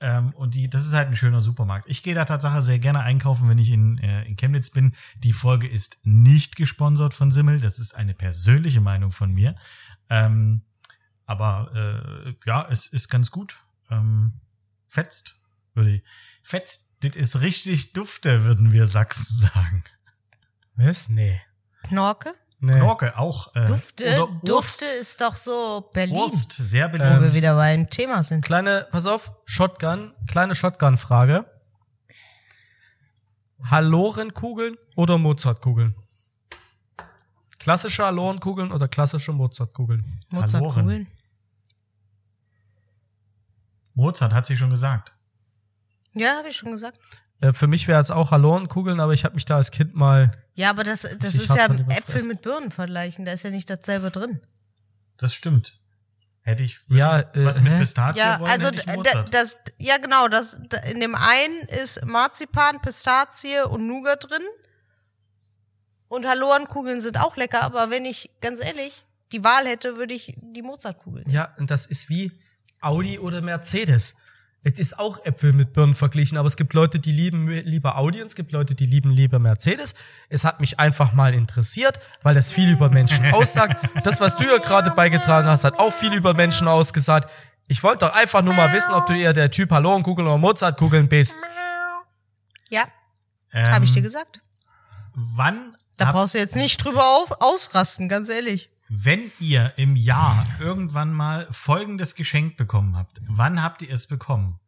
Ähm, 0.00 0.32
und 0.34 0.54
die, 0.54 0.70
das 0.70 0.86
ist 0.86 0.94
halt 0.94 1.08
ein 1.08 1.16
schöner 1.16 1.40
Supermarkt. 1.40 1.88
Ich 1.88 2.02
gehe 2.02 2.14
da 2.14 2.24
Tatsache 2.24 2.62
sehr 2.62 2.78
gerne 2.78 3.00
einkaufen, 3.00 3.48
wenn 3.48 3.58
ich 3.58 3.70
in, 3.70 3.98
äh, 3.98 4.24
in 4.24 4.36
Chemnitz 4.36 4.70
bin. 4.70 4.92
Die 5.18 5.32
Folge 5.32 5.68
ist 5.68 5.98
nicht 6.04 6.56
gesponsert 6.56 7.12
von 7.12 7.30
Simmel. 7.30 7.60
Das 7.60 7.78
ist 7.78 7.94
eine 7.94 8.14
persönliche 8.14 8.80
Meinung 8.80 9.12
von 9.12 9.32
mir. 9.32 9.56
Ähm, 10.08 10.62
aber 11.26 11.70
äh, 12.26 12.34
ja, 12.46 12.66
es 12.70 12.86
ist 12.86 13.08
ganz 13.08 13.30
gut. 13.30 13.62
Ähm, 13.90 14.40
fetzt, 14.88 15.36
würde 15.74 15.96
ich. 15.96 16.02
Fetzt, 16.42 16.96
das 17.00 17.14
ist 17.14 17.40
richtig 17.40 17.92
dufte, 17.92 18.44
würden 18.44 18.72
wir 18.72 18.86
Sachsen 18.86 19.36
sagen. 19.54 19.84
Was? 20.76 21.10
Nee. 21.10 21.40
Knorke? 21.82 22.34
Nee. 22.60 22.72
Knorke 22.74 23.18
auch. 23.18 23.54
Äh, 23.54 23.66
Dufte? 23.66 24.28
Dufte 24.42 24.84
ist 24.84 25.20
doch 25.20 25.34
so 25.34 25.90
Berlin. 25.92 26.16
Wurst, 26.16 26.52
sehr 26.52 26.88
Wo 26.88 26.98
beliebt. 26.98 27.20
wir 27.20 27.34
wieder 27.34 27.54
beim 27.54 27.90
Thema 27.90 28.22
sind. 28.22 28.44
Kleine, 28.44 28.86
pass 28.90 29.06
auf, 29.06 29.32
Shotgun, 29.44 30.12
kleine 30.28 30.54
Shotgun-Frage. 30.54 31.44
Halorenkugeln 33.62 34.76
oder 34.96 35.18
Mozartkugeln? 35.18 35.94
Klassische 37.58 38.04
Halorenkugeln 38.04 38.72
oder 38.72 38.88
klassische 38.88 39.32
Mozartkugeln? 39.32 40.22
Mozartkugeln. 40.30 41.06
Mozart 43.94 44.32
hat 44.32 44.46
sie 44.46 44.56
schon 44.56 44.70
gesagt. 44.70 45.14
Ja, 46.14 46.38
habe 46.38 46.48
ich 46.48 46.56
schon 46.56 46.72
gesagt. 46.72 46.98
Äh, 47.40 47.52
für 47.52 47.66
mich 47.66 47.88
wäre 47.88 48.00
es 48.00 48.10
auch 48.10 48.30
Halorenkugeln, 48.30 49.00
aber 49.00 49.12
ich 49.12 49.24
habe 49.24 49.34
mich 49.34 49.44
da 49.44 49.56
als 49.56 49.70
Kind 49.70 49.94
mal. 49.94 50.32
Ja, 50.54 50.70
aber 50.70 50.84
das, 50.84 51.02
das 51.18 51.34
ist 51.36 51.54
ja. 51.54 51.66
Äpfel 51.66 52.24
mit 52.24 52.42
Birnen 52.42 52.70
vergleichen. 52.70 53.24
Da 53.24 53.32
ist 53.32 53.44
ja 53.44 53.50
nicht 53.50 53.70
dasselbe 53.70 54.10
drin. 54.10 54.40
Das 55.16 55.34
stimmt. 55.34 55.78
Hätte 56.42 56.62
ich 56.62 56.80
Ja, 56.88 57.20
ich 57.20 57.44
was 57.44 57.58
äh, 57.58 57.62
mit? 57.62 57.78
Pistazie 57.78 58.18
Ja, 58.18 58.40
wollen, 58.40 58.50
also 58.50 58.70
das, 59.30 59.58
ja 59.78 59.98
genau, 59.98 60.28
das 60.28 60.58
in 60.90 61.00
dem 61.00 61.14
einen 61.14 61.60
ist 61.68 62.04
Marzipan, 62.06 62.80
Pistazie 62.80 63.60
und 63.68 63.86
Nougat 63.86 64.30
drin. 64.30 64.42
Und 66.08 66.26
Halorenkugeln 66.26 67.00
sind 67.00 67.18
auch 67.18 67.36
lecker, 67.36 67.62
aber 67.62 67.90
wenn 67.90 68.04
ich 68.04 68.30
ganz 68.40 68.64
ehrlich 68.64 69.04
die 69.32 69.44
Wahl 69.44 69.66
hätte, 69.66 69.96
würde 69.96 70.14
ich 70.14 70.34
die 70.40 70.62
Mozartkugeln. 70.62 71.28
Ja, 71.30 71.54
und 71.58 71.70
das 71.70 71.86
ist 71.86 72.08
wie 72.08 72.32
Audi 72.80 73.18
oder 73.18 73.42
Mercedes. 73.42 74.16
Es 74.62 74.78
ist 74.78 74.98
auch 74.98 75.24
Äpfel 75.24 75.54
mit 75.54 75.72
Birnen 75.72 75.94
verglichen, 75.94 76.36
aber 76.36 76.46
es 76.46 76.56
gibt 76.56 76.74
Leute, 76.74 76.98
die 76.98 77.12
lieben 77.12 77.48
lieber 77.48 77.96
Audi 77.96 78.20
und 78.20 78.26
es 78.26 78.34
gibt 78.34 78.52
Leute, 78.52 78.74
die 78.74 78.84
lieben 78.84 79.10
lieber 79.10 79.38
Mercedes. 79.38 79.94
Es 80.28 80.44
hat 80.44 80.60
mich 80.60 80.78
einfach 80.78 81.14
mal 81.14 81.32
interessiert, 81.32 81.98
weil 82.22 82.34
das 82.34 82.52
viel 82.52 82.70
über 82.70 82.90
Menschen 82.90 83.32
aussagt. 83.32 83.82
Das, 84.04 84.20
was 84.20 84.36
du 84.36 84.44
ja 84.44 84.58
gerade 84.58 84.90
beigetragen 84.90 85.48
hast, 85.48 85.64
hat 85.64 85.78
auch 85.78 85.92
viel 85.92 86.12
über 86.12 86.34
Menschen 86.34 86.68
ausgesagt. 86.68 87.30
Ich 87.68 87.82
wollte 87.82 88.06
doch 88.06 88.14
einfach 88.14 88.42
nur 88.42 88.52
mal 88.52 88.70
wissen, 88.72 88.92
ob 88.92 89.06
du 89.06 89.14
eher 89.16 89.32
der 89.32 89.50
Typ 89.50 89.70
Halorenkugeln 89.70 90.28
oder 90.28 90.36
Mozartkugeln 90.38 91.08
bist. 91.08 91.38
Ja, 92.68 92.84
ähm, 93.52 93.66
habe 93.66 93.84
ich 93.86 93.92
dir 93.92 94.02
gesagt. 94.02 94.40
Wann, 95.14 95.74
Da 95.96 96.12
brauchst 96.12 96.34
du 96.34 96.38
jetzt 96.38 96.56
nicht 96.56 96.84
drüber 96.84 97.04
auf, 97.04 97.40
ausrasten, 97.40 98.08
ganz 98.08 98.28
ehrlich. 98.28 98.70
Wenn 98.92 99.30
ihr 99.38 99.72
im 99.76 99.94
Jahr 99.94 100.44
irgendwann 100.58 101.12
mal 101.12 101.46
folgendes 101.52 102.16
Geschenk 102.16 102.56
bekommen 102.56 102.96
habt, 102.96 103.20
wann 103.28 103.62
habt 103.62 103.82
ihr 103.82 103.90
es 103.92 104.08
bekommen? 104.08 104.58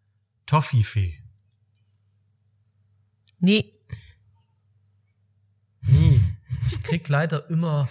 Toffifee. 0.47 1.21
Nee. 3.41 3.65
Nie. 5.89 6.23
Ich 6.69 6.81
krieg 6.85 7.09
leider 7.09 7.51
immer 7.51 7.89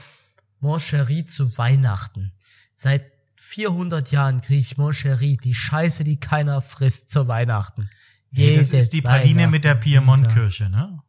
Moncherie 0.62 1.26
zu 1.26 1.58
Weihnachten. 1.58 2.32
Seit 2.76 3.12
400 3.36 4.12
Jahren 4.12 4.40
kriege 4.40 4.62
ich 4.62 4.78
Moncherie, 4.78 5.36
die 5.36 5.54
Scheiße, 5.54 6.06
die 6.06 6.18
keiner 6.18 6.62
frisst 6.62 7.12
zu 7.12 7.28
Weihnachten. 7.28 7.90
Nee, 8.30 8.56
das 8.56 8.70
ist 8.70 8.94
die 8.94 9.02
Praline 9.02 9.48
mit 9.50 9.66
der. 9.66 9.76
Piemont-Kirche, 9.76 10.70
ne? 10.70 11.04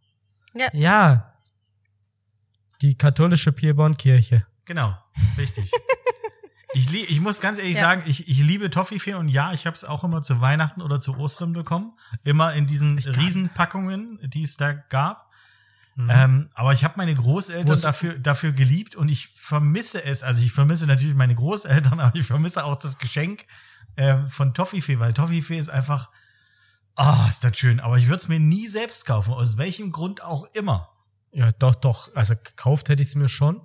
Ja. 0.72 1.38
Die 2.80 2.98
katholische 2.98 3.52
Piemont-Kirche. 3.52 4.44
Genau, 4.64 4.96
richtig. 5.38 5.70
ich, 6.74 6.90
lie- 6.90 7.04
ich 7.04 7.20
muss 7.20 7.40
ganz 7.40 7.58
ehrlich 7.58 7.74
Ja. 7.76 7.82
sagen, 7.82 8.02
ich, 8.06 8.28
ich 8.28 8.38
liebe 8.40 8.70
Toffifee 8.70 9.14
und 9.14 9.28
ja, 9.28 9.52
ich 9.52 9.66
habe 9.66 9.76
es 9.76 9.84
auch 9.84 10.04
immer 10.04 10.22
zu 10.22 10.40
Weihnachten 10.40 10.80
oder 10.82 11.00
zu 11.00 11.16
Ostern 11.18 11.52
bekommen. 11.52 11.92
Immer 12.24 12.54
in 12.54 12.66
diesen 12.66 12.98
Riesenpackungen, 12.98 14.18
die 14.30 14.42
es 14.42 14.56
da 14.56 14.72
gab. 14.72 15.30
Ähm, 16.08 16.48
aber 16.54 16.72
ich 16.72 16.84
habe 16.84 16.94
meine 16.96 17.14
Großeltern 17.14 17.78
dafür, 17.82 18.18
dafür 18.18 18.52
geliebt 18.52 18.96
und 18.96 19.10
ich 19.10 19.28
vermisse 19.36 20.02
es. 20.02 20.22
Also 20.22 20.42
ich 20.42 20.50
vermisse 20.52 20.86
natürlich 20.86 21.14
meine 21.14 21.34
Großeltern, 21.34 22.00
aber 22.00 22.16
ich 22.18 22.24
vermisse 22.26 22.64
auch 22.64 22.76
das 22.76 22.96
Geschenk 22.96 23.44
ähm, 23.98 24.26
von 24.30 24.54
Toffifee, 24.54 24.98
weil 25.00 25.12
Toffifee 25.12 25.58
ist 25.58 25.68
einfach, 25.68 26.08
ah, 26.94 27.26
ist 27.28 27.44
das 27.44 27.58
schön. 27.58 27.78
Aber 27.78 27.98
ich 27.98 28.06
würde 28.06 28.16
es 28.16 28.28
mir 28.28 28.40
nie 28.40 28.68
selbst 28.68 29.04
kaufen, 29.04 29.34
aus 29.34 29.58
welchem 29.58 29.92
Grund 29.92 30.22
auch 30.22 30.46
immer. 30.54 30.88
Ja, 31.30 31.52
doch, 31.52 31.74
doch. 31.74 32.14
Also 32.14 32.36
gekauft 32.36 32.88
hätte 32.88 33.02
ich 33.02 33.08
es 33.08 33.14
mir 33.14 33.28
schon. 33.28 33.60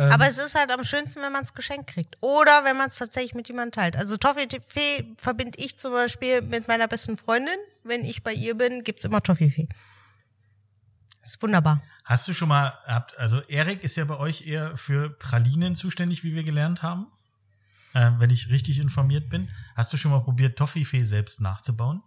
Ähm, 0.00 0.10
Aber 0.12 0.26
es 0.26 0.38
ist 0.38 0.54
halt 0.54 0.70
am 0.70 0.82
schönsten, 0.82 1.20
wenn 1.20 1.30
man 1.30 1.44
es 1.44 1.52
geschenkt 1.52 1.88
kriegt. 1.88 2.16
Oder 2.22 2.64
wenn 2.64 2.78
man 2.78 2.88
es 2.88 2.96
tatsächlich 2.96 3.34
mit 3.34 3.48
jemandem 3.48 3.72
teilt. 3.72 3.96
Also 3.96 4.16
Toffifee 4.16 5.14
verbinde 5.18 5.58
ich 5.58 5.78
zum 5.78 5.92
Beispiel 5.92 6.40
mit 6.40 6.68
meiner 6.68 6.88
besten 6.88 7.18
Freundin. 7.18 7.54
Wenn 7.84 8.06
ich 8.06 8.22
bei 8.22 8.32
ihr 8.32 8.56
bin, 8.56 8.82
gibt's 8.82 9.04
immer 9.04 9.22
Toffifee. 9.22 9.68
Das 11.20 11.32
ist 11.32 11.42
wunderbar. 11.42 11.82
Hast 12.06 12.26
du 12.28 12.32
schon 12.32 12.48
mal, 12.48 12.78
habt, 12.86 13.18
also 13.18 13.42
Erik 13.42 13.84
ist 13.84 13.96
ja 13.96 14.06
bei 14.06 14.16
euch 14.16 14.46
eher 14.46 14.74
für 14.74 15.10
Pralinen 15.10 15.74
zuständig, 15.76 16.24
wie 16.24 16.34
wir 16.34 16.44
gelernt 16.44 16.82
haben, 16.82 17.06
äh, 17.92 18.12
wenn 18.16 18.30
ich 18.30 18.48
richtig 18.48 18.78
informiert 18.78 19.28
bin. 19.28 19.50
Hast 19.76 19.92
du 19.92 19.98
schon 19.98 20.12
mal 20.12 20.20
probiert, 20.20 20.58
Toffifee 20.58 21.04
selbst 21.04 21.42
nachzubauen? 21.42 22.02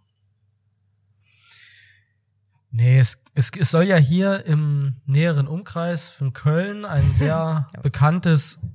Nee, 2.76 2.98
es, 2.98 3.24
es, 3.34 3.52
es 3.56 3.70
soll 3.70 3.84
ja 3.84 3.96
hier 3.96 4.46
im 4.46 4.96
näheren 5.06 5.46
Umkreis 5.46 6.08
von 6.08 6.32
Köln 6.32 6.84
ein 6.84 7.14
sehr 7.14 7.70
bekanntes 7.82 8.66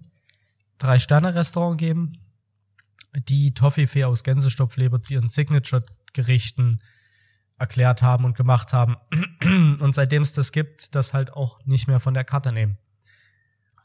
Drei-Sterne-Restaurant 0.77 1.77
geben, 1.77 2.17
die 3.27 3.53
Toffifee 3.53 4.05
aus 4.05 4.23
Gänsestopfleber 4.23 5.01
zu 5.01 5.15
ihren 5.15 5.27
Signature-Gerichten 5.27 6.79
erklärt 7.57 8.01
haben 8.01 8.23
und 8.23 8.37
gemacht 8.37 8.71
haben. 8.71 8.95
Und 9.81 9.93
seitdem 9.93 10.21
es 10.21 10.31
das 10.31 10.53
gibt, 10.53 10.95
das 10.95 11.13
halt 11.13 11.33
auch 11.33 11.59
nicht 11.65 11.89
mehr 11.89 11.99
von 11.99 12.13
der 12.13 12.23
Karte 12.23 12.53
nehmen. 12.53 12.77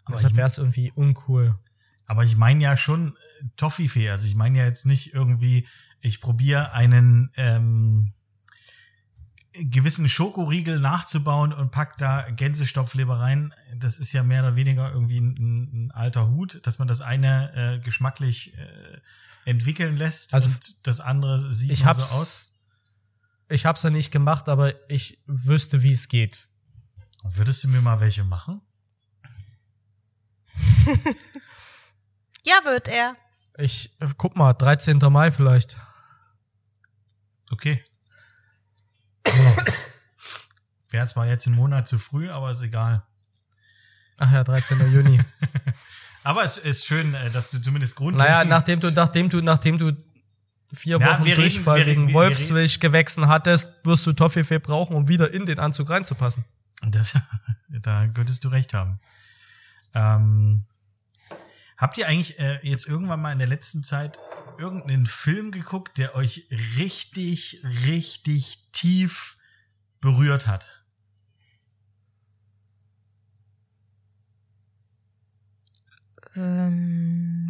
Aber 0.04 0.14
Deshalb 0.14 0.36
wäre 0.36 0.46
es 0.46 0.58
irgendwie 0.58 0.92
uncool. 0.92 1.58
Aber 2.06 2.22
ich 2.22 2.36
meine 2.36 2.62
ja 2.62 2.76
schon 2.76 3.16
äh, 3.16 3.46
Toffifee. 3.56 4.10
Also 4.10 4.28
ich 4.28 4.36
meine 4.36 4.58
ja 4.58 4.64
jetzt 4.64 4.86
nicht 4.86 5.12
irgendwie, 5.12 5.66
ich 6.00 6.20
probiere 6.20 6.70
einen 6.70 7.32
ähm, 7.34 8.12
gewissen 9.54 10.08
Schokoriegel 10.08 10.80
nachzubauen 10.80 11.52
und 11.52 11.70
pack 11.70 11.96
da 11.96 12.28
Gänsestopfleber 12.30 13.20
rein. 13.20 13.54
Das 13.76 13.98
ist 13.98 14.12
ja 14.12 14.22
mehr 14.22 14.42
oder 14.42 14.56
weniger 14.56 14.92
irgendwie 14.92 15.18
ein, 15.18 15.34
ein, 15.38 15.90
alter 15.92 16.28
Hut, 16.28 16.60
dass 16.64 16.78
man 16.78 16.88
das 16.88 17.00
eine 17.00 17.54
äh, 17.54 17.78
geschmacklich 17.78 18.56
äh, 18.56 19.00
entwickeln 19.44 19.96
lässt 19.96 20.34
Also 20.34 20.48
und 20.48 20.86
das 20.86 21.00
andere 21.00 21.40
sieht 21.40 21.70
Ich 21.70 21.84
hab's, 21.84 22.10
so 22.10 22.16
aus. 22.16 22.58
ich 23.48 23.66
hab's 23.66 23.82
ja 23.82 23.90
nicht 23.90 24.10
gemacht, 24.10 24.48
aber 24.48 24.74
ich 24.90 25.22
wüsste, 25.26 25.82
wie 25.82 25.92
es 25.92 26.08
geht. 26.08 26.48
Würdest 27.22 27.64
du 27.64 27.68
mir 27.68 27.80
mal 27.80 28.00
welche 28.00 28.24
machen? 28.24 28.60
Ja, 32.46 32.60
wird 32.64 32.88
er. 32.88 33.16
Ich, 33.56 33.98
äh, 34.00 34.08
guck 34.16 34.36
mal, 34.36 34.52
13. 34.52 34.98
Mai 34.98 35.30
vielleicht. 35.30 35.76
Okay. 37.50 37.82
Wäre 40.90 41.06
zwar 41.06 41.26
jetzt 41.26 41.46
ein 41.46 41.54
Monat 41.54 41.88
zu 41.88 41.98
früh, 41.98 42.30
aber 42.30 42.50
ist 42.50 42.60
egal. 42.62 43.02
Ach 44.18 44.30
ja, 44.32 44.44
13. 44.44 44.92
Juni. 44.92 45.20
Aber 46.22 46.42
es 46.44 46.56
ist 46.56 46.86
schön, 46.86 47.12
äh, 47.14 47.30
dass 47.30 47.50
du 47.50 47.58
zumindest 47.60 47.96
grundlegend. 47.96 48.28
Naja, 48.30 48.44
nachdem 48.44 48.80
du, 48.80 48.90
nachdem 48.92 49.28
du, 49.28 49.42
nachdem 49.42 49.76
du 49.76 49.92
vier 50.72 50.98
Ja, 50.98 51.18
Wochen 51.20 51.24
Durchfall 51.26 51.80
reden- 51.80 51.86
wegen 51.90 52.06
wir- 52.08 52.14
Wolfswilchgewächsen 52.14 53.28
hattest, 53.28 53.84
wirst 53.84 54.06
du 54.06 54.12
Toffifee 54.14 54.58
brauchen, 54.58 54.96
um 54.96 55.08
wieder 55.08 55.34
in 55.34 55.44
den 55.44 55.58
Anzug 55.58 55.90
reinzupassen. 55.90 56.44
Das, 56.80 57.12
da 57.68 58.06
könntest 58.06 58.42
du 58.44 58.48
recht 58.48 58.72
haben. 58.72 59.00
Ähm, 59.94 60.64
habt 61.76 61.98
ihr 61.98 62.08
eigentlich 62.08 62.38
äh, 62.38 62.58
jetzt 62.62 62.86
irgendwann 62.88 63.20
mal 63.20 63.32
in 63.32 63.38
der 63.38 63.48
letzten 63.48 63.84
Zeit 63.84 64.18
irgendeinen 64.58 65.04
Film 65.06 65.50
geguckt, 65.50 65.98
der 65.98 66.14
euch 66.14 66.46
richtig, 66.78 67.60
richtig 67.84 68.63
tief 68.74 69.38
berührt 70.00 70.46
hat? 70.46 70.84
Ähm, 76.36 77.48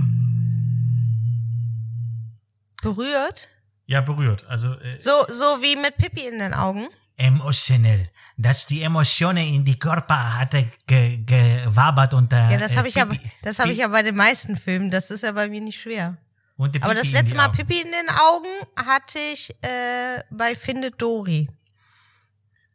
berührt. 2.83 3.49
Ja, 3.87 4.01
berührt. 4.01 4.47
Also 4.47 4.75
äh, 4.81 4.99
So, 5.01 5.11
so 5.29 5.45
wie 5.62 5.77
mit 5.81 5.97
Pippi 5.97 6.27
in 6.27 6.39
den 6.39 6.55
Augen. 6.55 6.87
emotionell, 7.16 8.11
dass 8.37 8.66
die 8.66 8.83
Emotionen 8.83 9.47
in 9.47 9.64
die 9.64 9.79
Körper 9.79 10.39
hatte 10.39 10.68
ge 10.87 11.18
gewabert 11.25 12.12
und 12.14 12.33
äh, 12.33 12.51
Ja, 12.53 12.57
das 12.59 12.75
äh, 12.75 12.79
habe 12.79 12.89
ich 12.89 12.95
ja, 12.97 13.05
Pipi- 13.05 13.20
das 13.43 13.59
habe 13.59 13.70
ich 13.72 13.79
ja 13.79 13.89
bei 13.89 14.03
den 14.03 14.16
meisten 14.16 14.57
Filmen. 14.57 14.91
Das 14.91 15.11
ist 15.11 15.22
ja 15.22 15.33
bei 15.33 15.49
mir 15.49 15.61
nicht 15.61 15.81
schwer. 15.81 16.16
Aber 16.57 16.94
das 16.94 17.12
letzte 17.12 17.34
Mal 17.34 17.46
Augen. 17.46 17.57
Pippi 17.57 17.80
in 17.80 17.90
den 17.90 18.09
Augen 18.11 18.48
hatte 18.76 19.18
ich 19.18 19.50
äh, 19.62 20.22
bei 20.30 20.55
Findet 20.55 21.00
Dory. 21.02 21.48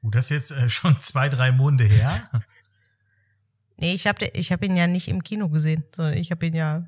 Uh, 0.01 0.11
das 0.11 0.25
ist 0.25 0.29
jetzt 0.31 0.51
äh, 0.51 0.69
schon 0.69 0.97
zwei, 1.01 1.29
drei 1.29 1.51
Monate 1.51 1.85
her. 1.85 2.29
Nee, 3.77 3.93
ich 3.93 4.07
habe 4.07 4.25
ich 4.33 4.51
hab 4.51 4.63
ihn 4.63 4.75
ja 4.75 4.87
nicht 4.87 5.07
im 5.07 5.23
Kino 5.23 5.47
gesehen, 5.47 5.85
sondern 5.95 6.17
ich 6.17 6.31
habe 6.31 6.45
ihn 6.45 6.55
ja 6.55 6.83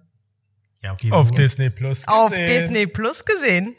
ja, 0.83 0.93
okay. 0.93 1.11
Auf 1.11 1.31
Disney 1.31 1.69
Plus. 1.69 2.07
auf 2.07 2.31
gesehen. 2.31 2.47
Disney 2.47 2.87
Plus 2.87 3.23
gesehen. 3.23 3.75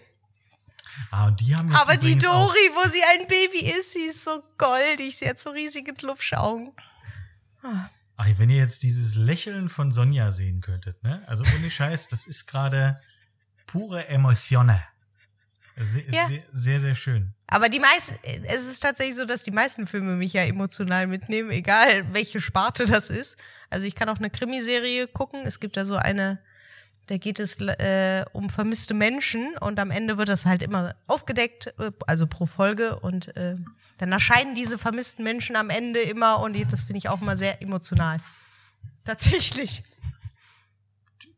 Ah, 1.10 1.26
und 1.26 1.40
die 1.40 1.54
haben 1.56 1.68
jetzt 1.68 1.80
Aber 1.80 1.96
die 1.96 2.16
Dory, 2.16 2.70
wo 2.74 2.88
sie 2.88 3.02
ein 3.02 3.26
Baby 3.26 3.66
ist, 3.78 3.92
sie 3.92 4.04
ist 4.04 4.24
so 4.24 4.42
goldig, 4.58 5.16
sie 5.16 5.28
hat 5.28 5.38
so 5.38 5.50
riesige 5.50 5.94
Glubschaugen. 5.94 6.70
Ach, 8.16 8.28
wenn 8.36 8.50
ihr 8.50 8.58
jetzt 8.58 8.82
dieses 8.82 9.14
Lächeln 9.16 9.68
von 9.68 9.90
Sonja 9.90 10.32
sehen 10.32 10.60
könntet, 10.60 11.02
ne? 11.02 11.22
Also 11.26 11.44
ohne 11.56 11.70
Scheiß, 11.70 12.08
das 12.08 12.26
ist 12.26 12.46
gerade 12.46 13.00
pure 13.66 14.06
Emotionen. 14.08 14.78
Sehr, 15.76 16.04
Ja. 16.10 16.26
sehr, 16.26 16.42
sehr, 16.52 16.80
sehr 16.80 16.94
schön. 16.94 17.34
Aber 17.46 17.68
die 17.68 17.80
meisten, 17.80 18.18
es 18.44 18.68
ist 18.68 18.80
tatsächlich 18.80 19.16
so, 19.16 19.24
dass 19.24 19.42
die 19.42 19.50
meisten 19.50 19.86
Filme 19.86 20.16
mich 20.16 20.34
ja 20.34 20.42
emotional 20.42 21.06
mitnehmen, 21.06 21.50
egal 21.50 22.12
welche 22.14 22.40
Sparte 22.40 22.84
das 22.84 23.08
ist. 23.10 23.38
Also 23.70 23.86
ich 23.86 23.94
kann 23.94 24.08
auch 24.10 24.18
eine 24.18 24.30
Krimiserie 24.30 25.06
gucken. 25.08 25.42
Es 25.46 25.60
gibt 25.60 25.76
da 25.78 25.86
so 25.86 25.96
eine, 25.96 26.38
da 27.12 27.18
geht 27.18 27.38
es 27.40 27.60
äh, 27.60 28.24
um 28.32 28.48
vermisste 28.48 28.94
Menschen 28.94 29.54
und 29.58 29.78
am 29.78 29.90
Ende 29.90 30.16
wird 30.16 30.28
das 30.28 30.46
halt 30.46 30.62
immer 30.62 30.94
aufgedeckt, 31.06 31.66
äh, 31.78 31.92
also 32.06 32.26
pro 32.26 32.46
Folge 32.46 32.98
und 33.00 33.36
äh, 33.36 33.56
dann 33.98 34.12
erscheinen 34.12 34.54
diese 34.54 34.78
vermissten 34.78 35.22
Menschen 35.22 35.54
am 35.56 35.68
Ende 35.68 36.00
immer 36.00 36.40
und 36.40 36.56
das 36.72 36.84
finde 36.84 36.96
ich 36.96 37.10
auch 37.10 37.20
immer 37.20 37.36
sehr 37.36 37.60
emotional. 37.60 38.16
Tatsächlich. 39.04 39.82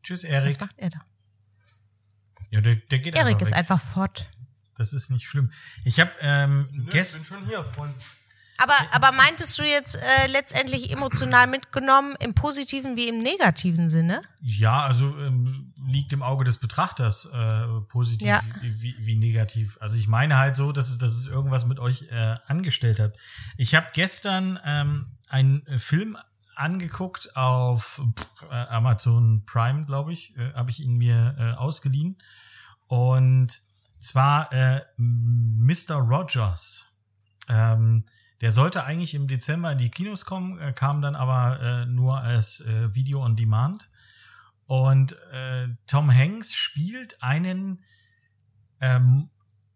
Tschüss, 0.01 0.23
Was 0.23 0.29
Erik. 0.29 0.61
macht 0.61 0.75
er 0.77 0.91
da? 0.91 1.01
Ja, 2.51 2.61
der, 2.61 2.77
der 2.77 2.99
geht 2.99 3.17
Erik 3.17 3.33
einfach 3.33 3.41
ist 3.41 3.51
weg. 3.51 3.57
einfach 3.57 3.81
fort. 3.81 4.29
Das 4.77 4.93
ist 4.93 5.11
nicht 5.11 5.27
schlimm. 5.27 5.51
Ich 5.83 5.99
habe 5.99 6.11
ähm, 6.21 6.87
gest 6.89 7.25
schon 7.25 7.45
hier, 7.45 7.65
Freund. 7.65 7.93
Aber, 8.57 8.73
aber 8.91 9.11
meintest 9.15 9.57
du 9.59 9.63
jetzt 9.63 9.97
äh, 9.97 10.27
letztendlich 10.27 10.91
emotional 10.91 11.45
mitgenommen 11.47 12.15
im 12.19 12.33
positiven 12.33 12.95
wie 12.95 13.07
im 13.09 13.17
negativen 13.21 13.89
Sinne? 13.89 14.21
ja, 14.41 14.83
also 14.83 15.17
ähm, 15.19 15.73
liegt 15.87 16.13
im 16.13 16.21
Auge 16.23 16.43
des 16.45 16.57
Betrachters 16.59 17.25
äh, 17.25 17.65
positiv 17.89 18.27
Ja. 18.27 18.41
wie, 18.61 18.95
wie 18.99 19.15
negativ. 19.17 19.77
Also 19.81 19.97
ich 19.97 20.07
meine 20.07 20.37
halt 20.37 20.55
so, 20.55 20.71
dass 20.71 20.89
es, 20.89 20.97
dass 20.99 21.11
es 21.13 21.25
irgendwas 21.27 21.65
mit 21.65 21.79
euch 21.79 22.03
äh, 22.11 22.35
angestellt 22.47 22.99
hat. 22.99 23.17
Ich 23.57 23.75
habe 23.75 23.87
gestern 23.93 24.59
ähm, 24.65 25.07
einen 25.27 25.65
äh, 25.67 25.77
Film 25.79 26.17
angeguckt 26.55 27.35
auf 27.35 28.01
pff, 28.17 28.43
äh, 28.49 28.55
Amazon 28.55 29.43
Prime, 29.45 29.85
glaube 29.85 30.13
ich, 30.13 30.35
äh, 30.37 30.53
habe 30.53 30.71
ich 30.71 30.79
ihn 30.79 30.95
mir 30.95 31.35
äh, 31.37 31.51
ausgeliehen 31.57 32.17
und 32.87 33.59
zwar 33.99 34.53
äh, 34.53 34.81
Mr. 34.97 35.95
Rogers. 35.95 36.85
Ähm, 37.49 38.05
der 38.45 38.51
sollte 38.51 38.83
eigentlich 38.83 39.15
im 39.15 39.27
Dezember 39.27 39.71
in 39.71 39.79
die 39.79 39.89
Kinos 39.89 40.23
kommen, 40.23 40.59
äh, 40.59 40.71
kam 40.71 41.01
dann 41.01 41.15
aber 41.15 41.59
äh, 41.61 41.85
nur 41.87 42.19
als 42.19 42.61
äh, 42.61 42.93
Video 42.93 43.23
on 43.23 43.35
Demand. 43.35 43.89
Und 44.67 45.13
äh, 45.31 45.69
Tom 45.87 46.13
Hanks 46.13 46.53
spielt 46.53 47.23
einen 47.23 47.83
ähm, 48.81 49.31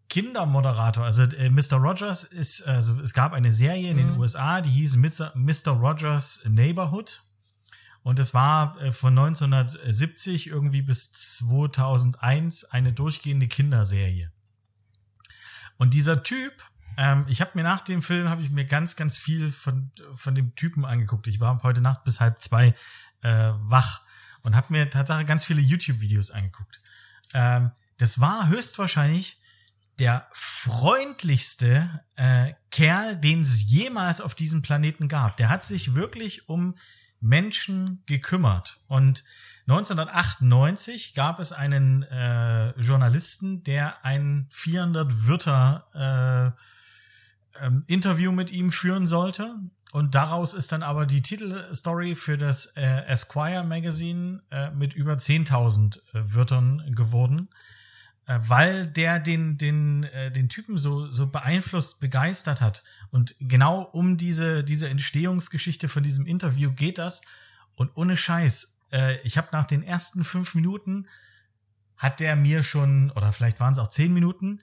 Kindermoderator. 0.08 1.04
Also 1.04 1.24
äh, 1.24 1.50
Mr. 1.50 1.78
Rogers 1.78 2.22
ist, 2.22 2.62
also 2.62 3.00
es 3.00 3.12
gab 3.12 3.32
eine 3.32 3.50
Serie 3.50 3.90
in 3.90 3.96
den 3.96 4.10
USA, 4.16 4.60
die 4.60 4.70
hieß 4.70 4.98
Mr. 4.98 5.72
Rogers 5.72 6.44
Neighborhood. 6.48 7.24
Und 8.04 8.20
es 8.20 8.34
war 8.34 8.76
von 8.92 9.18
1970 9.18 10.46
irgendwie 10.46 10.82
bis 10.82 11.12
2001 11.12 12.66
eine 12.66 12.92
durchgehende 12.92 13.48
Kinderserie. 13.48 14.30
Und 15.76 15.92
dieser 15.92 16.22
Typ, 16.22 16.52
ähm, 16.96 17.24
ich 17.28 17.40
habe 17.40 17.52
mir 17.54 17.62
nach 17.62 17.80
dem 17.82 18.02
Film 18.02 18.28
habe 18.28 18.42
ich 18.42 18.50
mir 18.50 18.64
ganz, 18.64 18.96
ganz 18.96 19.18
viel 19.18 19.50
von 19.50 19.90
von 20.14 20.34
dem 20.34 20.54
Typen 20.54 20.84
angeguckt. 20.84 21.26
Ich 21.26 21.40
war 21.40 21.62
heute 21.62 21.80
Nacht 21.80 22.04
bis 22.04 22.20
halb 22.20 22.40
zwei 22.40 22.74
äh, 23.22 23.52
wach 23.54 24.02
und 24.42 24.56
habe 24.56 24.72
mir 24.72 24.90
tatsächlich 24.90 25.26
ganz 25.26 25.44
viele 25.44 25.60
YouTube-Videos 25.60 26.30
angeguckt. 26.30 26.78
Ähm, 27.34 27.70
das 27.98 28.20
war 28.20 28.48
höchstwahrscheinlich 28.48 29.40
der 29.98 30.26
freundlichste 30.32 32.02
äh, 32.16 32.54
Kerl, 32.70 33.16
den 33.16 33.42
es 33.42 33.62
jemals 33.64 34.20
auf 34.22 34.34
diesem 34.34 34.62
Planeten 34.62 35.08
gab. 35.08 35.36
Der 35.36 35.50
hat 35.50 35.64
sich 35.64 35.94
wirklich 35.94 36.48
um 36.48 36.74
Menschen 37.20 38.02
gekümmert. 38.06 38.80
Und 38.88 39.24
1998 39.68 41.14
gab 41.14 41.38
es 41.38 41.52
einen 41.52 42.02
äh, 42.04 42.70
Journalisten, 42.80 43.62
der 43.62 44.04
ein 44.04 44.48
400 44.50 45.28
Wörter 45.28 46.56
äh, 46.56 46.79
ähm, 47.60 47.84
Interview 47.86 48.32
mit 48.32 48.50
ihm 48.50 48.72
führen 48.72 49.06
sollte. 49.06 49.56
Und 49.92 50.14
daraus 50.14 50.54
ist 50.54 50.70
dann 50.72 50.82
aber 50.82 51.04
die 51.04 51.20
Titelstory 51.20 52.14
für 52.14 52.38
das 52.38 52.66
äh, 52.76 53.04
Esquire 53.06 53.64
Magazine 53.64 54.42
äh, 54.50 54.70
mit 54.70 54.94
über 54.94 55.14
10.000 55.14 55.96
äh, 55.96 56.34
Wörtern 56.34 56.94
geworden, 56.94 57.48
äh, 58.26 58.38
weil 58.42 58.86
der 58.86 59.18
den 59.18 59.58
den 59.58 60.04
äh, 60.04 60.30
den 60.30 60.48
Typen 60.48 60.78
so 60.78 61.10
so 61.10 61.26
beeinflusst, 61.26 62.00
begeistert 62.00 62.60
hat. 62.60 62.84
Und 63.10 63.34
genau 63.40 63.82
um 63.82 64.16
diese 64.16 64.62
diese 64.62 64.88
Entstehungsgeschichte 64.88 65.88
von 65.88 66.04
diesem 66.04 66.26
Interview 66.26 66.72
geht 66.72 66.98
das. 66.98 67.22
Und 67.74 67.90
ohne 67.96 68.16
Scheiß, 68.16 68.80
äh, 68.92 69.20
ich 69.22 69.38
habe 69.38 69.48
nach 69.52 69.66
den 69.66 69.82
ersten 69.82 70.22
fünf 70.22 70.54
Minuten 70.54 71.08
hat 71.96 72.20
der 72.20 72.36
mir 72.36 72.62
schon 72.62 73.10
oder 73.10 73.32
vielleicht 73.32 73.60
waren 73.60 73.72
es 73.72 73.78
auch 73.78 73.88
zehn 73.88 74.14
Minuten, 74.14 74.60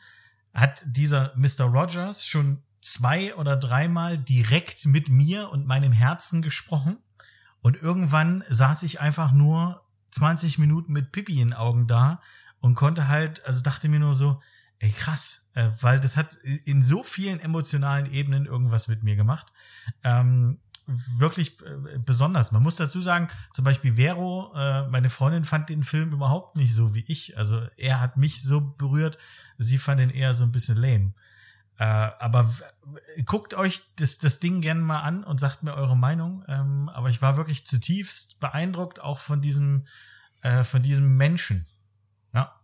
hat 0.53 0.83
dieser 0.87 1.33
Mr. 1.35 1.65
Rogers 1.65 2.25
schon 2.25 2.63
zwei 2.93 3.35
oder 3.35 3.57
dreimal 3.57 4.17
direkt 4.17 4.85
mit 4.85 5.09
mir 5.09 5.49
und 5.49 5.67
meinem 5.67 5.91
Herzen 5.91 6.41
gesprochen. 6.41 6.97
Und 7.61 7.75
irgendwann 7.75 8.43
saß 8.49 8.83
ich 8.83 9.01
einfach 9.01 9.31
nur 9.31 9.81
20 10.11 10.57
Minuten 10.57 10.93
mit 10.93 11.11
Pippi 11.11 11.41
in 11.41 11.53
Augen 11.53 11.88
da 11.88 12.21
und 12.59 12.75
konnte 12.75 13.07
halt, 13.07 13.45
also 13.45 13.61
dachte 13.61 13.89
mir 13.89 13.99
nur 13.99 14.15
so, 14.15 14.41
ey 14.79 14.91
krass, 14.91 15.49
äh, 15.53 15.69
weil 15.81 15.99
das 15.99 16.17
hat 16.17 16.35
in 16.35 16.81
so 16.81 17.03
vielen 17.03 17.39
emotionalen 17.39 18.11
Ebenen 18.11 18.45
irgendwas 18.45 18.88
mit 18.88 19.03
mir 19.03 19.15
gemacht. 19.15 19.51
Ähm, 20.03 20.59
wirklich 20.85 21.61
äh, 21.61 21.99
besonders. 22.05 22.53
Man 22.53 22.63
muss 22.63 22.77
dazu 22.77 23.01
sagen, 23.01 23.27
zum 23.53 23.65
Beispiel 23.65 23.95
Vero, 23.95 24.53
äh, 24.55 24.88
meine 24.88 25.09
Freundin 25.09 25.43
fand 25.43 25.67
den 25.69 25.83
Film 25.83 26.13
überhaupt 26.13 26.55
nicht 26.55 26.73
so 26.73 26.95
wie 26.95 27.03
ich. 27.07 27.38
Also 27.38 27.67
er 27.75 27.99
hat 27.99 28.15
mich 28.15 28.41
so 28.41 28.61
berührt, 28.61 29.17
sie 29.57 29.77
fand 29.77 29.99
ihn 29.99 30.09
eher 30.09 30.33
so 30.33 30.43
ein 30.45 30.53
bisschen 30.53 30.77
lame. 30.77 31.13
Äh, 31.80 31.84
aber 31.84 32.51
guckt 33.25 33.53
euch 33.53 33.82
das, 33.97 34.17
das 34.17 34.39
Ding 34.39 34.61
gerne 34.61 34.82
mal 34.82 35.01
an 35.01 35.23
und 35.23 35.39
sagt 35.39 35.61
mir 35.63 35.73
eure 35.75 35.95
Meinung. 35.95 36.43
Ähm, 36.47 36.89
aber 36.89 37.09
ich 37.09 37.21
war 37.21 37.38
wirklich 37.38 37.65
zutiefst 37.67 38.39
beeindruckt 38.39 38.99
auch 38.99 39.19
von 39.19 39.41
diesem, 39.41 39.86
äh, 40.41 40.63
von 40.63 40.82
diesem 40.82 41.17
Menschen. 41.17 41.67
Ja. 42.34 42.59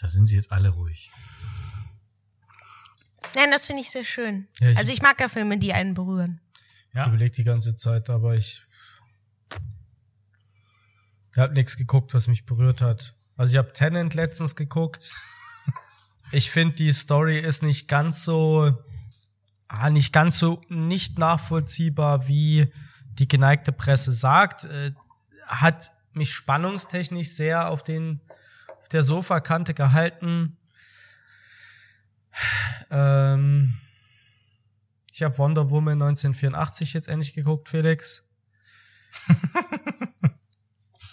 Da 0.00 0.08
sind 0.08 0.26
sie 0.26 0.36
jetzt 0.36 0.52
alle 0.52 0.70
ruhig. 0.70 1.10
Nein, 3.34 3.50
das 3.50 3.66
finde 3.66 3.82
ich 3.82 3.90
sehr 3.90 4.04
schön. 4.04 4.48
Ja, 4.60 4.70
ich- 4.70 4.78
also 4.78 4.92
ich 4.92 5.00
mag 5.00 5.18
ja 5.20 5.28
Filme, 5.28 5.58
die 5.58 5.72
einen 5.72 5.94
berühren. 5.94 6.40
Ich 6.90 6.94
Ja. 6.96 7.06
überlege 7.06 7.30
die 7.32 7.44
ganze 7.44 7.76
Zeit, 7.76 8.10
aber 8.10 8.34
ich 8.34 8.62
habe 11.38 11.54
nichts 11.54 11.76
geguckt, 11.76 12.14
was 12.14 12.28
mich 12.28 12.44
berührt 12.44 12.80
hat. 12.80 13.14
Also 13.36 13.52
ich 13.52 13.58
habe 13.58 13.72
Tenant 13.72 14.14
letztens 14.14 14.56
geguckt. 14.56 15.10
Ich 16.34 16.50
finde, 16.50 16.76
die 16.76 16.94
Story 16.94 17.38
ist 17.38 17.62
nicht 17.62 17.88
ganz 17.88 18.24
so, 18.24 18.74
ah, 19.68 19.90
nicht 19.90 20.14
ganz 20.14 20.38
so 20.38 20.62
nicht 20.70 21.18
nachvollziehbar, 21.18 22.26
wie 22.26 22.72
die 23.18 23.28
geneigte 23.28 23.70
Presse 23.70 24.14
sagt. 24.14 24.64
Äh, 24.64 24.92
hat 25.46 25.92
mich 26.14 26.32
spannungstechnisch 26.32 27.28
sehr 27.28 27.68
auf 27.68 27.82
den 27.82 28.22
auf 28.80 28.88
der 28.88 29.02
Sofakante 29.02 29.74
gehalten. 29.74 30.56
Ähm, 32.90 33.74
ich 35.12 35.22
habe 35.22 35.36
Wonder 35.36 35.70
Woman 35.70 36.00
1984 36.00 36.94
jetzt 36.94 37.08
endlich 37.08 37.34
geguckt, 37.34 37.68
Felix. 37.68 38.30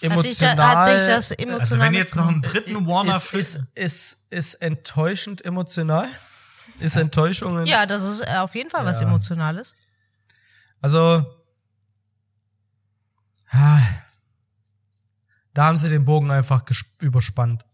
Hat 0.01 0.21
sich, 0.21 0.41
hat 0.41 0.85
sich 0.85 1.07
das 1.07 1.31
emotional 1.31 1.59
Also 1.59 1.79
wenn 1.79 1.93
jetzt 1.93 2.15
noch 2.15 2.27
einen 2.27 2.41
dritten 2.41 2.87
Warner 2.87 3.15
ist, 3.15 3.33
ist, 3.33 3.75
ist, 3.75 4.27
ist 4.31 4.55
enttäuschend 4.55 5.43
emotional. 5.43 6.07
Ist 6.79 6.95
Enttäuschung. 6.95 7.65
Ja, 7.65 7.85
das 7.85 8.03
ist 8.03 8.21
äh, 8.21 8.37
auf 8.37 8.55
jeden 8.55 8.69
Fall 8.69 8.85
was 8.85 9.01
Ja. 9.01 9.07
Emotionales. 9.07 9.75
Also, 10.81 11.25
ah, 13.49 13.79
da 15.53 15.65
haben 15.65 15.77
sie 15.77 15.89
den 15.89 16.05
Bogen 16.05 16.31
einfach 16.31 16.63
überspannt. 16.99 17.65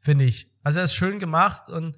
Finde 0.00 0.24
ich. 0.24 0.50
Also 0.62 0.78
er 0.80 0.84
ist 0.84 0.94
schön 0.94 1.18
gemacht 1.18 1.68
und 1.68 1.96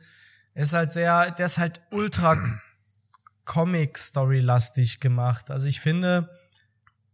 er 0.55 0.63
ist 0.63 0.73
halt 0.73 0.93
sehr, 0.93 1.31
der 1.31 1.47
ist 1.47 1.59
halt 1.59 1.81
ultra 1.91 2.37
Comic-Story-lastig 3.45 4.99
gemacht. 4.99 5.51
Also 5.53 5.69
ich 5.69 5.81
finde, 5.81 6.29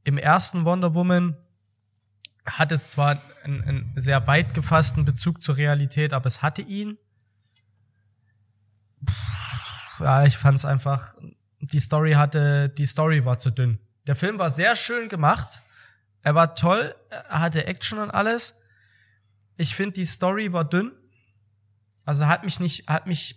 im 0.05 0.17
ersten 0.17 0.65
Wonder 0.65 0.95
Woman 0.95 1.37
hat 2.45 2.73
es 2.73 2.91
zwar 2.91 3.21
einen, 3.45 3.63
einen 3.63 3.93
sehr 3.95 4.27
weit 4.27 4.55
gefassten 4.55 5.05
Bezug 5.05 5.43
zur 5.43 5.57
Realität, 5.57 6.13
aber 6.13 6.27
es 6.27 6.43
hatte 6.43 6.63
ihn. 6.63 6.99
Puh, 9.05 10.05
ja, 10.05 10.25
ich 10.25 10.37
fand 10.37 10.59
es 10.59 10.65
einfach, 10.65 11.15
die 11.61 11.81
Story 11.81 12.13
hatte, 12.13 12.69
die 12.69 12.87
Story 12.87 13.25
war 13.25 13.39
zu 13.39 13.51
dünn. 13.51 13.79
Der 14.07 14.17
Film 14.17 14.39
war 14.39 14.51
sehr 14.51 14.75
schön 14.75 15.09
gemacht. 15.09 15.63
Er 16.23 16.35
war 16.35 16.55
toll, 16.55 16.95
er 17.11 17.41
hatte 17.41 17.67
Action 17.67 17.99
und 17.99 18.11
alles. 18.11 18.63
Ich 19.57 19.75
finde, 19.75 19.95
die 19.95 20.05
Story 20.05 20.53
war 20.53 20.65
dünn. 20.65 20.93
Also 22.05 22.27
hat 22.27 22.45
mich 22.45 22.59
nicht, 22.59 22.89
hat 22.89 23.07
mich. 23.07 23.37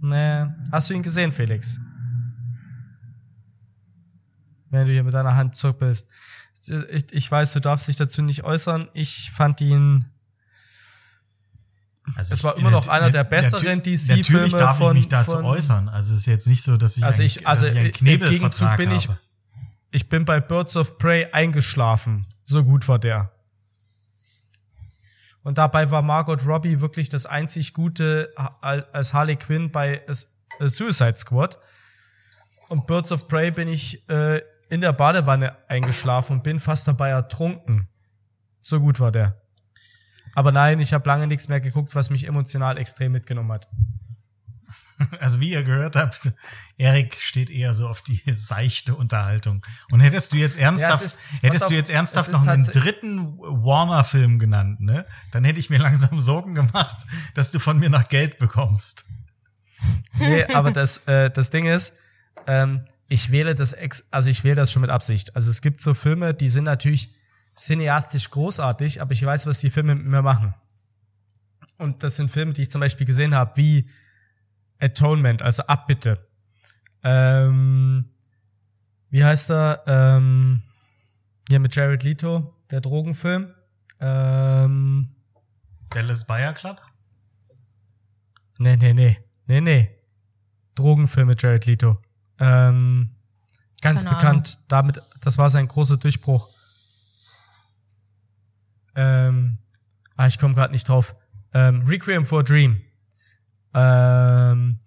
Nee. 0.00 0.46
Hast 0.72 0.88
du 0.88 0.94
ihn 0.94 1.02
gesehen, 1.02 1.32
Felix? 1.32 1.78
Wenn 4.76 4.86
du 4.86 4.92
hier 4.92 5.04
mit 5.04 5.14
deiner 5.14 5.34
Hand 5.36 5.54
zuppelst. 5.56 6.08
Ich, 6.90 7.12
ich 7.12 7.30
weiß, 7.30 7.52
du 7.52 7.60
darfst 7.60 7.88
dich 7.88 7.96
dazu 7.96 8.22
nicht 8.22 8.44
äußern. 8.44 8.88
Ich 8.92 9.30
fand 9.30 9.60
ihn. 9.60 10.04
Also 12.14 12.32
Es 12.34 12.40
ich- 12.40 12.44
war 12.44 12.56
immer 12.56 12.70
noch 12.70 12.88
einer 12.88 13.10
der 13.10 13.24
besseren 13.24 13.82
DC-Filme 13.82 14.18
Natürlich 14.22 14.52
darf 14.52 14.78
von- 14.78 14.96
ich 14.96 15.02
mich 15.04 15.08
dazu 15.08 15.32
von- 15.32 15.44
äußern. 15.44 15.88
Also 15.88 16.14
es 16.14 16.20
ist 16.20 16.26
jetzt 16.26 16.46
nicht 16.46 16.62
so, 16.62 16.76
dass 16.76 16.96
ich, 16.96 17.04
Also 17.04 17.22
ich- 17.22 17.46
also 17.46 17.64
dass 17.66 17.74
ich 17.74 17.78
einen 17.78 17.86
im 17.86 18.20
Gegenzug 18.30 18.76
bin 18.76 18.92
ich- 18.92 19.08
habe. 19.08 19.18
Ich 19.90 20.08
bin 20.08 20.24
bei 20.24 20.40
Birds 20.40 20.76
of 20.76 20.98
Prey 20.98 21.26
eingeschlafen. 21.32 22.26
So 22.44 22.62
gut 22.64 22.86
war 22.86 22.98
der. 22.98 23.32
Und 25.42 25.58
dabei 25.58 25.90
war 25.90 26.02
Margot 26.02 26.44
Robbie 26.44 26.80
wirklich 26.80 27.08
das 27.08 27.26
einzig 27.26 27.72
Gute 27.72 28.32
al- 28.60 28.84
als 28.92 29.12
Harley 29.14 29.36
Quinn 29.36 29.70
bei 29.70 30.02
Suicide 30.60 31.16
Squad. 31.16 31.58
Und 32.68 32.86
Birds 32.88 33.12
of 33.12 33.28
Prey 33.28 33.52
bin 33.52 33.68
ich 33.68 34.08
äh, 34.08 34.42
in 34.68 34.80
der 34.80 34.92
Badewanne 34.92 35.56
eingeschlafen 35.68 36.38
und 36.38 36.42
bin 36.42 36.60
fast 36.60 36.86
dabei 36.88 37.10
ertrunken. 37.10 37.88
So 38.60 38.80
gut 38.80 38.98
war 39.00 39.12
der. 39.12 39.40
Aber 40.34 40.52
nein, 40.52 40.80
ich 40.80 40.92
habe 40.92 41.08
lange 41.08 41.26
nichts 41.26 41.48
mehr 41.48 41.60
geguckt, 41.60 41.94
was 41.94 42.10
mich 42.10 42.26
emotional 42.26 42.76
extrem 42.78 43.12
mitgenommen 43.12 43.52
hat. 43.52 43.68
Also 45.20 45.40
wie 45.40 45.50
ihr 45.50 45.62
gehört 45.62 45.94
habt, 45.94 46.32
Erik 46.78 47.16
steht 47.20 47.50
eher 47.50 47.74
so 47.74 47.86
auf 47.86 48.00
die 48.00 48.22
seichte 48.34 48.94
Unterhaltung. 48.94 49.62
Und 49.90 50.00
hättest 50.00 50.32
du 50.32 50.38
jetzt 50.38 50.56
ernsthaft, 50.58 51.02
ist- 51.02 51.18
pass 51.20 51.42
hättest 51.42 51.64
auf, 51.64 51.68
du 51.68 51.74
jetzt 51.74 51.90
ernsthaft 51.90 52.30
ist 52.30 52.40
noch 52.40 52.46
einen 52.46 52.62
dritten 52.64 53.36
Warner-Film 53.38 54.38
genannt, 54.38 54.80
ne? 54.80 55.04
Dann 55.32 55.44
hätte 55.44 55.58
ich 55.58 55.68
mir 55.68 55.78
langsam 55.82 56.18
Sorgen 56.22 56.54
gemacht, 56.54 57.06
dass 57.34 57.50
du 57.50 57.58
von 57.58 57.78
mir 57.78 57.90
noch 57.90 58.08
Geld 58.08 58.38
bekommst. 58.38 59.04
Nee, 60.18 60.44
aber 60.44 60.70
das, 60.70 61.06
äh, 61.06 61.30
das 61.30 61.50
Ding 61.50 61.66
ist, 61.66 61.98
ähm, 62.46 62.80
ich 63.08 63.30
wähle 63.30 63.54
das 63.54 63.72
ex 63.72 64.08
also 64.10 64.30
ich 64.30 64.44
wähle 64.44 64.56
das 64.56 64.72
schon 64.72 64.82
mit 64.82 64.90
Absicht. 64.90 65.36
Also 65.36 65.50
es 65.50 65.60
gibt 65.60 65.80
so 65.80 65.94
Filme, 65.94 66.34
die 66.34 66.48
sind 66.48 66.64
natürlich 66.64 67.10
cineastisch 67.56 68.30
großartig, 68.30 69.00
aber 69.00 69.12
ich 69.12 69.24
weiß, 69.24 69.46
was 69.46 69.60
die 69.60 69.70
Filme 69.70 69.94
mit 69.94 70.06
mir 70.06 70.22
machen. 70.22 70.54
Und 71.78 72.02
das 72.02 72.16
sind 72.16 72.30
Filme, 72.30 72.52
die 72.52 72.62
ich 72.62 72.70
zum 72.70 72.80
Beispiel 72.80 73.06
gesehen 73.06 73.34
habe, 73.34 73.56
wie 73.56 73.88
Atonement, 74.78 75.42
also 75.42 75.62
Abbitte. 75.64 76.26
Ähm, 77.02 78.06
wie 79.10 79.24
heißt 79.24 79.50
er? 79.50 79.82
Ähm, 79.86 80.62
hier 81.48 81.60
mit 81.60 81.74
Jared 81.76 82.02
Leto, 82.02 82.54
der 82.70 82.80
Drogenfilm. 82.80 83.54
Ähm, 84.00 85.14
Dallas 85.90 86.26
Buyer 86.26 86.52
Club? 86.52 86.80
Nee, 88.58 88.76
nee, 88.76 88.92
nee. 88.92 89.18
Nee, 89.46 89.60
nee. 89.60 89.90
Drogenfilm 90.74 91.28
mit 91.28 91.40
Jared 91.40 91.66
Leto. 91.66 91.98
Ähm, 92.38 93.10
ganz 93.80 94.04
Keine 94.04 94.16
bekannt. 94.16 94.58
Damit, 94.68 95.00
das 95.20 95.38
war 95.38 95.50
sein 95.50 95.68
großer 95.68 95.96
Durchbruch. 95.96 96.48
Ähm, 98.94 99.58
ah, 100.16 100.26
ich 100.26 100.38
komme 100.38 100.54
gerade 100.54 100.72
nicht 100.72 100.88
drauf. 100.88 101.14
Ähm, 101.52 101.82
Requiem 101.82 102.26
for 102.26 102.40
a 102.40 102.42
Dream. 102.42 102.80
Ähm, 103.74 104.78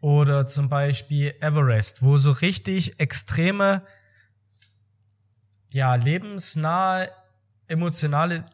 oder 0.00 0.46
zum 0.46 0.68
Beispiel 0.68 1.34
Everest, 1.40 2.02
wo 2.02 2.18
so 2.18 2.32
richtig 2.32 2.98
extreme, 2.98 3.82
ja, 5.72 5.94
lebensnahe, 5.94 7.10
emotionale 7.68 8.44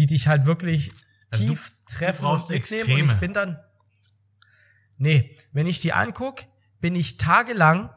die 0.00 0.06
dich 0.06 0.28
halt 0.28 0.46
wirklich 0.46 0.92
Also 1.32 1.44
du- 1.46 1.50
tief 1.54 1.72
treffen 1.86 2.22
du 2.22 2.28
und 2.30 2.48
mitnehmen. 2.50 2.92
Und 3.02 3.04
ich 3.06 3.14
bin 3.20 3.32
dann. 3.32 3.60
Nee, 4.98 5.34
wenn 5.52 5.66
ich 5.66 5.80
die 5.80 5.92
anguck, 5.92 6.44
bin 6.80 6.94
ich 6.94 7.16
tagelang 7.16 7.90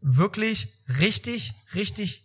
wirklich 0.00 0.68
richtig, 0.98 1.54
richtig 1.74 2.24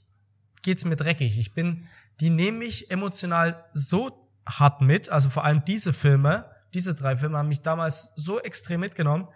geht's 0.61 0.85
mir 0.85 0.95
dreckig. 0.95 1.37
Ich 1.37 1.53
bin, 1.53 1.87
die 2.19 2.29
nehmen 2.29 2.59
mich 2.59 2.89
emotional 2.89 3.63
so 3.73 4.29
hart 4.47 4.81
mit, 4.81 5.09
also 5.09 5.29
vor 5.29 5.43
allem 5.43 5.63
diese 5.65 5.93
Filme, 5.93 6.49
diese 6.73 6.95
drei 6.95 7.17
Filme 7.17 7.37
haben 7.37 7.47
mich 7.49 7.61
damals 7.61 8.13
so 8.15 8.39
extrem 8.41 8.79
mitgenommen, 8.79 9.27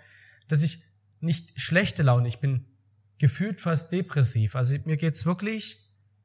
dass 0.48 0.64
ich 0.64 0.82
nicht 1.20 1.60
schlechte 1.60 2.04
Laune, 2.04 2.28
ich 2.28 2.40
bin 2.40 2.66
gefühlt 3.20 3.62
fast 3.62 3.92
depressiv. 3.92 4.56
Also 4.56 4.76
mir 4.86 4.98
geht's 4.98 5.26
wirklich, 5.26 5.80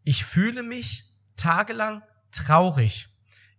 ich 0.04 0.24
fühle 0.24 0.62
mich 0.62 1.04
tagelang 1.36 2.02
traurig. 2.30 3.08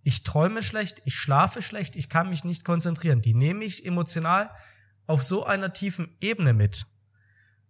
Ich 0.03 0.23
träume 0.23 0.61
schlecht, 0.61 1.01
ich 1.05 1.15
schlafe 1.15 1.61
schlecht, 1.61 1.95
ich 1.95 2.09
kann 2.09 2.29
mich 2.29 2.43
nicht 2.43 2.65
konzentrieren. 2.65 3.21
Die 3.21 3.33
nehme 3.33 3.63
ich 3.63 3.85
emotional 3.85 4.49
auf 5.07 5.23
so 5.23 5.45
einer 5.45 5.73
tiefen 5.73 6.15
Ebene 6.21 6.53
mit, 6.53 6.85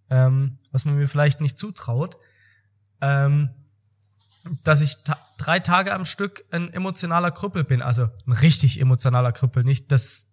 ähm, 0.10 0.58
was 0.72 0.86
man 0.86 0.96
mir 0.96 1.08
vielleicht 1.08 1.42
nicht 1.42 1.58
zutraut, 1.58 2.18
ähm, 3.02 3.50
dass 4.64 4.82
ich 4.82 5.04
ta 5.04 5.18
drei 5.38 5.60
Tage 5.60 5.94
am 5.94 6.06
Stück 6.06 6.46
ein 6.52 6.72
emotionaler 6.72 7.32
Krüppel 7.32 7.64
bin. 7.64 7.82
Also 7.82 8.10
ein 8.26 8.34
richtig 8.34 8.80
emotionaler 8.80 9.32
Krüppel, 9.32 9.64
nicht 9.64 9.92
das 9.92 10.28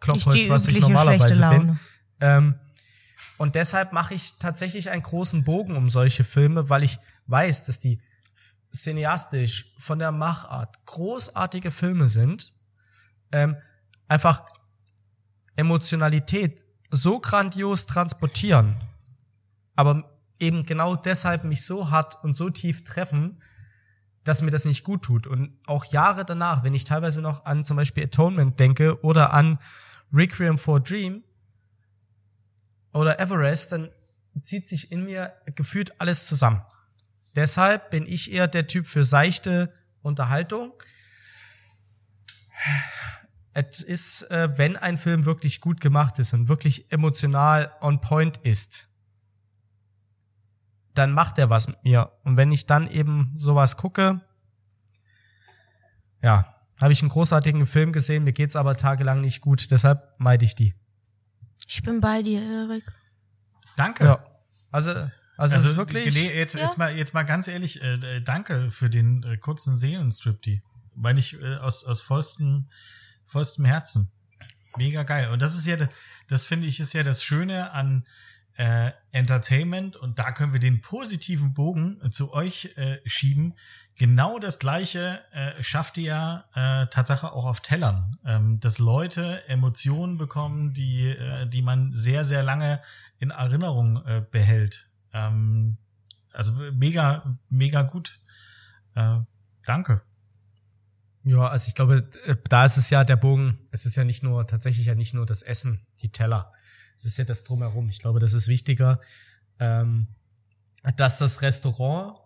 Klopfholz, 0.00 0.48
was 0.48 0.68
ich 0.68 0.80
normalerweise 0.80 1.48
bin. 1.50 1.78
Ähm, 2.20 2.54
und 3.36 3.54
deshalb 3.54 3.92
mache 3.92 4.14
ich 4.14 4.34
tatsächlich 4.38 4.90
einen 4.90 5.02
großen 5.02 5.44
Bogen 5.44 5.76
um 5.76 5.88
solche 5.88 6.24
Filme, 6.24 6.68
weil 6.70 6.82
ich 6.82 6.98
weiß, 7.26 7.64
dass 7.64 7.78
die 7.78 8.00
cineastisch 8.82 9.74
von 9.78 9.98
der 9.98 10.12
Machart 10.12 10.84
großartige 10.86 11.70
Filme 11.70 12.08
sind. 12.08 12.52
Ähm, 13.32 13.56
einfach 14.08 14.44
Emotionalität 15.56 16.64
so 16.90 17.20
grandios 17.20 17.86
transportieren, 17.86 18.76
aber 19.76 20.10
eben 20.38 20.64
genau 20.64 20.96
deshalb 20.96 21.44
mich 21.44 21.64
so 21.66 21.90
hart 21.90 22.22
und 22.22 22.34
so 22.34 22.48
tief 22.48 22.84
treffen, 22.84 23.42
dass 24.24 24.42
mir 24.42 24.50
das 24.50 24.64
nicht 24.64 24.84
gut 24.84 25.02
tut. 25.02 25.26
Und 25.26 25.58
auch 25.66 25.84
Jahre 25.86 26.24
danach, 26.24 26.62
wenn 26.62 26.74
ich 26.74 26.84
teilweise 26.84 27.22
noch 27.22 27.44
an 27.44 27.64
zum 27.64 27.76
Beispiel 27.76 28.04
Atonement 28.04 28.58
denke 28.58 29.02
oder 29.02 29.32
an 29.32 29.58
Requiem 30.12 30.58
for 30.58 30.76
a 30.76 30.80
Dream 30.80 31.22
oder 32.92 33.18
Everest, 33.18 33.72
dann 33.72 33.90
zieht 34.42 34.68
sich 34.68 34.92
in 34.92 35.04
mir 35.04 35.32
gefühlt 35.54 36.00
alles 36.00 36.26
zusammen. 36.26 36.62
Deshalb 37.38 37.90
bin 37.90 38.04
ich 38.04 38.32
eher 38.32 38.48
der 38.48 38.66
Typ 38.66 38.88
für 38.88 39.04
seichte 39.04 39.72
Unterhaltung. 40.02 40.72
Es 43.52 43.80
ist, 43.80 44.22
äh, 44.32 44.58
wenn 44.58 44.76
ein 44.76 44.98
Film 44.98 45.24
wirklich 45.24 45.60
gut 45.60 45.80
gemacht 45.80 46.18
ist 46.18 46.32
und 46.32 46.48
wirklich 46.48 46.90
emotional 46.90 47.72
on 47.80 48.00
point 48.00 48.38
ist, 48.38 48.90
dann 50.94 51.12
macht 51.12 51.38
er 51.38 51.48
was 51.48 51.68
mit 51.68 51.84
mir. 51.84 52.10
Und 52.24 52.36
wenn 52.36 52.50
ich 52.50 52.66
dann 52.66 52.90
eben 52.90 53.32
sowas 53.36 53.76
gucke, 53.76 54.20
ja, 56.20 56.56
habe 56.80 56.92
ich 56.92 57.02
einen 57.02 57.10
großartigen 57.10 57.68
Film 57.68 57.92
gesehen, 57.92 58.24
mir 58.24 58.32
geht's 58.32 58.56
aber 58.56 58.74
tagelang 58.74 59.20
nicht 59.20 59.42
gut, 59.42 59.70
deshalb 59.70 60.12
meide 60.18 60.44
ich 60.44 60.56
die. 60.56 60.74
Ich 61.68 61.84
bin 61.84 62.00
bei 62.00 62.20
dir, 62.20 62.42
Erik. 62.42 62.82
Danke. 63.76 64.06
Ja. 64.06 64.24
Also, 64.72 64.92
also, 65.42 65.56
es 65.56 65.64
ist 65.64 65.76
wirklich. 65.76 66.14
Nee, 66.14 66.36
jetzt, 66.36 66.54
Ja. 66.54 66.60
jetzt, 66.60 66.78
mal, 66.78 66.96
jetzt 66.96 67.14
mal 67.14 67.22
ganz 67.22 67.48
ehrlich, 67.48 67.82
äh, 67.82 67.94
äh, 67.94 68.20
danke 68.20 68.70
für 68.70 68.90
den 68.90 69.22
äh, 69.22 69.36
kurzen 69.36 69.76
Seelenstrip, 69.76 70.42
die. 70.42 70.62
Meine 70.94 71.20
ich 71.20 71.40
äh, 71.40 71.56
aus, 71.56 71.84
aus 71.84 72.00
vollstem, 72.00 72.68
vollstem 73.24 73.64
Herzen. 73.64 74.10
Mega 74.76 75.02
geil. 75.04 75.30
Und 75.30 75.40
das 75.40 75.54
ist 75.54 75.66
ja, 75.66 75.76
das 76.28 76.44
finde 76.44 76.66
ich, 76.66 76.80
ist 76.80 76.92
ja 76.92 77.02
das 77.02 77.22
Schöne 77.22 77.72
an 77.72 78.06
äh, 78.56 78.90
Entertainment 79.12 79.96
und 79.96 80.18
da 80.18 80.32
können 80.32 80.52
wir 80.52 80.60
den 80.60 80.80
positiven 80.80 81.54
Bogen 81.54 82.00
zu 82.10 82.32
euch 82.32 82.72
äh, 82.76 82.98
schieben. 83.06 83.54
Genau 83.96 84.38
das 84.40 84.58
gleiche 84.58 85.20
äh, 85.32 85.62
schafft 85.62 85.96
ihr 85.98 86.04
ja 86.04 86.44
äh, 86.82 86.86
Tatsache 86.88 87.32
auch 87.32 87.44
auf 87.44 87.60
Tellern, 87.60 88.18
ähm, 88.24 88.58
dass 88.60 88.78
Leute 88.78 89.48
Emotionen 89.48 90.18
bekommen, 90.18 90.74
die, 90.74 91.08
äh, 91.08 91.46
die 91.48 91.62
man 91.62 91.92
sehr, 91.92 92.24
sehr 92.24 92.42
lange 92.42 92.82
in 93.18 93.30
Erinnerung 93.30 94.04
äh, 94.04 94.24
behält. 94.30 94.87
Ähm, 95.18 95.76
also 96.32 96.52
mega, 96.72 97.38
mega 97.48 97.82
gut. 97.82 98.20
Äh, 98.94 99.20
danke. 99.64 100.02
Ja, 101.24 101.48
also 101.48 101.68
ich 101.68 101.74
glaube, 101.74 102.08
äh, 102.26 102.36
da 102.48 102.64
ist 102.64 102.76
es 102.76 102.90
ja 102.90 103.04
der 103.04 103.16
Bogen, 103.16 103.58
es 103.70 103.86
ist 103.86 103.96
ja 103.96 104.04
nicht 104.04 104.22
nur, 104.22 104.46
tatsächlich 104.46 104.86
ja 104.86 104.94
nicht 104.94 105.14
nur 105.14 105.26
das 105.26 105.42
Essen, 105.42 105.86
die 106.00 106.10
Teller. 106.10 106.52
Es 106.96 107.04
ist 107.04 107.18
ja 107.18 107.24
das 107.24 107.44
Drumherum. 107.44 107.88
Ich 107.88 108.00
glaube, 108.00 108.20
das 108.20 108.32
ist 108.32 108.48
wichtiger, 108.48 109.00
ähm, 109.58 110.08
dass 110.96 111.18
das 111.18 111.42
Restaurant 111.42 112.18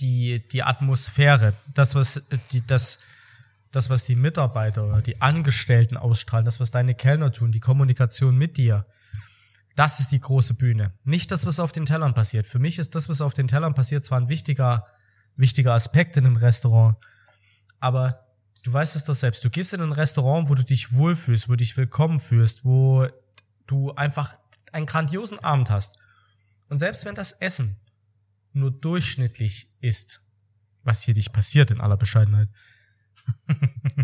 die, 0.00 0.46
die 0.48 0.62
Atmosphäre, 0.62 1.54
das, 1.74 1.94
was, 1.94 2.16
äh, 2.16 2.38
die, 2.52 2.64
das, 2.66 3.00
das, 3.72 3.90
was 3.90 4.04
die 4.04 4.16
Mitarbeiter 4.16 4.86
oder 4.86 5.02
die 5.02 5.20
Angestellten 5.20 5.96
ausstrahlen, 5.96 6.44
das, 6.44 6.60
was 6.60 6.70
deine 6.70 6.94
Kellner 6.94 7.32
tun, 7.32 7.52
die 7.52 7.60
Kommunikation 7.60 8.36
mit 8.36 8.56
dir, 8.56 8.86
das 9.76 10.00
ist 10.00 10.12
die 10.12 10.20
große 10.20 10.54
Bühne. 10.54 10.92
Nicht 11.04 11.30
das, 11.32 11.46
was 11.46 11.60
auf 11.60 11.72
den 11.72 11.86
Tellern 11.86 12.14
passiert. 12.14 12.46
Für 12.46 12.58
mich 12.58 12.78
ist 12.78 12.94
das, 12.94 13.08
was 13.08 13.20
auf 13.20 13.34
den 13.34 13.48
Tellern 13.48 13.74
passiert, 13.74 14.04
zwar 14.04 14.20
ein 14.20 14.28
wichtiger, 14.28 14.86
wichtiger 15.36 15.74
Aspekt 15.74 16.16
in 16.16 16.26
einem 16.26 16.36
Restaurant, 16.36 16.96
aber 17.80 18.26
du 18.64 18.72
weißt 18.72 18.96
es 18.96 19.04
doch 19.04 19.14
selbst, 19.14 19.44
du 19.44 19.50
gehst 19.50 19.72
in 19.72 19.80
ein 19.80 19.92
Restaurant, 19.92 20.48
wo 20.48 20.54
du 20.54 20.64
dich 20.64 20.92
wohlfühlst, 20.92 21.48
wo 21.48 21.52
du 21.52 21.58
dich 21.58 21.76
willkommen 21.76 22.20
fühlst, 22.20 22.64
wo 22.64 23.06
du 23.66 23.92
einfach 23.94 24.36
einen 24.72 24.86
grandiosen 24.86 25.38
Abend 25.38 25.70
hast. 25.70 25.98
Und 26.68 26.78
selbst 26.78 27.04
wenn 27.04 27.14
das 27.14 27.32
Essen 27.32 27.80
nur 28.52 28.70
durchschnittlich 28.70 29.74
ist, 29.80 30.20
was 30.82 31.02
hier 31.02 31.14
dich 31.14 31.32
passiert 31.32 31.70
in 31.70 31.80
aller 31.80 31.96
Bescheidenheit, 31.96 32.48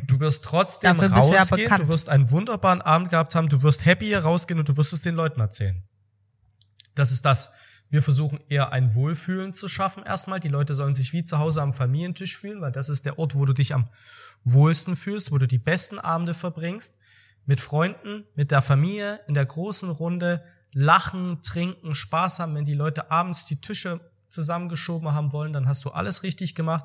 du 0.06 0.20
wirst 0.20 0.44
trotzdem 0.44 0.96
Dafür 0.96 1.08
ja 1.08 1.16
rausgehen, 1.16 1.64
bekannt. 1.64 1.84
du 1.84 1.88
wirst 1.88 2.08
einen 2.08 2.30
wunderbaren 2.30 2.82
Abend 2.82 3.10
gehabt 3.10 3.34
haben, 3.34 3.48
du 3.48 3.62
wirst 3.62 3.84
happy 3.84 4.06
hier 4.06 4.20
rausgehen 4.20 4.58
und 4.58 4.68
du 4.68 4.76
wirst 4.76 4.92
es 4.92 5.00
den 5.00 5.14
Leuten 5.14 5.40
erzählen. 5.40 5.82
Das 6.94 7.12
ist 7.12 7.24
das. 7.24 7.50
Wir 7.90 8.02
versuchen 8.02 8.40
eher 8.48 8.72
ein 8.72 8.94
Wohlfühlen 8.94 9.54
zu 9.54 9.66
schaffen 9.68 10.02
erstmal. 10.02 10.40
Die 10.40 10.48
Leute 10.48 10.74
sollen 10.74 10.94
sich 10.94 11.12
wie 11.12 11.24
zu 11.24 11.38
Hause 11.38 11.62
am 11.62 11.72
Familientisch 11.72 12.36
fühlen, 12.36 12.60
weil 12.60 12.72
das 12.72 12.88
ist 12.88 13.06
der 13.06 13.18
Ort, 13.18 13.34
wo 13.34 13.46
du 13.46 13.54
dich 13.54 13.74
am 13.74 13.88
wohlsten 14.44 14.94
fühlst, 14.94 15.32
wo 15.32 15.38
du 15.38 15.46
die 15.46 15.58
besten 15.58 15.98
Abende 15.98 16.34
verbringst. 16.34 16.98
Mit 17.46 17.62
Freunden, 17.62 18.24
mit 18.34 18.50
der 18.50 18.60
Familie, 18.60 19.20
in 19.26 19.32
der 19.32 19.46
großen 19.46 19.88
Runde, 19.88 20.44
lachen, 20.74 21.40
trinken, 21.40 21.94
Spaß 21.94 22.40
haben. 22.40 22.54
Wenn 22.54 22.66
die 22.66 22.74
Leute 22.74 23.10
abends 23.10 23.46
die 23.46 23.60
Tische 23.60 24.00
zusammengeschoben 24.28 25.14
haben 25.14 25.32
wollen, 25.32 25.54
dann 25.54 25.66
hast 25.66 25.82
du 25.86 25.90
alles 25.90 26.22
richtig 26.22 26.54
gemacht. 26.54 26.84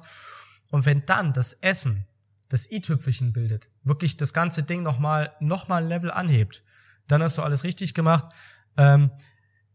Und 0.72 0.86
wenn 0.86 1.06
dann 1.06 1.34
das 1.34 1.54
Essen 1.54 2.08
das 2.54 2.70
i-Tüpfelchen 2.70 3.34
bildet, 3.34 3.72
wirklich 3.82 4.16
das 4.16 4.32
ganze 4.32 4.62
Ding 4.62 4.84
nochmal 4.84 5.36
noch 5.40 5.70
mal 5.70 5.82
ein 5.82 5.90
Level 5.90 6.12
anhebt, 6.12 6.62
dann 7.08 7.24
hast 7.24 7.36
du 7.40 7.42
alles 7.42 7.64
richtig 7.64 7.96
gemacht. 7.96 8.32
Ähm, 8.78 9.10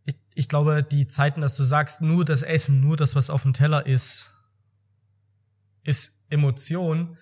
ich, 0.05 0.15
ich 0.37 0.49
glaube, 0.49 0.85
die 0.85 1.09
Zeiten, 1.09 1.41
dass 1.41 1.57
du 1.57 1.65
sagst, 1.65 2.03
nur 2.03 2.25
das 2.25 2.45
Essen, 2.45 2.81
nur 2.81 2.97
das, 2.97 3.17
was 3.17 3.31
auf 3.31 3.43
dem 3.43 3.53
Teller 3.53 3.85
ist, 3.85 4.33
ist 5.83 6.31
Emotion. 6.31 7.19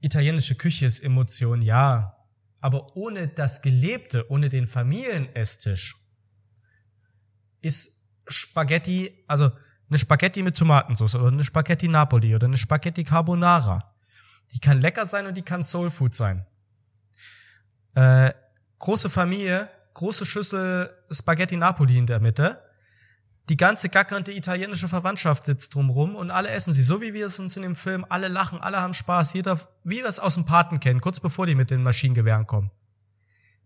Italienische 0.00 0.54
Küche 0.54 0.84
ist 0.84 1.00
Emotion, 1.00 1.62
ja. 1.62 2.14
Aber 2.60 2.94
ohne 2.94 3.28
das 3.28 3.62
Gelebte, 3.62 4.30
ohne 4.30 4.50
den 4.50 4.66
Familienesstisch, 4.66 5.96
ist 7.62 8.18
Spaghetti, 8.28 9.24
also 9.28 9.50
eine 9.88 9.96
Spaghetti 9.96 10.42
mit 10.42 10.58
Tomatensauce 10.58 11.14
oder 11.14 11.28
eine 11.28 11.42
Spaghetti 11.42 11.88
Napoli 11.88 12.34
oder 12.34 12.48
eine 12.48 12.58
Spaghetti 12.58 13.02
Carbonara. 13.02 13.91
Die 14.52 14.60
kann 14.60 14.80
lecker 14.80 15.06
sein 15.06 15.26
und 15.26 15.34
die 15.34 15.42
kann 15.42 15.64
Soul 15.64 15.90
Food 15.90 16.14
sein. 16.14 16.46
Äh, 17.94 18.32
große 18.78 19.10
Familie, 19.10 19.68
große 19.94 20.24
Schüssel 20.24 20.90
Spaghetti 21.10 21.56
Napoli 21.56 21.98
in 21.98 22.06
der 22.06 22.20
Mitte. 22.20 22.62
Die 23.48 23.56
ganze 23.56 23.88
gackernde 23.88 24.32
italienische 24.32 24.88
Verwandtschaft 24.88 25.46
sitzt 25.46 25.74
drumrum 25.74 26.14
und 26.14 26.30
alle 26.30 26.50
essen 26.50 26.72
sie, 26.72 26.82
so 26.82 27.00
wie 27.00 27.12
wir 27.12 27.26
es 27.26 27.38
uns 27.38 27.56
in 27.56 27.62
dem 27.62 27.74
Film, 27.74 28.06
alle 28.08 28.28
lachen, 28.28 28.60
alle 28.60 28.80
haben 28.80 28.94
Spaß, 28.94 29.34
jeder, 29.34 29.58
wie 29.82 29.96
wir 29.96 30.06
es 30.06 30.20
aus 30.20 30.34
dem 30.34 30.44
Paten 30.44 30.78
kennen, 30.78 31.00
kurz 31.00 31.18
bevor 31.18 31.46
die 31.46 31.56
mit 31.56 31.70
den 31.70 31.82
Maschinengewehren 31.82 32.46
kommen. 32.46 32.70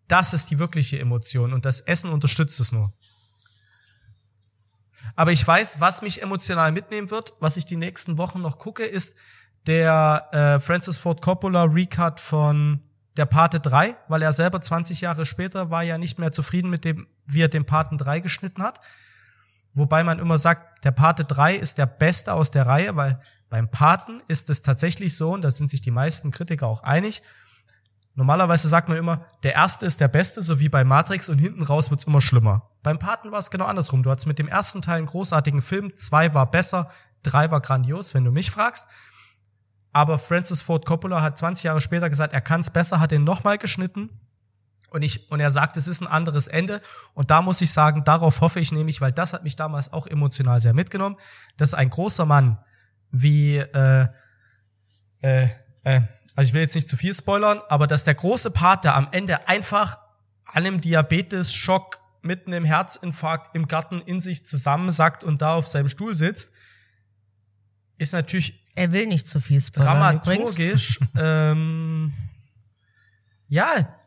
Das 0.08 0.32
ist 0.32 0.50
die 0.50 0.58
wirkliche 0.58 0.98
Emotion 0.98 1.52
und 1.52 1.64
das 1.64 1.80
Essen 1.80 2.10
unterstützt 2.10 2.58
es 2.58 2.72
nur. 2.72 2.92
Aber 5.14 5.32
ich 5.32 5.46
weiß, 5.46 5.80
was 5.80 6.02
mich 6.02 6.22
emotional 6.22 6.72
mitnehmen 6.72 7.10
wird, 7.10 7.34
was 7.40 7.56
ich 7.56 7.66
die 7.66 7.76
nächsten 7.76 8.18
Wochen 8.18 8.40
noch 8.40 8.58
gucke, 8.58 8.84
ist 8.84 9.16
der 9.66 10.28
äh, 10.32 10.60
Francis 10.60 10.98
Ford 10.98 11.22
Coppola 11.22 11.64
Recut 11.64 12.20
von 12.20 12.80
der 13.16 13.26
Pate 13.26 13.60
3, 13.60 13.96
weil 14.08 14.22
er 14.22 14.32
selber 14.32 14.60
20 14.60 15.00
Jahre 15.00 15.24
später 15.24 15.70
war 15.70 15.82
ja 15.82 15.98
nicht 15.98 16.18
mehr 16.18 16.32
zufrieden 16.32 16.70
mit 16.70 16.84
dem, 16.84 17.06
wie 17.26 17.42
er 17.42 17.48
den 17.48 17.64
Paten 17.64 17.98
3 17.98 18.20
geschnitten 18.20 18.62
hat. 18.62 18.80
Wobei 19.74 20.04
man 20.04 20.18
immer 20.18 20.38
sagt, 20.38 20.84
der 20.84 20.90
Pate 20.90 21.24
3 21.24 21.56
ist 21.56 21.78
der 21.78 21.86
beste 21.86 22.32
aus 22.32 22.50
der 22.50 22.66
Reihe, 22.66 22.96
weil 22.96 23.18
beim 23.50 23.70
Paten 23.70 24.22
ist 24.28 24.50
es 24.50 24.62
tatsächlich 24.62 25.16
so, 25.16 25.32
und 25.32 25.42
da 25.42 25.50
sind 25.50 25.70
sich 25.70 25.82
die 25.82 25.90
meisten 25.90 26.30
Kritiker 26.30 26.66
auch 26.66 26.82
einig, 26.82 27.22
Normalerweise 28.16 28.66
sagt 28.66 28.88
man 28.88 28.96
immer, 28.96 29.26
der 29.42 29.54
erste 29.54 29.84
ist 29.84 30.00
der 30.00 30.08
beste, 30.08 30.40
so 30.40 30.58
wie 30.58 30.70
bei 30.70 30.84
Matrix 30.84 31.28
und 31.28 31.38
hinten 31.38 31.62
raus 31.62 31.90
wird's 31.90 32.04
immer 32.04 32.22
schlimmer. 32.22 32.70
Beim 32.82 32.98
Paten 32.98 33.30
war 33.30 33.38
es 33.38 33.50
genau 33.50 33.66
andersrum. 33.66 34.02
Du 34.02 34.10
hattest 34.10 34.26
mit 34.26 34.38
dem 34.38 34.48
ersten 34.48 34.80
Teil 34.80 34.96
einen 34.96 35.06
großartigen 35.06 35.60
Film, 35.60 35.94
zwei 35.94 36.32
war 36.32 36.50
besser, 36.50 36.90
drei 37.22 37.50
war 37.50 37.60
grandios, 37.60 38.14
wenn 38.14 38.24
du 38.24 38.32
mich 38.32 38.50
fragst. 38.50 38.86
Aber 39.96 40.18
Francis 40.18 40.60
Ford 40.60 40.84
Coppola 40.84 41.22
hat 41.22 41.38
20 41.38 41.64
Jahre 41.64 41.80
später 41.80 42.10
gesagt, 42.10 42.34
er 42.34 42.42
kann's 42.42 42.68
besser, 42.68 43.00
hat 43.00 43.12
den 43.12 43.24
nochmal 43.24 43.56
geschnitten. 43.56 44.10
Und 44.90 45.00
ich, 45.00 45.30
und 45.30 45.40
er 45.40 45.48
sagt, 45.48 45.78
es 45.78 45.88
ist 45.88 46.02
ein 46.02 46.06
anderes 46.06 46.48
Ende. 46.48 46.82
Und 47.14 47.30
da 47.30 47.40
muss 47.40 47.62
ich 47.62 47.72
sagen, 47.72 48.04
darauf 48.04 48.42
hoffe 48.42 48.60
ich 48.60 48.72
nämlich, 48.72 49.00
weil 49.00 49.12
das 49.12 49.32
hat 49.32 49.42
mich 49.42 49.56
damals 49.56 49.94
auch 49.94 50.06
emotional 50.06 50.60
sehr 50.60 50.74
mitgenommen, 50.74 51.16
dass 51.56 51.72
ein 51.72 51.88
großer 51.88 52.26
Mann 52.26 52.58
wie, 53.10 53.56
äh, 53.56 54.06
äh, 55.22 55.48
äh, 55.84 56.02
also 56.34 56.46
ich 56.46 56.52
will 56.52 56.60
jetzt 56.60 56.74
nicht 56.74 56.90
zu 56.90 56.98
viel 56.98 57.14
spoilern, 57.14 57.62
aber 57.70 57.86
dass 57.86 58.04
der 58.04 58.16
große 58.16 58.50
Pater 58.50 58.96
am 58.96 59.08
Ende 59.12 59.48
einfach 59.48 59.98
an 60.44 60.66
einem 60.66 60.82
Diabetes-Schock 60.82 62.00
mitten 62.20 62.52
im 62.52 62.66
Herzinfarkt 62.66 63.56
im 63.56 63.66
Garten 63.66 64.02
in 64.02 64.20
sich 64.20 64.46
zusammensackt 64.46 65.24
und 65.24 65.40
da 65.40 65.54
auf 65.54 65.68
seinem 65.68 65.88
Stuhl 65.88 66.14
sitzt, 66.14 66.52
ist 67.96 68.12
natürlich 68.12 68.65
Er 68.76 68.92
will 68.92 69.06
nicht 69.06 69.28
zu 69.28 69.40
viel 69.40 69.60
spoilern 69.60 70.20
dramaturgisch. 70.22 71.00
ähm, 71.16 72.12
ja, 73.48 73.98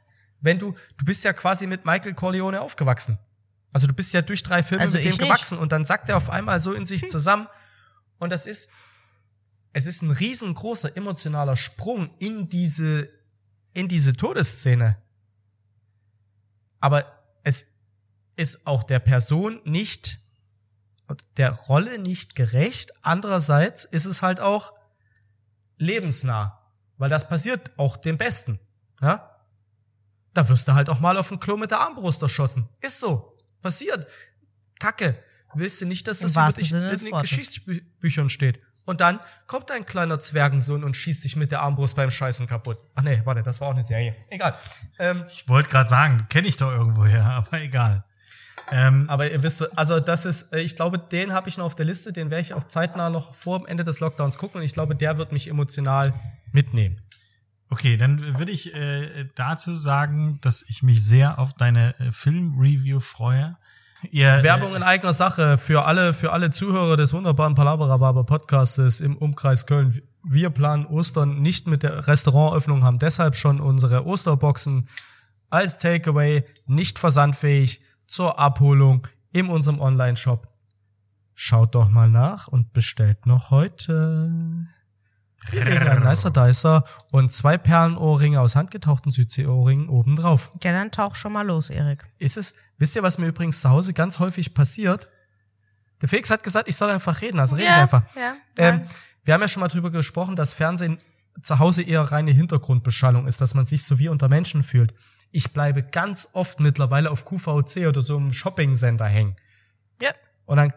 wenn 0.41 0.59
du, 0.59 0.73
du 0.97 1.05
bist 1.05 1.23
ja 1.23 1.33
quasi 1.33 1.67
mit 1.67 1.85
Michael 1.85 2.13
Corleone 2.13 2.61
aufgewachsen. 2.61 3.19
Also 3.73 3.87
du 3.87 3.93
bist 3.93 4.13
ja 4.13 4.21
durch 4.21 4.41
drei 4.41 4.63
Filme 4.63 4.83
Also 4.83 4.95
mit 4.95 5.05
dem 5.05 5.09
nicht. 5.09 5.19
gewachsen 5.19 5.57
und 5.57 5.71
dann 5.71 5.85
sackt 5.85 6.09
er 6.09 6.17
auf 6.17 6.29
einmal 6.29 6.59
so 6.59 6.73
in 6.73 6.85
sich 6.85 7.09
zusammen 7.09 7.47
und 8.19 8.31
das 8.31 8.45
ist, 8.45 8.71
es 9.73 9.85
ist 9.85 10.01
ein 10.01 10.11
riesengroßer 10.11 10.95
emotionaler 10.95 11.55
Sprung 11.55 12.09
in 12.19 12.49
diese, 12.49 13.09
in 13.73 13.87
diese 13.87 14.13
Todesszene. 14.13 14.97
Aber 16.79 17.05
es 17.43 17.79
ist 18.35 18.67
auch 18.67 18.83
der 18.83 18.99
Person 18.99 19.61
nicht, 19.65 20.18
der 21.37 21.51
Rolle 21.51 21.99
nicht 21.99 22.35
gerecht. 22.35 22.91
Andererseits 23.01 23.85
ist 23.85 24.05
es 24.05 24.21
halt 24.21 24.39
auch 24.39 24.73
lebensnah, 25.77 26.59
weil 26.97 27.09
das 27.09 27.27
passiert 27.27 27.71
auch 27.77 27.97
dem 27.97 28.17
Besten. 28.17 28.59
Ja? 29.01 29.35
Da 30.33 30.47
wirst 30.49 30.67
du 30.67 30.73
halt 30.73 30.89
auch 30.89 30.99
mal 30.99 31.17
auf 31.17 31.29
den 31.29 31.39
Klo 31.39 31.57
mit 31.57 31.71
der 31.71 31.79
Armbrust 31.79 32.21
erschossen. 32.21 32.69
Ist 32.81 32.99
so. 32.99 33.37
Passiert. 33.61 34.07
Kacke. 34.79 35.17
Willst 35.55 35.81
du 35.81 35.85
nicht, 35.85 36.07
dass 36.07 36.19
das 36.19 36.35
über 36.35 36.51
dich 36.51 36.71
in 36.71 36.81
den 36.81 37.11
Wortes. 37.11 37.29
Geschichtsbüchern 37.29 38.29
steht? 38.29 38.61
Und 38.85 39.01
dann 39.01 39.19
kommt 39.47 39.71
ein 39.71 39.85
kleiner 39.85 40.19
Zwergensohn 40.19 40.83
und 40.83 40.95
schießt 40.95 41.23
dich 41.23 41.35
mit 41.35 41.51
der 41.51 41.61
Armbrust 41.61 41.95
beim 41.95 42.09
Scheißen 42.09 42.47
kaputt. 42.47 42.79
Ach 42.95 43.03
nee, 43.03 43.21
warte, 43.23 43.43
das 43.43 43.61
war 43.61 43.67
auch 43.69 43.73
eine 43.73 43.83
Serie. 43.83 44.15
Egal. 44.29 44.55
Ähm, 44.97 45.25
Ich 45.29 45.47
wollte 45.47 45.69
gerade 45.69 45.89
sagen, 45.89 46.27
kenne 46.29 46.47
ich 46.47 46.57
doch 46.57 46.71
irgendwoher, 46.71 47.23
aber 47.25 47.61
egal. 47.61 48.03
Ähm, 48.71 49.05
aber 49.09 49.31
ihr 49.31 49.41
wisst, 49.43 49.77
also 49.77 49.99
das 49.99 50.25
ist, 50.25 50.53
äh, 50.53 50.59
ich 50.59 50.75
glaube, 50.75 50.99
den 50.99 51.33
habe 51.33 51.49
ich 51.49 51.57
noch 51.57 51.65
auf 51.65 51.75
der 51.75 51.85
Liste, 51.85 52.13
den 52.13 52.29
werde 52.29 52.41
ich 52.41 52.53
auch 52.53 52.63
zeitnah 52.65 53.09
noch 53.09 53.33
vor 53.33 53.59
dem 53.59 53.65
Ende 53.65 53.83
des 53.83 53.99
Lockdowns 53.99 54.37
gucken 54.37 54.59
und 54.59 54.65
ich 54.65 54.73
glaube, 54.73 54.95
der 54.95 55.17
wird 55.17 55.31
mich 55.31 55.47
emotional 55.47 56.13
mitnehmen. 56.51 57.01
okay, 57.69 57.97
dann 57.97 58.39
würde 58.39 58.51
ich 58.51 58.73
äh, 58.73 59.25
dazu 59.35 59.75
sagen, 59.75 60.39
dass 60.41 60.63
ich 60.67 60.83
mich 60.83 61.03
sehr 61.03 61.39
auf 61.39 61.53
deine 61.53 61.99
äh, 61.99 62.11
Film-Review 62.11 62.99
freue. 62.99 63.57
Ihr, 64.11 64.43
Werbung 64.43 64.75
in 64.75 64.83
eigener 64.83 65.13
Sache 65.13 65.57
für 65.57 65.85
alle, 65.85 66.13
für 66.13 66.31
alle 66.31 66.51
Zuhörer 66.51 66.95
des 66.95 67.13
wunderbaren 67.13 67.55
Palaverababa 67.55 68.23
Podcastes 68.23 69.01
im 69.01 69.17
Umkreis 69.17 69.65
Köln. 69.65 70.01
Wir 70.23 70.49
planen 70.49 70.85
Ostern 70.85 71.41
nicht 71.41 71.67
mit 71.67 71.83
der 71.83 72.07
Restaurantöffnung, 72.07 72.83
haben 72.83 72.99
deshalb 72.99 73.35
schon 73.35 73.59
unsere 73.59 74.05
Osterboxen 74.05 74.87
als 75.49 75.79
Takeaway 75.79 76.45
nicht 76.65 76.97
versandfähig 76.97 77.81
zur 78.09 78.39
Abholung 78.39 79.07
in 79.31 79.47
unserem 79.47 79.79
Online-Shop. 79.79 80.47
Schaut 81.35 81.75
doch 81.75 81.89
mal 81.89 82.09
nach 82.09 82.47
und 82.47 82.73
bestellt 82.73 83.25
noch 83.25 83.51
heute. 83.51 84.29
Wir 85.51 85.63
legen 85.63 85.87
ein 85.87 86.01
nicer 86.03 86.31
Dicer 86.31 86.83
und 87.11 87.31
zwei 87.31 87.57
Perlenohrringe 87.57 88.41
aus 88.41 88.55
handgetauchten 88.57 89.11
Südsee-Ohrringen 89.11 89.87
obendrauf. 89.87 90.51
Ja, 90.63 90.73
dann 90.73 90.91
tauch 90.91 91.15
schon 91.15 91.31
mal 91.31 91.45
los, 91.47 91.69
Erik. 91.69 92.03
Ist 92.17 92.35
es, 92.35 92.55
wisst 92.77 92.95
ihr, 92.97 93.03
was 93.03 93.19
mir 93.19 93.27
übrigens 93.27 93.61
zu 93.61 93.69
Hause 93.69 93.93
ganz 93.93 94.19
häufig 94.19 94.53
passiert? 94.53 95.07
Der 96.01 96.09
Felix 96.09 96.29
hat 96.29 96.43
gesagt, 96.43 96.67
ich 96.67 96.75
soll 96.75 96.89
einfach 96.89 97.21
reden, 97.21 97.39
also 97.39 97.55
rede 97.55 97.67
ich 97.67 97.73
Ja, 97.75 97.81
einfach. 97.83 98.03
ja, 98.15 98.33
ähm, 98.57 98.83
wir 99.23 99.33
haben 99.33 99.41
ja 99.41 99.47
schon 99.47 99.61
mal 99.61 99.67
drüber 99.69 99.91
gesprochen, 99.91 100.35
dass 100.35 100.53
Fernsehen 100.53 100.97
zu 101.41 101.59
Hause 101.59 101.83
eher 101.83 102.01
reine 102.01 102.31
Hintergrundbeschallung 102.31 103.27
ist, 103.27 103.41
dass 103.41 103.53
man 103.53 103.65
sich 103.65 103.83
so 103.83 103.99
wie 103.99 104.09
unter 104.09 104.27
Menschen 104.27 104.63
fühlt. 104.63 104.93
Ich 105.31 105.51
bleibe 105.51 105.83
ganz 105.83 106.29
oft 106.33 106.59
mittlerweile 106.59 107.11
auf 107.11 107.25
QVC 107.25 107.87
oder 107.87 108.01
so 108.01 108.17
einem 108.17 108.33
Shopping-Sender 108.33 109.05
hängen. 109.05 109.35
Ja. 110.01 110.11
Und 110.45 110.57
dann, 110.57 110.73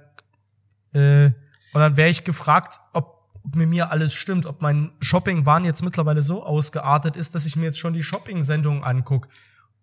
äh, 0.93 1.33
und 1.73 1.81
dann 1.81 1.97
wäre 1.97 2.11
ich 2.11 2.25
gefragt, 2.25 2.81
ob 2.93 3.23
mit 3.55 3.69
mir 3.69 3.91
alles 3.91 4.15
stimmt, 4.15 4.47
ob 4.47 4.63
mein 4.63 4.93
Shopping-Wahn 5.01 5.65
jetzt 5.65 5.83
mittlerweile 5.83 6.23
so 6.23 6.45
ausgeartet 6.45 7.17
ist, 7.17 7.35
dass 7.35 7.47
ich 7.47 7.57
mir 7.57 7.67
jetzt 7.67 7.79
schon 7.79 7.95
die 7.95 8.03
Shopping-Sendungen 8.03 8.85
anguck. 8.85 9.29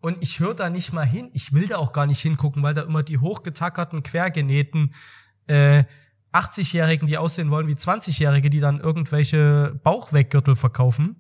Und 0.02 0.18
ich 0.22 0.40
höre 0.40 0.54
da 0.54 0.70
nicht 0.70 0.94
mal 0.94 1.06
hin. 1.06 1.30
Ich 1.34 1.54
will 1.54 1.68
da 1.68 1.78
auch 1.78 1.92
gar 1.92 2.08
nicht 2.08 2.22
hingucken, 2.22 2.64
weil 2.64 2.74
da 2.74 2.84
immer 2.84 3.04
die 3.04 3.18
hochgetackerten, 3.18 4.02
quergenähten 4.02 4.94
äh, 5.48 5.84
80-Jährigen, 6.34 7.08
die 7.08 7.18
aussehen 7.18 7.50
wollen 7.50 7.68
wie 7.68 7.74
20-Jährige, 7.74 8.50
die 8.50 8.60
dann 8.60 8.80
irgendwelche 8.80 9.80
Bauchweggürtel 9.84 10.56
verkaufen, 10.56 11.16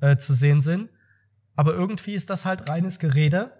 äh, 0.00 0.16
zu 0.16 0.34
sehen 0.34 0.60
sind. 0.60 0.90
Aber 1.56 1.74
irgendwie 1.74 2.14
ist 2.14 2.30
das 2.30 2.44
halt 2.44 2.68
reines 2.68 2.98
Gerede. 2.98 3.50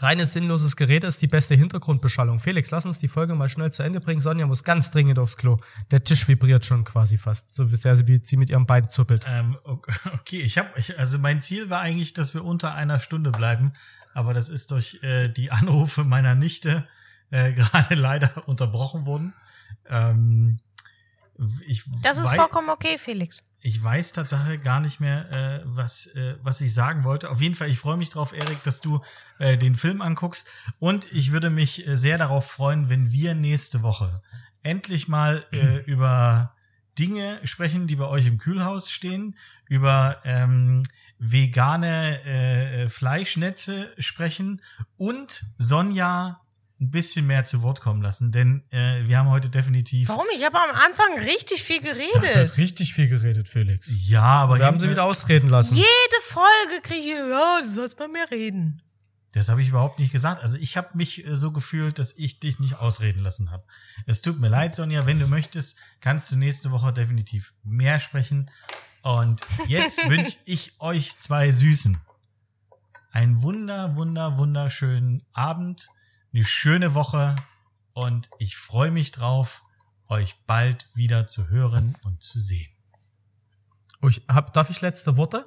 Reines 0.00 0.32
sinnloses 0.32 0.76
Gerede 0.76 1.08
ist 1.08 1.20
die 1.22 1.26
beste 1.26 1.56
Hintergrundbeschallung. 1.56 2.38
Felix, 2.38 2.70
lass 2.70 2.86
uns 2.86 3.00
die 3.00 3.08
Folge 3.08 3.34
mal 3.34 3.48
schnell 3.48 3.72
zu 3.72 3.82
Ende 3.82 4.00
bringen. 4.00 4.20
Sonja 4.20 4.46
muss 4.46 4.62
ganz 4.62 4.92
dringend 4.92 5.18
aufs 5.18 5.36
Klo. 5.36 5.58
Der 5.90 6.04
Tisch 6.04 6.28
vibriert 6.28 6.64
schon 6.64 6.84
quasi 6.84 7.18
fast, 7.18 7.52
so 7.52 7.64
sehr 7.66 7.96
sie, 7.96 8.36
mit 8.36 8.50
ihrem 8.50 8.66
Bein 8.66 8.88
zuppelt. 8.88 9.24
Ähm, 9.26 9.56
okay, 9.64 10.40
ich 10.42 10.56
habe, 10.58 10.68
also 10.96 11.18
mein 11.18 11.40
Ziel 11.40 11.68
war 11.68 11.80
eigentlich, 11.80 12.14
dass 12.14 12.32
wir 12.34 12.44
unter 12.44 12.74
einer 12.74 13.00
Stunde 13.00 13.32
bleiben, 13.32 13.72
aber 14.14 14.34
das 14.34 14.48
ist 14.48 14.70
durch 14.70 15.02
äh, 15.02 15.28
die 15.30 15.50
Anrufe 15.50 16.04
meiner 16.04 16.36
Nichte 16.36 16.86
äh, 17.30 17.52
gerade 17.54 17.96
leider 17.96 18.46
unterbrochen 18.46 19.04
worden. 19.04 19.34
Ähm, 19.88 20.58
ich 21.66 21.84
das 22.02 22.18
ist 22.18 22.34
vollkommen 22.34 22.68
okay, 22.68 22.98
Felix. 22.98 23.42
Ich 23.60 23.82
weiß 23.82 24.12
tatsächlich 24.12 24.62
gar 24.62 24.80
nicht 24.80 25.00
mehr, 25.00 25.30
äh, 25.32 25.62
was, 25.64 26.06
äh, 26.14 26.36
was 26.42 26.60
ich 26.60 26.72
sagen 26.72 27.04
wollte. 27.04 27.30
Auf 27.30 27.40
jeden 27.40 27.54
Fall, 27.54 27.68
ich 27.68 27.78
freue 27.78 27.96
mich 27.96 28.10
drauf, 28.10 28.32
Erik, 28.32 28.62
dass 28.62 28.80
du 28.80 29.00
äh, 29.38 29.58
den 29.58 29.74
Film 29.74 30.00
anguckst. 30.00 30.46
Und 30.78 31.10
ich 31.12 31.32
würde 31.32 31.50
mich 31.50 31.86
äh, 31.86 31.96
sehr 31.96 32.18
darauf 32.18 32.48
freuen, 32.48 32.88
wenn 32.88 33.10
wir 33.10 33.34
nächste 33.34 33.82
Woche 33.82 34.22
endlich 34.62 35.08
mal 35.08 35.44
äh, 35.52 35.78
über 35.86 36.54
Dinge 36.98 37.40
sprechen, 37.44 37.86
die 37.86 37.96
bei 37.96 38.06
euch 38.06 38.26
im 38.26 38.38
Kühlhaus 38.38 38.90
stehen, 38.90 39.36
über 39.68 40.20
ähm, 40.24 40.84
vegane 41.18 42.24
äh, 42.24 42.88
Fleischnetze 42.88 43.92
sprechen 43.98 44.62
und 44.96 45.44
Sonja 45.58 46.40
ein 46.80 46.90
bisschen 46.90 47.26
mehr 47.26 47.44
zu 47.44 47.62
Wort 47.62 47.80
kommen 47.80 48.02
lassen, 48.02 48.30
denn 48.30 48.62
äh, 48.70 49.04
wir 49.06 49.18
haben 49.18 49.30
heute 49.30 49.50
definitiv. 49.50 50.08
Warum? 50.08 50.26
Ich 50.34 50.44
habe 50.44 50.56
am 50.58 50.76
Anfang 50.86 51.24
richtig 51.24 51.62
viel 51.62 51.80
geredet. 51.80 52.56
richtig 52.56 52.94
viel 52.94 53.08
geredet, 53.08 53.48
Felix. 53.48 53.94
Ja, 54.06 54.22
aber 54.22 54.58
wir 54.58 54.66
haben 54.66 54.78
sie 54.78 54.88
wieder 54.88 55.04
ausreden 55.04 55.48
lassen. 55.48 55.74
Jede 55.74 55.88
Folge 56.22 56.80
kriege 56.82 57.00
ich, 57.00 57.30
ja, 57.30 57.60
du 57.60 57.68
sollst 57.68 57.98
mal 57.98 58.08
mehr 58.08 58.30
reden. 58.30 58.80
Das 59.32 59.48
habe 59.48 59.60
ich 59.60 59.68
überhaupt 59.68 59.98
nicht 59.98 60.12
gesagt. 60.12 60.42
Also 60.42 60.56
ich 60.56 60.76
habe 60.76 60.88
mich 60.94 61.26
äh, 61.26 61.36
so 61.36 61.52
gefühlt, 61.52 61.98
dass 61.98 62.16
ich 62.16 62.40
dich 62.40 62.60
nicht 62.60 62.76
ausreden 62.76 63.22
lassen 63.22 63.50
habe. 63.50 63.64
Es 64.06 64.22
tut 64.22 64.38
mir 64.38 64.48
leid, 64.48 64.76
Sonja. 64.76 65.04
Wenn 65.04 65.18
du 65.18 65.26
möchtest, 65.26 65.76
kannst 66.00 66.30
du 66.30 66.36
nächste 66.36 66.70
Woche 66.70 66.92
definitiv 66.92 67.54
mehr 67.64 67.98
sprechen. 67.98 68.50
Und 69.02 69.40
jetzt 69.66 70.08
wünsche 70.08 70.36
ich 70.44 70.72
euch 70.78 71.18
zwei 71.18 71.50
Süßen 71.50 72.00
einen 73.10 73.42
wunder, 73.42 73.96
wunder, 73.96 74.38
wunderschönen 74.38 75.22
Abend 75.32 75.88
eine 76.32 76.44
schöne 76.44 76.94
Woche 76.94 77.36
und 77.92 78.30
ich 78.38 78.56
freue 78.56 78.90
mich 78.90 79.12
drauf, 79.12 79.62
euch 80.08 80.36
bald 80.46 80.88
wieder 80.94 81.26
zu 81.26 81.48
hören 81.48 81.96
und 82.02 82.22
zu 82.22 82.40
sehen. 82.40 82.70
Oh, 84.02 84.08
ich 84.08 84.22
hab, 84.28 84.52
darf 84.52 84.70
ich 84.70 84.80
letzte 84.80 85.16
Worte? 85.16 85.44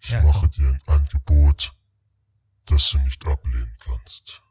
Ich 0.00 0.10
ja, 0.10 0.22
mache 0.22 0.48
dir 0.48 0.68
ein 0.68 0.82
Angebot, 0.86 1.74
das 2.66 2.90
du 2.90 2.98
nicht 3.00 3.24
ablehnen 3.26 3.76
kannst. 3.78 4.40